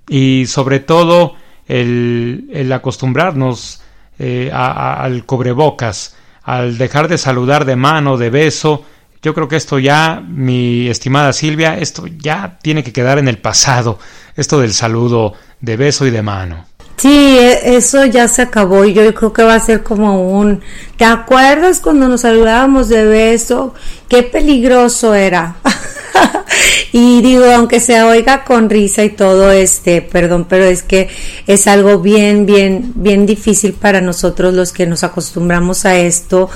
y 0.09 0.47
sobre 0.47 0.81
todo 0.81 1.35
el, 1.69 2.71
acostumbrarnos 2.73 3.81
eh, 4.19 4.51
al 4.53 5.25
cobrebocas, 5.27 6.17
al 6.43 6.79
dejar 6.79 7.09
de 7.09 7.19
saludar 7.19 7.64
de 7.64 7.77
mano, 7.77 8.17
de 8.17 8.31
beso. 8.31 8.85
Yo 9.23 9.35
creo 9.35 9.49
que 9.49 9.57
esto 9.57 9.79
ya, 9.79 10.23
mi 10.27 10.89
estimada 10.89 11.33
Silvia, 11.33 11.79
esto 11.79 12.07
ya 12.07 12.59
tiene 12.62 12.85
que 12.85 12.93
quedar 12.93 13.19
en 13.19 13.29
el 13.29 13.39
pasado, 13.39 13.99
esto 14.37 14.61
del 14.61 14.73
saludo 14.73 15.35
de 15.61 15.77
beso 15.77 16.07
y 16.07 16.11
de 16.11 16.23
mano. 16.23 16.67
Sí, 16.97 17.37
e, 17.39 17.77
eso 17.77 18.07
ya 18.07 18.27
se 18.29 18.43
acabó 18.43 18.85
y 18.85 18.95
yo 18.95 19.14
creo 19.14 19.33
que 19.33 19.43
va 19.43 19.55
a 19.55 19.61
ser 19.61 19.83
como 19.83 20.31
un... 20.31 20.62
¿Te 20.97 21.05
acuerdas 21.05 21.81
cuando 21.81 22.09
nos 22.09 22.23
saludábamos 22.23 22.89
de 22.89 23.05
beso? 23.05 23.75
Qué 24.09 24.23
peligroso 24.23 25.14
era. 25.14 25.57
y 26.93 27.23
digo, 27.23 27.45
aunque 27.47 27.81
se 27.81 28.03
oiga 28.03 28.45
con 28.45 28.71
risa 28.71 29.05
y 29.05 29.11
todo, 29.11 29.51
este, 29.51 30.03
perdón, 30.03 30.47
pero 30.49 30.64
es 30.64 30.83
que 30.83 31.09
es 31.47 31.67
algo 31.67 32.01
bien, 32.01 32.47
bien, 32.47 32.93
bien 32.95 33.27
difícil 33.27 33.73
para 33.73 34.01
nosotros 34.01 34.55
los 34.55 34.73
que 34.73 34.87
nos 34.87 35.05
acostumbramos 35.05 35.85
a 35.85 35.97
esto, 35.99 36.51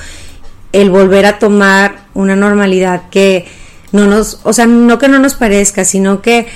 el 0.73 0.91
volver 0.91 1.27
a 1.27 1.39
tomar 1.39 2.07
una 2.15 2.37
normalidad 2.37 3.09
que 3.11 3.47
no 3.93 4.07
nos, 4.07 4.41
o 4.45 4.53
sea, 4.53 4.67
no 4.67 4.99
que 4.99 5.09
no 5.09 5.19
nos 5.19 5.35
parezca, 5.35 5.85
sino 5.85 6.23
que 6.23 6.47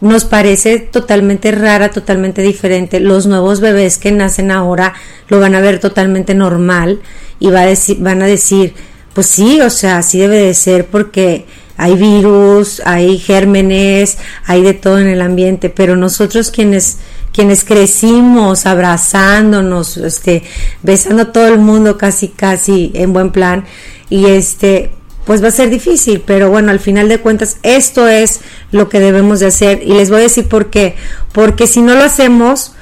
nos 0.00 0.24
parece 0.26 0.80
totalmente 0.80 1.50
rara, 1.50 1.90
totalmente 1.90 2.42
diferente. 2.42 3.00
Los 3.00 3.26
nuevos 3.26 3.60
bebés 3.60 3.96
que 3.96 4.12
nacen 4.12 4.50
ahora 4.50 4.92
lo 5.28 5.40
van 5.40 5.54
a 5.54 5.60
ver 5.60 5.80
totalmente 5.80 6.34
normal 6.34 7.00
y 7.38 7.50
va 7.50 7.62
a 7.62 7.68
van 7.98 8.22
a 8.22 8.26
decir, 8.26 8.74
pues 9.14 9.28
sí, 9.28 9.60
o 9.62 9.70
sea, 9.70 9.98
así 9.98 10.18
debe 10.18 10.38
de 10.38 10.54
ser 10.54 10.86
porque 10.86 11.46
hay 11.76 11.96
virus, 11.96 12.80
hay 12.84 13.18
gérmenes, 13.18 14.18
hay 14.46 14.62
de 14.62 14.74
todo 14.74 14.98
en 14.98 15.08
el 15.08 15.20
ambiente, 15.20 15.70
pero 15.70 15.96
nosotros 15.96 16.50
quienes 16.50 16.98
quienes 17.32 17.64
crecimos 17.64 18.64
abrazándonos, 18.64 19.96
este, 19.96 20.44
besando 20.84 21.22
a 21.22 21.32
todo 21.32 21.48
el 21.48 21.58
mundo 21.58 21.98
casi 21.98 22.28
casi 22.28 22.92
en 22.94 23.12
buen 23.12 23.32
plan 23.32 23.64
y 24.08 24.26
este 24.26 24.92
pues 25.24 25.42
va 25.42 25.48
a 25.48 25.52
ser 25.52 25.70
difícil, 25.70 26.22
pero 26.24 26.50
bueno, 26.50 26.70
al 26.70 26.80
final 26.80 27.08
de 27.08 27.18
cuentas 27.18 27.56
esto 27.62 28.06
es 28.08 28.40
lo 28.70 28.88
que 28.88 29.00
debemos 29.00 29.40
de 29.40 29.46
hacer 29.46 29.82
y 29.82 29.94
les 29.94 30.10
voy 30.10 30.20
a 30.20 30.24
decir 30.24 30.48
por 30.48 30.70
qué, 30.70 30.96
porque 31.32 31.66
si 31.66 31.80
no 31.80 31.94
lo 31.94 32.04
hacemos, 32.04 32.74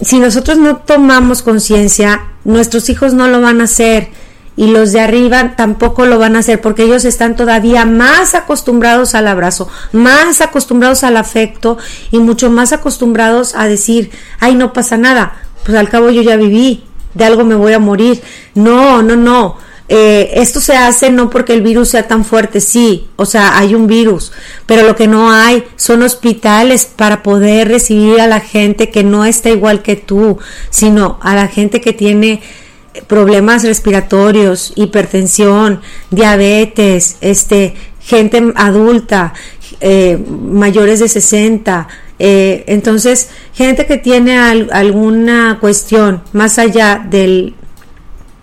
si 0.00 0.18
nosotros 0.18 0.58
no 0.58 0.78
tomamos 0.78 1.42
conciencia, 1.42 2.24
nuestros 2.44 2.90
hijos 2.90 3.14
no 3.14 3.28
lo 3.28 3.40
van 3.40 3.60
a 3.60 3.64
hacer 3.64 4.08
y 4.56 4.68
los 4.68 4.92
de 4.92 5.00
arriba 5.00 5.54
tampoco 5.56 6.06
lo 6.06 6.18
van 6.18 6.34
a 6.36 6.40
hacer 6.40 6.60
porque 6.60 6.84
ellos 6.84 7.04
están 7.04 7.36
todavía 7.36 7.84
más 7.84 8.34
acostumbrados 8.34 9.14
al 9.14 9.28
abrazo, 9.28 9.68
más 9.92 10.40
acostumbrados 10.40 11.04
al 11.04 11.16
afecto 11.16 11.78
y 12.10 12.18
mucho 12.18 12.50
más 12.50 12.72
acostumbrados 12.72 13.54
a 13.54 13.68
decir, 13.68 14.10
ay, 14.40 14.54
no 14.54 14.72
pasa 14.72 14.96
nada, 14.96 15.36
pues 15.64 15.76
al 15.76 15.88
cabo 15.88 16.10
yo 16.10 16.22
ya 16.22 16.36
viví, 16.36 16.84
de 17.14 17.24
algo 17.24 17.44
me 17.44 17.54
voy 17.54 17.72
a 17.72 17.78
morir. 17.78 18.22
No, 18.54 19.02
no, 19.02 19.16
no 19.16 19.56
eh, 19.88 20.32
esto 20.40 20.60
se 20.60 20.76
hace 20.76 21.10
no 21.10 21.30
porque 21.30 21.52
el 21.52 21.62
virus 21.62 21.90
sea 21.90 22.08
tan 22.08 22.24
fuerte, 22.24 22.60
sí, 22.60 23.06
o 23.14 23.24
sea, 23.24 23.56
hay 23.56 23.72
un 23.72 23.86
virus, 23.86 24.32
pero 24.66 24.82
lo 24.82 24.96
que 24.96 25.06
no 25.06 25.30
hay 25.30 25.62
son 25.76 26.02
hospitales 26.02 26.86
para 26.86 27.22
poder 27.22 27.68
recibir 27.68 28.20
a 28.20 28.26
la 28.26 28.40
gente 28.40 28.90
que 28.90 29.04
no 29.04 29.24
está 29.24 29.48
igual 29.48 29.82
que 29.82 29.94
tú, 29.94 30.38
sino 30.70 31.20
a 31.22 31.36
la 31.36 31.46
gente 31.46 31.80
que 31.80 31.92
tiene 31.92 32.42
problemas 33.06 33.64
respiratorios, 33.64 34.72
hipertensión, 34.76 35.80
diabetes, 36.10 37.16
este, 37.20 37.74
gente 38.00 38.52
adulta, 38.56 39.34
eh, 39.80 40.18
mayores 40.28 41.00
de 41.00 41.08
60, 41.08 41.88
eh, 42.18 42.64
entonces, 42.66 43.28
gente 43.54 43.86
que 43.86 43.98
tiene 43.98 44.38
alguna 44.38 45.58
cuestión 45.60 46.22
más 46.32 46.58
allá 46.58 47.04
del, 47.08 47.54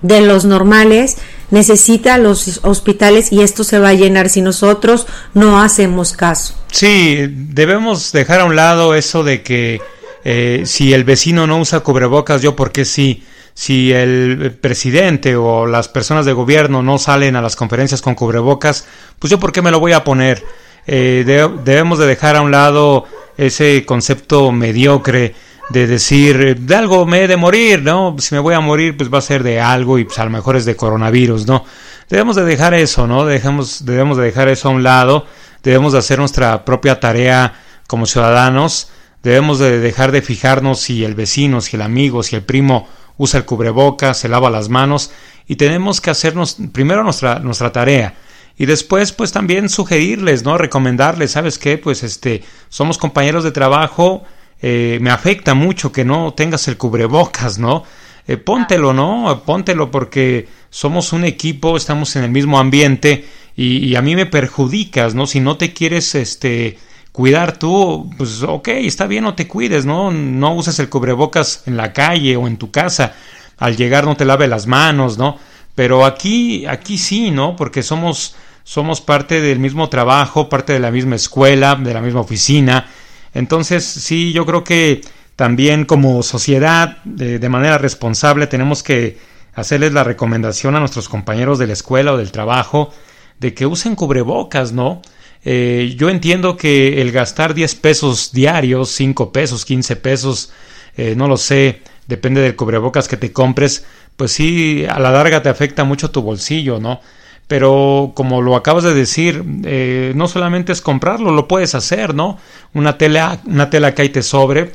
de 0.01 0.22
los 0.22 0.45
normales, 0.45 1.18
necesita 1.49 2.18
los 2.18 2.60
hospitales 2.64 3.32
y 3.32 3.41
esto 3.41 3.64
se 3.64 3.80
va 3.80 3.89
a 3.89 3.93
llenar 3.93 4.30
si 4.30 4.41
nosotros 4.41 5.08
no 5.34 5.62
hacemos 5.62 6.14
caso. 6.14 6.56
Sí, 6.72 7.18
debemos 7.30 8.12
dejar 8.12 8.41
a 8.41 8.45
un 8.45 8.56
lado 8.56 8.95
eso 8.95 9.24
de 9.24 9.43
que 9.43 9.82
eh, 10.24 10.64
si 10.66 10.93
el 10.93 11.04
vecino 11.04 11.47
no 11.47 11.60
usa 11.60 11.82
cubrebocas, 11.82 12.41
yo 12.41 12.56
porque 12.56 12.86
sí. 12.86 13.24
Si 13.54 13.93
el 13.93 14.58
presidente 14.60 15.36
o 15.36 15.66
las 15.66 15.88
personas 15.88 16.26
de 16.26 16.34
gobierno 16.34 16.82
no 16.82 16.97
salen 16.97 17.36
a 17.36 17.41
las 17.41 17.56
conferencias 17.56 18.01
con 18.01 18.16
cubrebocas, 18.16 18.88
pues 19.20 19.30
yo 19.30 19.39
por 19.39 19.51
qué 19.51 19.62
me 19.62 19.72
lo 19.72 19.80
voy 19.80 19.93
a 19.93 20.04
poner. 20.04 20.43
Eh, 20.86 21.24
debemos 21.64 21.99
de 21.99 22.08
dejar 22.08 22.36
a 22.36 22.41
un 22.41 22.51
lado 22.51 23.06
ese 23.38 23.86
concepto 23.86 24.51
mediocre 24.51 25.36
de 25.70 25.88
decir, 25.88 26.60
de 26.60 26.76
algo 26.76 27.06
me 27.06 27.24
he 27.24 27.28
de 27.28 27.38
morir, 27.38 27.82
¿no? 27.82 28.16
Si 28.20 28.36
me 28.36 28.41
voy 28.41 28.54
a 28.54 28.60
morir, 28.60 28.97
pues 28.97 29.12
va 29.12 29.20
a 29.20 29.22
ser 29.22 29.43
de 29.43 29.62
algo 29.62 29.97
y 29.97 30.04
pues 30.04 30.20
a 30.20 30.26
lo 30.26 30.30
mejor 30.30 30.56
es 30.56 30.66
de 30.66 30.76
coronavirus, 30.76 31.47
¿no? 31.47 31.64
Debemos 32.10 32.36
de 32.36 32.43
dejar 32.43 32.74
eso, 32.74 33.08
¿no? 33.08 33.26
Dejamos, 33.26 33.86
debemos 33.86 34.18
de 34.18 34.26
dejar 34.26 34.49
eso 34.49 34.68
a 34.68 34.72
un 34.72 34.84
lado, 34.84 35.26
debemos 35.64 35.93
de 35.93 35.99
hacer 35.99 36.20
nuestra 36.20 36.66
propia 36.66 36.99
tarea 36.99 37.54
como 37.88 38.06
ciudadanos, 38.06 38.89
debemos 39.24 39.60
de 39.60 39.80
dejar 39.80 40.12
de 40.12 40.22
fijarnos 40.22 40.80
si 40.80 41.06
el 41.06 41.16
vecino, 41.16 41.62
si 41.62 41.78
el 41.78 41.82
amigo, 41.82 42.24
si 42.24 42.36
el 42.36 42.43
primo 42.43 42.88
usa 43.18 43.39
el 43.39 43.45
cubrebocas, 43.45 44.18
se 44.18 44.30
lava 44.30 44.49
las 44.49 44.70
manos 44.70 45.11
y 45.47 45.55
tenemos 45.55 46.01
que 46.01 46.09
hacernos 46.09 46.57
primero 46.72 47.03
nuestra, 47.03 47.39
nuestra 47.39 47.72
tarea 47.72 48.16
y 48.57 48.66
después 48.66 49.11
pues 49.11 49.32
también 49.32 49.70
sugerirles, 49.70 50.43
¿no? 50.43 50.57
Recomendarles, 50.57 51.32
¿sabes 51.32 51.57
qué? 51.57 51.78
Pues 51.78 52.03
este, 52.03 52.43
somos 52.70 52.97
compañeros 52.97 53.43
de 53.43 53.51
trabajo, 53.51 54.24
eh, 54.61 54.99
me 55.01 55.09
afecta 55.09 55.53
mucho 55.53 55.91
que 55.91 56.05
no 56.05 56.34
tengas 56.34 56.68
el 56.68 56.78
cubrebocas, 56.78 57.57
¿no? 57.57 57.84
Eh, 58.28 58.38
póntelo, 58.38 58.93
¿no? 58.93 59.43
Póntelo 59.45 59.91
porque 59.91 60.47
somos 60.70 61.14
un 61.14 61.26
equipo, 61.26 61.76
estamos 61.76 62.16
en 62.16 62.24
el 62.24 62.32
mismo 62.32 62.59
ambiente 62.59 63.26
y, 63.55 63.95
a 63.95 64.01
mí 64.01 64.16
me 64.16 64.26
perjudicas, 64.26 65.14
¿no? 65.14 65.28
Si 65.28 65.39
no 65.39 65.57
te 65.57 65.74
quieres, 65.74 66.16
este, 66.16 66.78
cuidar 67.14 67.57
tú, 67.57 68.11
pues 68.18 68.43
ok, 68.43 68.68
está 68.70 69.07
bien, 69.07 69.24
no 69.24 69.36
te 69.36 69.47
cuides, 69.47 69.86
¿no? 69.86 70.11
No 70.11 70.53
uses 70.55 70.78
el 70.80 70.89
cubrebocas 70.89 71.64
en 71.66 71.78
la 71.78 71.93
calle 71.93 72.36
o 72.36 72.47
en 72.47 72.57
tu 72.57 72.70
casa. 72.70 73.14
Al 73.57 73.78
llegar 73.78 74.03
no 74.03 74.18
te 74.18 74.26
lave 74.26 74.49
las 74.49 74.68
manos, 74.68 75.18
¿no? 75.18 75.38
Pero 75.74 76.05
aquí, 76.05 76.66
aquí 76.66 76.97
sí, 76.97 77.32
¿no? 77.32 77.55
Porque 77.55 77.84
somos, 77.84 78.36
somos 78.66 78.99
parte 78.99 79.39
del 79.39 79.59
mismo 79.59 79.88
trabajo, 79.88 80.49
parte 80.49 80.74
de 80.74 80.82
la 80.82 80.91
misma 80.91 81.16
escuela, 81.16 81.76
de 81.76 81.93
la 81.93 82.01
misma 82.01 82.20
oficina 82.20 82.88
entonces, 83.34 83.84
sí, 83.84 84.32
yo 84.32 84.45
creo 84.45 84.64
que 84.64 85.01
también 85.36 85.86
como 85.86 86.22
sociedad, 86.24 86.97
de, 87.03 87.49
manera 87.49 87.78
responsable, 87.78 88.47
tenemos 88.47 88.84
que 88.84 89.18
hacerles 89.55 89.93
la 89.93 90.03
recomendación 90.03 90.76
a 90.76 90.80
nuestros 90.80 91.09
compañeros 91.09 91.59
de 91.59 91.68
la 91.68 91.74
escuela 91.74 92.14
o 92.14 92.18
del 92.18 92.32
trabajo 92.32 92.91
de 93.39 93.53
que 93.53 93.66
usen 93.66 93.95
cubrebocas, 93.95 94.72
¿no? 94.72 95.01
Eh, 95.46 95.96
yo 95.98 96.10
entiendo 96.10 96.56
que 96.56 97.02
el 97.02 97.12
gastar 97.12 97.54
10 97.54 97.76
pesos 97.76 98.32
diarios, 98.32 98.89
5 98.91 99.32
pesos, 99.32 99.66
15 99.66 99.96
pesos, 99.98 100.52
eh, 100.96 101.16
no 101.18 101.28
lo 101.28 101.38
sé, 101.38 101.82
depende 102.08 102.41
del 102.41 102.56
cubrebocas 102.56 103.08
que 103.08 103.18
te 103.18 103.34
compres, 103.34 103.86
pues 104.16 104.32
sí, 104.32 104.86
a 104.89 105.00
la 105.00 105.12
larga 105.12 105.41
te 105.41 105.50
afecta 105.50 105.84
mucho 105.84 106.12
tu 106.12 106.22
bolsillo, 106.22 106.80
¿no? 106.80 107.02
Pero 107.48 108.14
como 108.16 108.41
lo 108.41 108.56
acabas 108.56 108.86
de 108.86 108.94
decir, 108.94 109.44
eh, 109.66 110.14
no 110.16 110.28
solamente 110.28 110.72
es 110.72 110.82
comprarlo, 110.82 111.32
lo 111.32 111.48
puedes 111.48 111.76
hacer, 111.76 112.16
¿no? 112.16 112.38
Una 112.74 112.98
tela, 112.98 113.39
una 113.46 113.70
tela 113.70 113.94
que 113.94 114.04
ahí 114.04 114.10
te 114.10 114.24
sobre, 114.24 114.72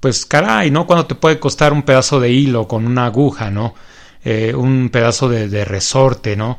pues 0.00 0.26
caray, 0.26 0.70
¿no? 0.70 0.86
Cuando 0.86 1.06
te 1.06 1.14
puede 1.14 1.38
costar 1.38 1.72
un 1.72 1.82
pedazo 1.82 2.18
de 2.18 2.30
hilo 2.30 2.66
con 2.66 2.86
una 2.86 3.06
aguja, 3.06 3.50
¿no? 3.50 3.74
un 4.56 4.90
pedazo 4.90 5.30
de, 5.30 5.64
resorte, 5.64 6.36
¿no? 6.36 6.58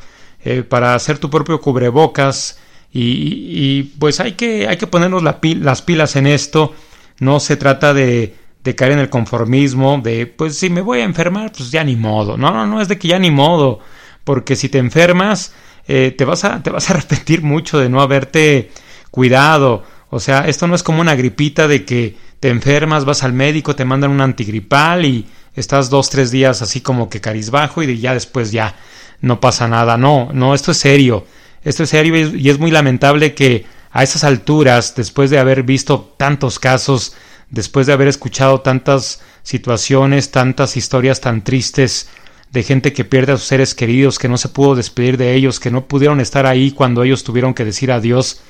para 0.69 0.95
hacer 0.95 1.19
tu 1.19 1.29
propio 1.29 1.61
cubrebocas, 1.61 2.57
y, 2.91 3.83
pues 3.99 4.19
hay 4.19 4.33
que, 4.33 4.67
hay 4.67 4.77
que 4.77 4.87
ponernos 4.87 5.23
las 5.23 5.81
pilas 5.81 6.15
en 6.15 6.27
esto. 6.27 6.73
No 7.19 7.39
se 7.39 7.57
trata 7.57 7.93
de, 7.93 8.35
de 8.63 8.75
caer 8.75 8.93
en 8.93 8.99
el 8.99 9.09
conformismo, 9.09 9.99
de 10.03 10.27
pues 10.27 10.57
si 10.57 10.69
me 10.69 10.81
voy 10.81 10.99
a 10.99 11.03
enfermar, 11.03 11.51
pues 11.51 11.71
ya 11.71 11.83
ni 11.83 11.95
modo. 11.95 12.37
No, 12.37 12.51
no, 12.51 12.65
no 12.65 12.81
es 12.81 12.87
de 12.87 12.97
que 12.97 13.09
ya 13.09 13.19
ni 13.19 13.31
modo. 13.31 13.79
Porque 14.23 14.55
si 14.55 14.69
te 14.69 14.77
enfermas, 14.77 15.53
eh, 15.87 16.13
te, 16.17 16.25
vas 16.25 16.43
a, 16.43 16.61
te 16.61 16.69
vas 16.69 16.89
a 16.89 16.93
arrepentir 16.95 17.41
mucho 17.41 17.79
de 17.79 17.89
no 17.89 18.01
haberte 18.01 18.71
cuidado. 19.11 19.83
O 20.09 20.19
sea, 20.19 20.47
esto 20.47 20.67
no 20.67 20.75
es 20.75 20.83
como 20.83 21.01
una 21.01 21.15
gripita 21.15 21.67
de 21.67 21.85
que 21.85 22.17
te 22.39 22.49
enfermas, 22.49 23.05
vas 23.05 23.23
al 23.23 23.33
médico, 23.33 23.75
te 23.75 23.85
mandan 23.85 24.11
un 24.11 24.21
antigripal 24.21 25.05
y 25.05 25.27
estás 25.55 25.89
dos, 25.89 26.09
tres 26.09 26.31
días 26.31 26.61
así 26.61 26.81
como 26.81 27.09
que 27.09 27.21
carizbajo 27.21 27.83
y 27.83 27.99
ya 27.99 28.13
después 28.13 28.51
ya 28.51 28.75
no 29.21 29.39
pasa 29.39 29.67
nada. 29.67 29.97
No, 29.97 30.29
no, 30.33 30.53
esto 30.53 30.71
es 30.71 30.77
serio. 30.77 31.25
Esto 31.63 31.83
es 31.83 31.89
serio 31.89 32.15
y 32.17 32.49
es 32.49 32.59
muy 32.59 32.71
lamentable 32.71 33.33
que 33.33 33.65
a 33.91 34.03
esas 34.03 34.23
alturas, 34.23 34.95
después 34.95 35.29
de 35.29 35.39
haber 35.39 35.63
visto 35.63 36.13
tantos 36.17 36.59
casos, 36.59 37.15
después 37.49 37.87
de 37.87 37.93
haber 37.93 38.07
escuchado 38.07 38.61
tantas 38.61 39.21
situaciones, 39.43 40.31
tantas 40.31 40.77
historias 40.77 41.21
tan 41.21 41.43
tristes 41.43 42.09
de 42.51 42.63
gente 42.63 42.93
que 42.93 43.05
pierde 43.05 43.33
a 43.33 43.37
sus 43.37 43.47
seres 43.47 43.75
queridos, 43.75 44.19
que 44.19 44.29
no 44.29 44.37
se 44.37 44.49
pudo 44.49 44.75
despedir 44.75 45.17
de 45.17 45.35
ellos, 45.35 45.59
que 45.59 45.71
no 45.71 45.85
pudieron 45.87 46.19
estar 46.19 46.45
ahí 46.45 46.71
cuando 46.71 47.03
ellos 47.03 47.23
tuvieron 47.23 47.53
que 47.53 47.65
decir 47.65 47.91
adiós, 47.91 48.41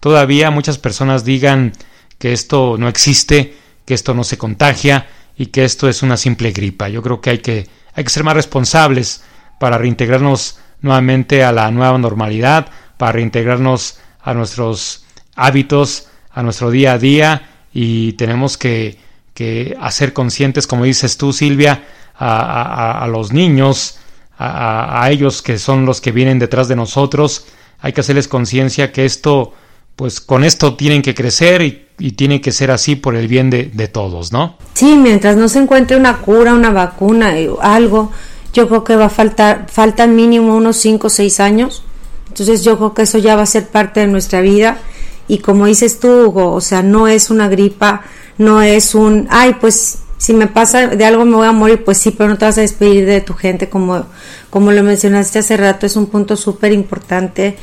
todavía 0.00 0.50
muchas 0.50 0.78
personas 0.78 1.24
digan 1.24 1.72
que 2.18 2.32
esto 2.32 2.76
no 2.78 2.88
existe, 2.88 3.56
que 3.84 3.94
esto 3.94 4.14
no 4.14 4.24
se 4.24 4.38
contagia 4.38 5.08
y 5.36 5.46
que 5.46 5.64
esto 5.64 5.88
es 5.88 6.02
una 6.02 6.16
simple 6.16 6.52
gripa. 6.52 6.88
Yo 6.88 7.02
creo 7.02 7.20
que 7.20 7.30
hay 7.30 7.38
que, 7.38 7.68
hay 7.94 8.04
que 8.04 8.10
ser 8.10 8.24
más 8.24 8.34
responsables 8.34 9.22
para 9.58 9.78
reintegrarnos 9.78 10.58
nuevamente 10.80 11.44
a 11.44 11.52
la 11.52 11.70
nueva 11.70 11.96
normalidad, 11.98 12.68
para 12.96 13.12
reintegrarnos 13.12 13.98
a 14.20 14.34
nuestros 14.34 15.04
hábitos, 15.34 16.08
a 16.32 16.42
nuestro 16.42 16.70
día 16.70 16.92
a 16.92 16.98
día 16.98 17.50
y 17.72 18.12
tenemos 18.14 18.58
que, 18.58 18.98
que 19.34 19.76
hacer 19.80 20.12
conscientes, 20.12 20.66
como 20.66 20.84
dices 20.84 21.16
tú 21.16 21.32
Silvia, 21.32 21.84
a, 22.16 23.04
a, 23.04 23.06
los 23.06 23.32
niños, 23.32 23.98
a, 24.36 25.02
a, 25.02 25.10
ellos 25.10 25.42
que 25.42 25.58
son 25.58 25.86
los 25.86 26.00
que 26.00 26.10
vienen 26.10 26.38
detrás 26.38 26.66
de 26.66 26.74
nosotros, 26.74 27.46
hay 27.80 27.92
que 27.92 28.00
hacerles 28.00 28.26
conciencia 28.26 28.90
que 28.92 29.04
esto, 29.04 29.52
pues 29.94 30.20
con 30.20 30.42
esto 30.42 30.74
tienen 30.74 31.02
que 31.02 31.14
crecer 31.14 31.62
y, 31.62 31.86
y 31.98 32.12
tiene 32.12 32.40
que 32.40 32.50
ser 32.50 32.70
así 32.72 32.96
por 32.96 33.14
el 33.14 33.28
bien 33.28 33.50
de, 33.50 33.70
de, 33.72 33.88
todos, 33.88 34.32
¿no? 34.32 34.58
Sí, 34.74 34.96
mientras 34.96 35.36
no 35.36 35.48
se 35.48 35.60
encuentre 35.60 35.96
una 35.96 36.18
cura, 36.18 36.54
una 36.54 36.70
vacuna, 36.70 37.34
algo, 37.60 38.10
yo 38.52 38.68
creo 38.68 38.84
que 38.84 38.96
va 38.96 39.06
a 39.06 39.10
faltar, 39.10 39.66
faltan 39.70 40.16
mínimo 40.16 40.56
unos 40.56 40.76
5 40.78 41.06
o 41.06 41.10
6 41.10 41.40
años. 41.40 41.82
Entonces 42.28 42.62
yo 42.62 42.76
creo 42.76 42.94
que 42.94 43.02
eso 43.02 43.18
ya 43.18 43.36
va 43.36 43.42
a 43.42 43.46
ser 43.46 43.68
parte 43.68 44.00
de 44.00 44.06
nuestra 44.06 44.40
vida. 44.40 44.78
Y 45.26 45.38
como 45.38 45.66
dices 45.66 46.00
tú, 46.00 46.08
Hugo, 46.08 46.52
o 46.52 46.60
sea, 46.60 46.82
no 46.82 47.08
es 47.08 47.30
una 47.30 47.48
gripa, 47.48 48.02
no 48.38 48.62
es 48.62 48.94
un, 48.94 49.26
ay, 49.30 49.56
pues 49.60 49.98
si 50.16 50.34
me 50.34 50.46
pasa 50.46 50.88
de 50.88 51.04
algo 51.04 51.24
me 51.24 51.36
voy 51.36 51.46
a 51.46 51.52
morir, 51.52 51.84
pues 51.84 51.98
sí, 51.98 52.10
pero 52.10 52.30
no 52.30 52.38
te 52.38 52.44
vas 52.44 52.58
a 52.58 52.62
despedir 52.62 53.06
de 53.06 53.20
tu 53.20 53.34
gente, 53.34 53.68
como, 53.68 54.06
como 54.50 54.72
lo 54.72 54.82
mencionaste 54.82 55.38
hace 55.38 55.56
rato, 55.56 55.86
es 55.86 55.96
un 55.96 56.06
punto 56.06 56.36
súper 56.36 56.72
importante. 56.72 57.56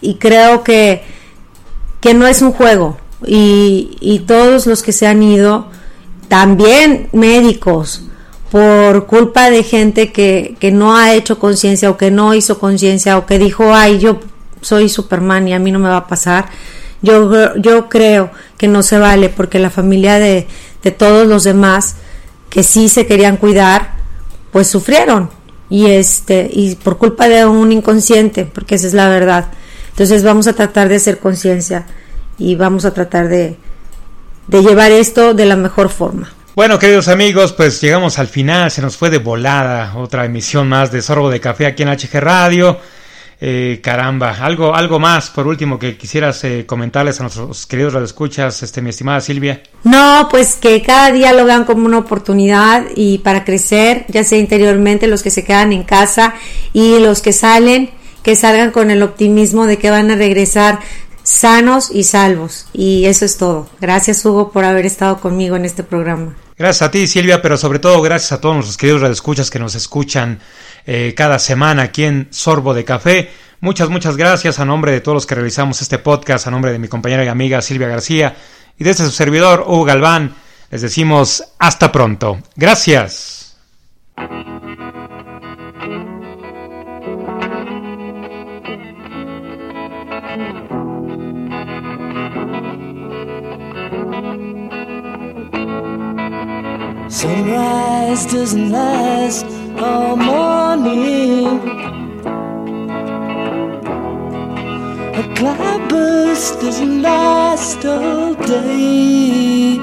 Y 0.00 0.14
creo 0.14 0.62
que, 0.62 1.02
que 2.00 2.14
no 2.14 2.26
es 2.26 2.40
un 2.40 2.52
juego. 2.52 2.96
Y, 3.26 3.96
y 4.00 4.20
todos 4.20 4.66
los 4.66 4.82
que 4.82 4.92
se 4.92 5.06
han 5.06 5.22
ido, 5.22 5.66
también 6.28 7.08
médicos, 7.12 8.07
por 8.50 9.06
culpa 9.06 9.50
de 9.50 9.62
gente 9.62 10.12
que, 10.12 10.56
que 10.58 10.70
no 10.70 10.96
ha 10.96 11.14
hecho 11.14 11.38
conciencia 11.38 11.90
o 11.90 11.96
que 11.96 12.10
no 12.10 12.34
hizo 12.34 12.58
conciencia 12.58 13.18
o 13.18 13.26
que 13.26 13.38
dijo, 13.38 13.74
ay, 13.74 13.98
yo 13.98 14.20
soy 14.60 14.88
Superman 14.88 15.48
y 15.48 15.54
a 15.54 15.58
mí 15.58 15.70
no 15.70 15.78
me 15.78 15.88
va 15.88 15.98
a 15.98 16.06
pasar. 16.06 16.48
Yo, 17.02 17.56
yo 17.56 17.88
creo 17.88 18.30
que 18.56 18.68
no 18.68 18.82
se 18.82 18.98
vale 18.98 19.28
porque 19.28 19.58
la 19.58 19.70
familia 19.70 20.18
de, 20.18 20.48
de 20.82 20.90
todos 20.90 21.26
los 21.26 21.44
demás 21.44 21.96
que 22.50 22.62
sí 22.62 22.88
se 22.88 23.06
querían 23.06 23.36
cuidar, 23.36 23.96
pues 24.50 24.68
sufrieron 24.68 25.30
y 25.70 25.86
este 25.86 26.48
y 26.50 26.74
por 26.76 26.96
culpa 26.96 27.28
de 27.28 27.44
un 27.44 27.70
inconsciente, 27.72 28.46
porque 28.46 28.76
esa 28.76 28.86
es 28.86 28.94
la 28.94 29.08
verdad. 29.08 29.48
Entonces 29.90 30.22
vamos 30.22 30.46
a 30.46 30.54
tratar 30.54 30.88
de 30.88 30.96
hacer 30.96 31.18
conciencia 31.18 31.86
y 32.38 32.54
vamos 32.54 32.84
a 32.84 32.94
tratar 32.94 33.28
de, 33.28 33.56
de 34.46 34.62
llevar 34.62 34.90
esto 34.90 35.34
de 35.34 35.44
la 35.44 35.56
mejor 35.56 35.90
forma. 35.90 36.30
Bueno, 36.58 36.80
queridos 36.80 37.06
amigos, 37.06 37.52
pues 37.52 37.80
llegamos 37.80 38.18
al 38.18 38.26
final, 38.26 38.68
se 38.72 38.82
nos 38.82 38.96
fue 38.96 39.10
de 39.10 39.18
volada 39.18 39.92
otra 39.94 40.24
emisión 40.24 40.68
más 40.68 40.90
de 40.90 41.02
Sorbo 41.02 41.30
de 41.30 41.38
Café 41.38 41.66
aquí 41.66 41.84
en 41.84 41.88
HG 41.88 42.18
Radio. 42.18 42.80
Eh, 43.40 43.78
caramba, 43.80 44.36
algo, 44.40 44.74
algo 44.74 44.98
más 44.98 45.30
por 45.30 45.46
último 45.46 45.78
que 45.78 45.96
quisieras 45.96 46.42
eh, 46.42 46.66
comentarles 46.66 47.20
a 47.20 47.22
nuestros 47.22 47.64
queridos 47.66 47.92
radioescuchas, 47.92 48.60
este, 48.64 48.82
mi 48.82 48.90
estimada 48.90 49.20
Silvia. 49.20 49.62
No, 49.84 50.26
pues 50.32 50.56
que 50.56 50.82
cada 50.82 51.12
día 51.12 51.32
lo 51.32 51.44
vean 51.44 51.62
como 51.62 51.86
una 51.86 51.98
oportunidad 51.98 52.86
y 52.96 53.18
para 53.18 53.44
crecer, 53.44 54.04
ya 54.08 54.24
sea 54.24 54.40
interiormente, 54.40 55.06
los 55.06 55.22
que 55.22 55.30
se 55.30 55.44
quedan 55.44 55.72
en 55.72 55.84
casa 55.84 56.34
y 56.72 56.98
los 56.98 57.22
que 57.22 57.32
salen, 57.32 57.90
que 58.24 58.34
salgan 58.34 58.72
con 58.72 58.90
el 58.90 59.04
optimismo 59.04 59.68
de 59.68 59.78
que 59.78 59.92
van 59.92 60.10
a 60.10 60.16
regresar 60.16 60.80
sanos 61.22 61.92
y 61.92 62.02
salvos. 62.02 62.66
Y 62.72 63.04
eso 63.04 63.24
es 63.24 63.36
todo. 63.36 63.68
Gracias 63.80 64.24
Hugo 64.24 64.50
por 64.50 64.64
haber 64.64 64.86
estado 64.86 65.20
conmigo 65.20 65.54
en 65.54 65.64
este 65.64 65.84
programa. 65.84 66.34
Gracias 66.58 66.88
a 66.88 66.90
ti, 66.90 67.06
Silvia, 67.06 67.40
pero 67.40 67.56
sobre 67.56 67.78
todo 67.78 68.02
gracias 68.02 68.32
a 68.32 68.40
todos 68.40 68.56
nuestros 68.56 68.76
queridos 68.76 69.02
radioescuchas 69.02 69.48
que 69.48 69.60
nos 69.60 69.76
escuchan 69.76 70.40
eh, 70.86 71.14
cada 71.16 71.38
semana 71.38 71.82
aquí 71.82 72.02
en 72.02 72.26
Sorbo 72.30 72.74
de 72.74 72.84
Café. 72.84 73.30
Muchas, 73.60 73.90
muchas 73.90 74.16
gracias 74.16 74.58
a 74.58 74.64
nombre 74.64 74.90
de 74.90 75.00
todos 75.00 75.14
los 75.14 75.26
que 75.26 75.36
realizamos 75.36 75.80
este 75.82 75.98
podcast, 75.98 76.48
a 76.48 76.50
nombre 76.50 76.72
de 76.72 76.80
mi 76.80 76.88
compañera 76.88 77.24
y 77.24 77.28
amiga 77.28 77.62
Silvia 77.62 77.86
García 77.86 78.34
y 78.76 78.82
desde 78.82 79.04
su 79.04 79.12
servidor, 79.12 79.64
Hugo 79.68 79.84
Galván. 79.84 80.34
Les 80.70 80.82
decimos 80.82 81.44
hasta 81.60 81.92
pronto. 81.92 82.40
Gracias. 82.56 83.47
Sunrise 98.18 98.32
doesn't 98.32 98.70
last 98.72 99.46
all 99.78 100.16
morning. 100.16 101.60
A 105.14 105.34
cloudburst 105.36 106.60
doesn't 106.60 107.02
last 107.02 107.84
all 107.84 108.34
day. 108.34 109.78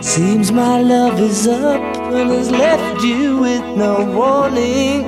Seems 0.00 0.52
my 0.52 0.80
love 0.80 1.20
is 1.20 1.48
up 1.48 1.80
and 2.12 2.30
has 2.30 2.52
left 2.52 3.02
you 3.02 3.38
with 3.38 3.64
no 3.76 4.04
warning. 4.04 5.04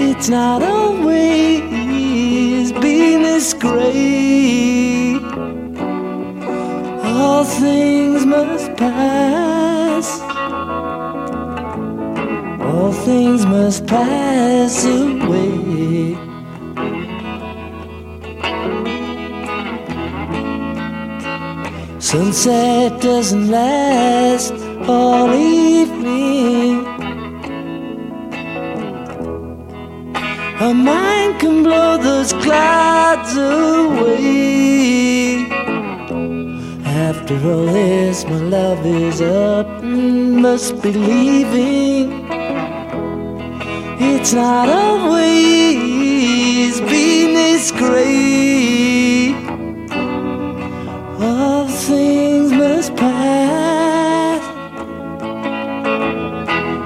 It's 0.00 0.28
not 0.28 0.62
always 0.64 1.92
been 2.72 3.22
this 3.22 3.54
great 3.54 5.20
all 7.04 7.44
things 7.44 8.26
must 8.26 8.76
pass. 8.76 9.45
Things 13.06 13.46
must 13.46 13.86
pass 13.86 14.84
away. 14.84 16.18
Sunset 22.00 23.00
doesn't 23.00 23.48
last 23.48 24.54
all 24.88 25.32
evening. 25.32 26.84
A 30.68 30.74
mind 30.74 31.38
can 31.38 31.62
blow 31.62 31.98
those 31.98 32.32
clouds 32.44 33.36
away. 33.36 34.16
After 37.06 37.36
all 37.50 37.66
this, 37.66 38.24
my 38.24 38.40
love 38.56 38.84
is 38.84 39.20
up, 39.20 39.68
must 39.84 40.82
be 40.82 40.92
leaving. 40.92 42.25
It's 44.18 44.32
not 44.32 44.66
always 44.70 45.20
been 46.80 47.34
this 47.34 47.70
great. 47.70 49.34
All 51.20 51.68
things 51.68 52.50
must 52.50 52.96
pass. 52.96 54.40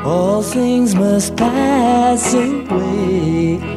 All 0.05 0.43
things 0.43 0.97
must 0.97 1.37
pass 1.37 2.35
away. 2.35 3.70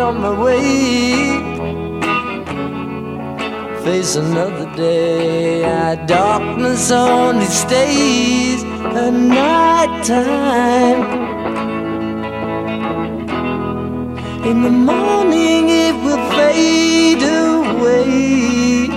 On 0.00 0.20
my 0.20 0.32
way. 0.44 1.40
Face 3.84 4.16
another 4.16 4.66
day. 4.74 5.64
Our 5.64 5.96
darkness 6.06 6.90
only 6.90 7.46
stays 7.46 8.64
at 8.64 9.12
night 9.12 10.04
time. 10.04 11.02
In 14.50 14.62
the 14.62 14.70
morning 14.70 15.68
it 15.68 15.94
will 16.04 16.24
fade 16.36 17.22
away. 17.22 18.88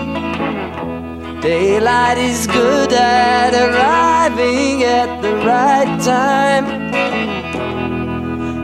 Daylight 1.42 2.18
is 2.18 2.48
good 2.48 2.94
at 2.94 3.54
arriving 3.54 4.84
at 4.84 5.22
the 5.22 5.34
right 5.46 6.02
time. 6.02 6.73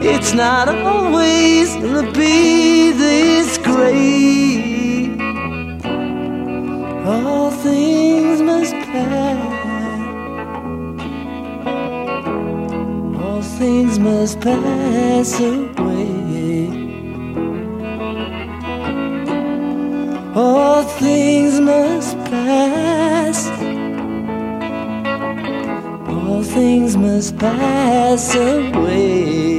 It's 0.02 0.34
not 0.34 0.70
always 0.70 1.76
gonna 1.76 2.10
be 2.14 2.92
this 2.92 3.58
great. 3.58 5.20
All 7.06 7.52
things 7.52 8.42
must 8.42 8.74
pass. 8.76 9.60
All 13.22 13.42
things 13.42 14.00
must 14.00 14.40
pass 14.40 15.40
away. 15.42 16.70
All 20.34 20.84
things 20.84 21.60
must 21.60 22.18
pass. 22.32 23.50
All 26.08 26.42
things 26.42 26.96
must 26.96 27.38
pass 27.38 28.34
away. 28.36 29.59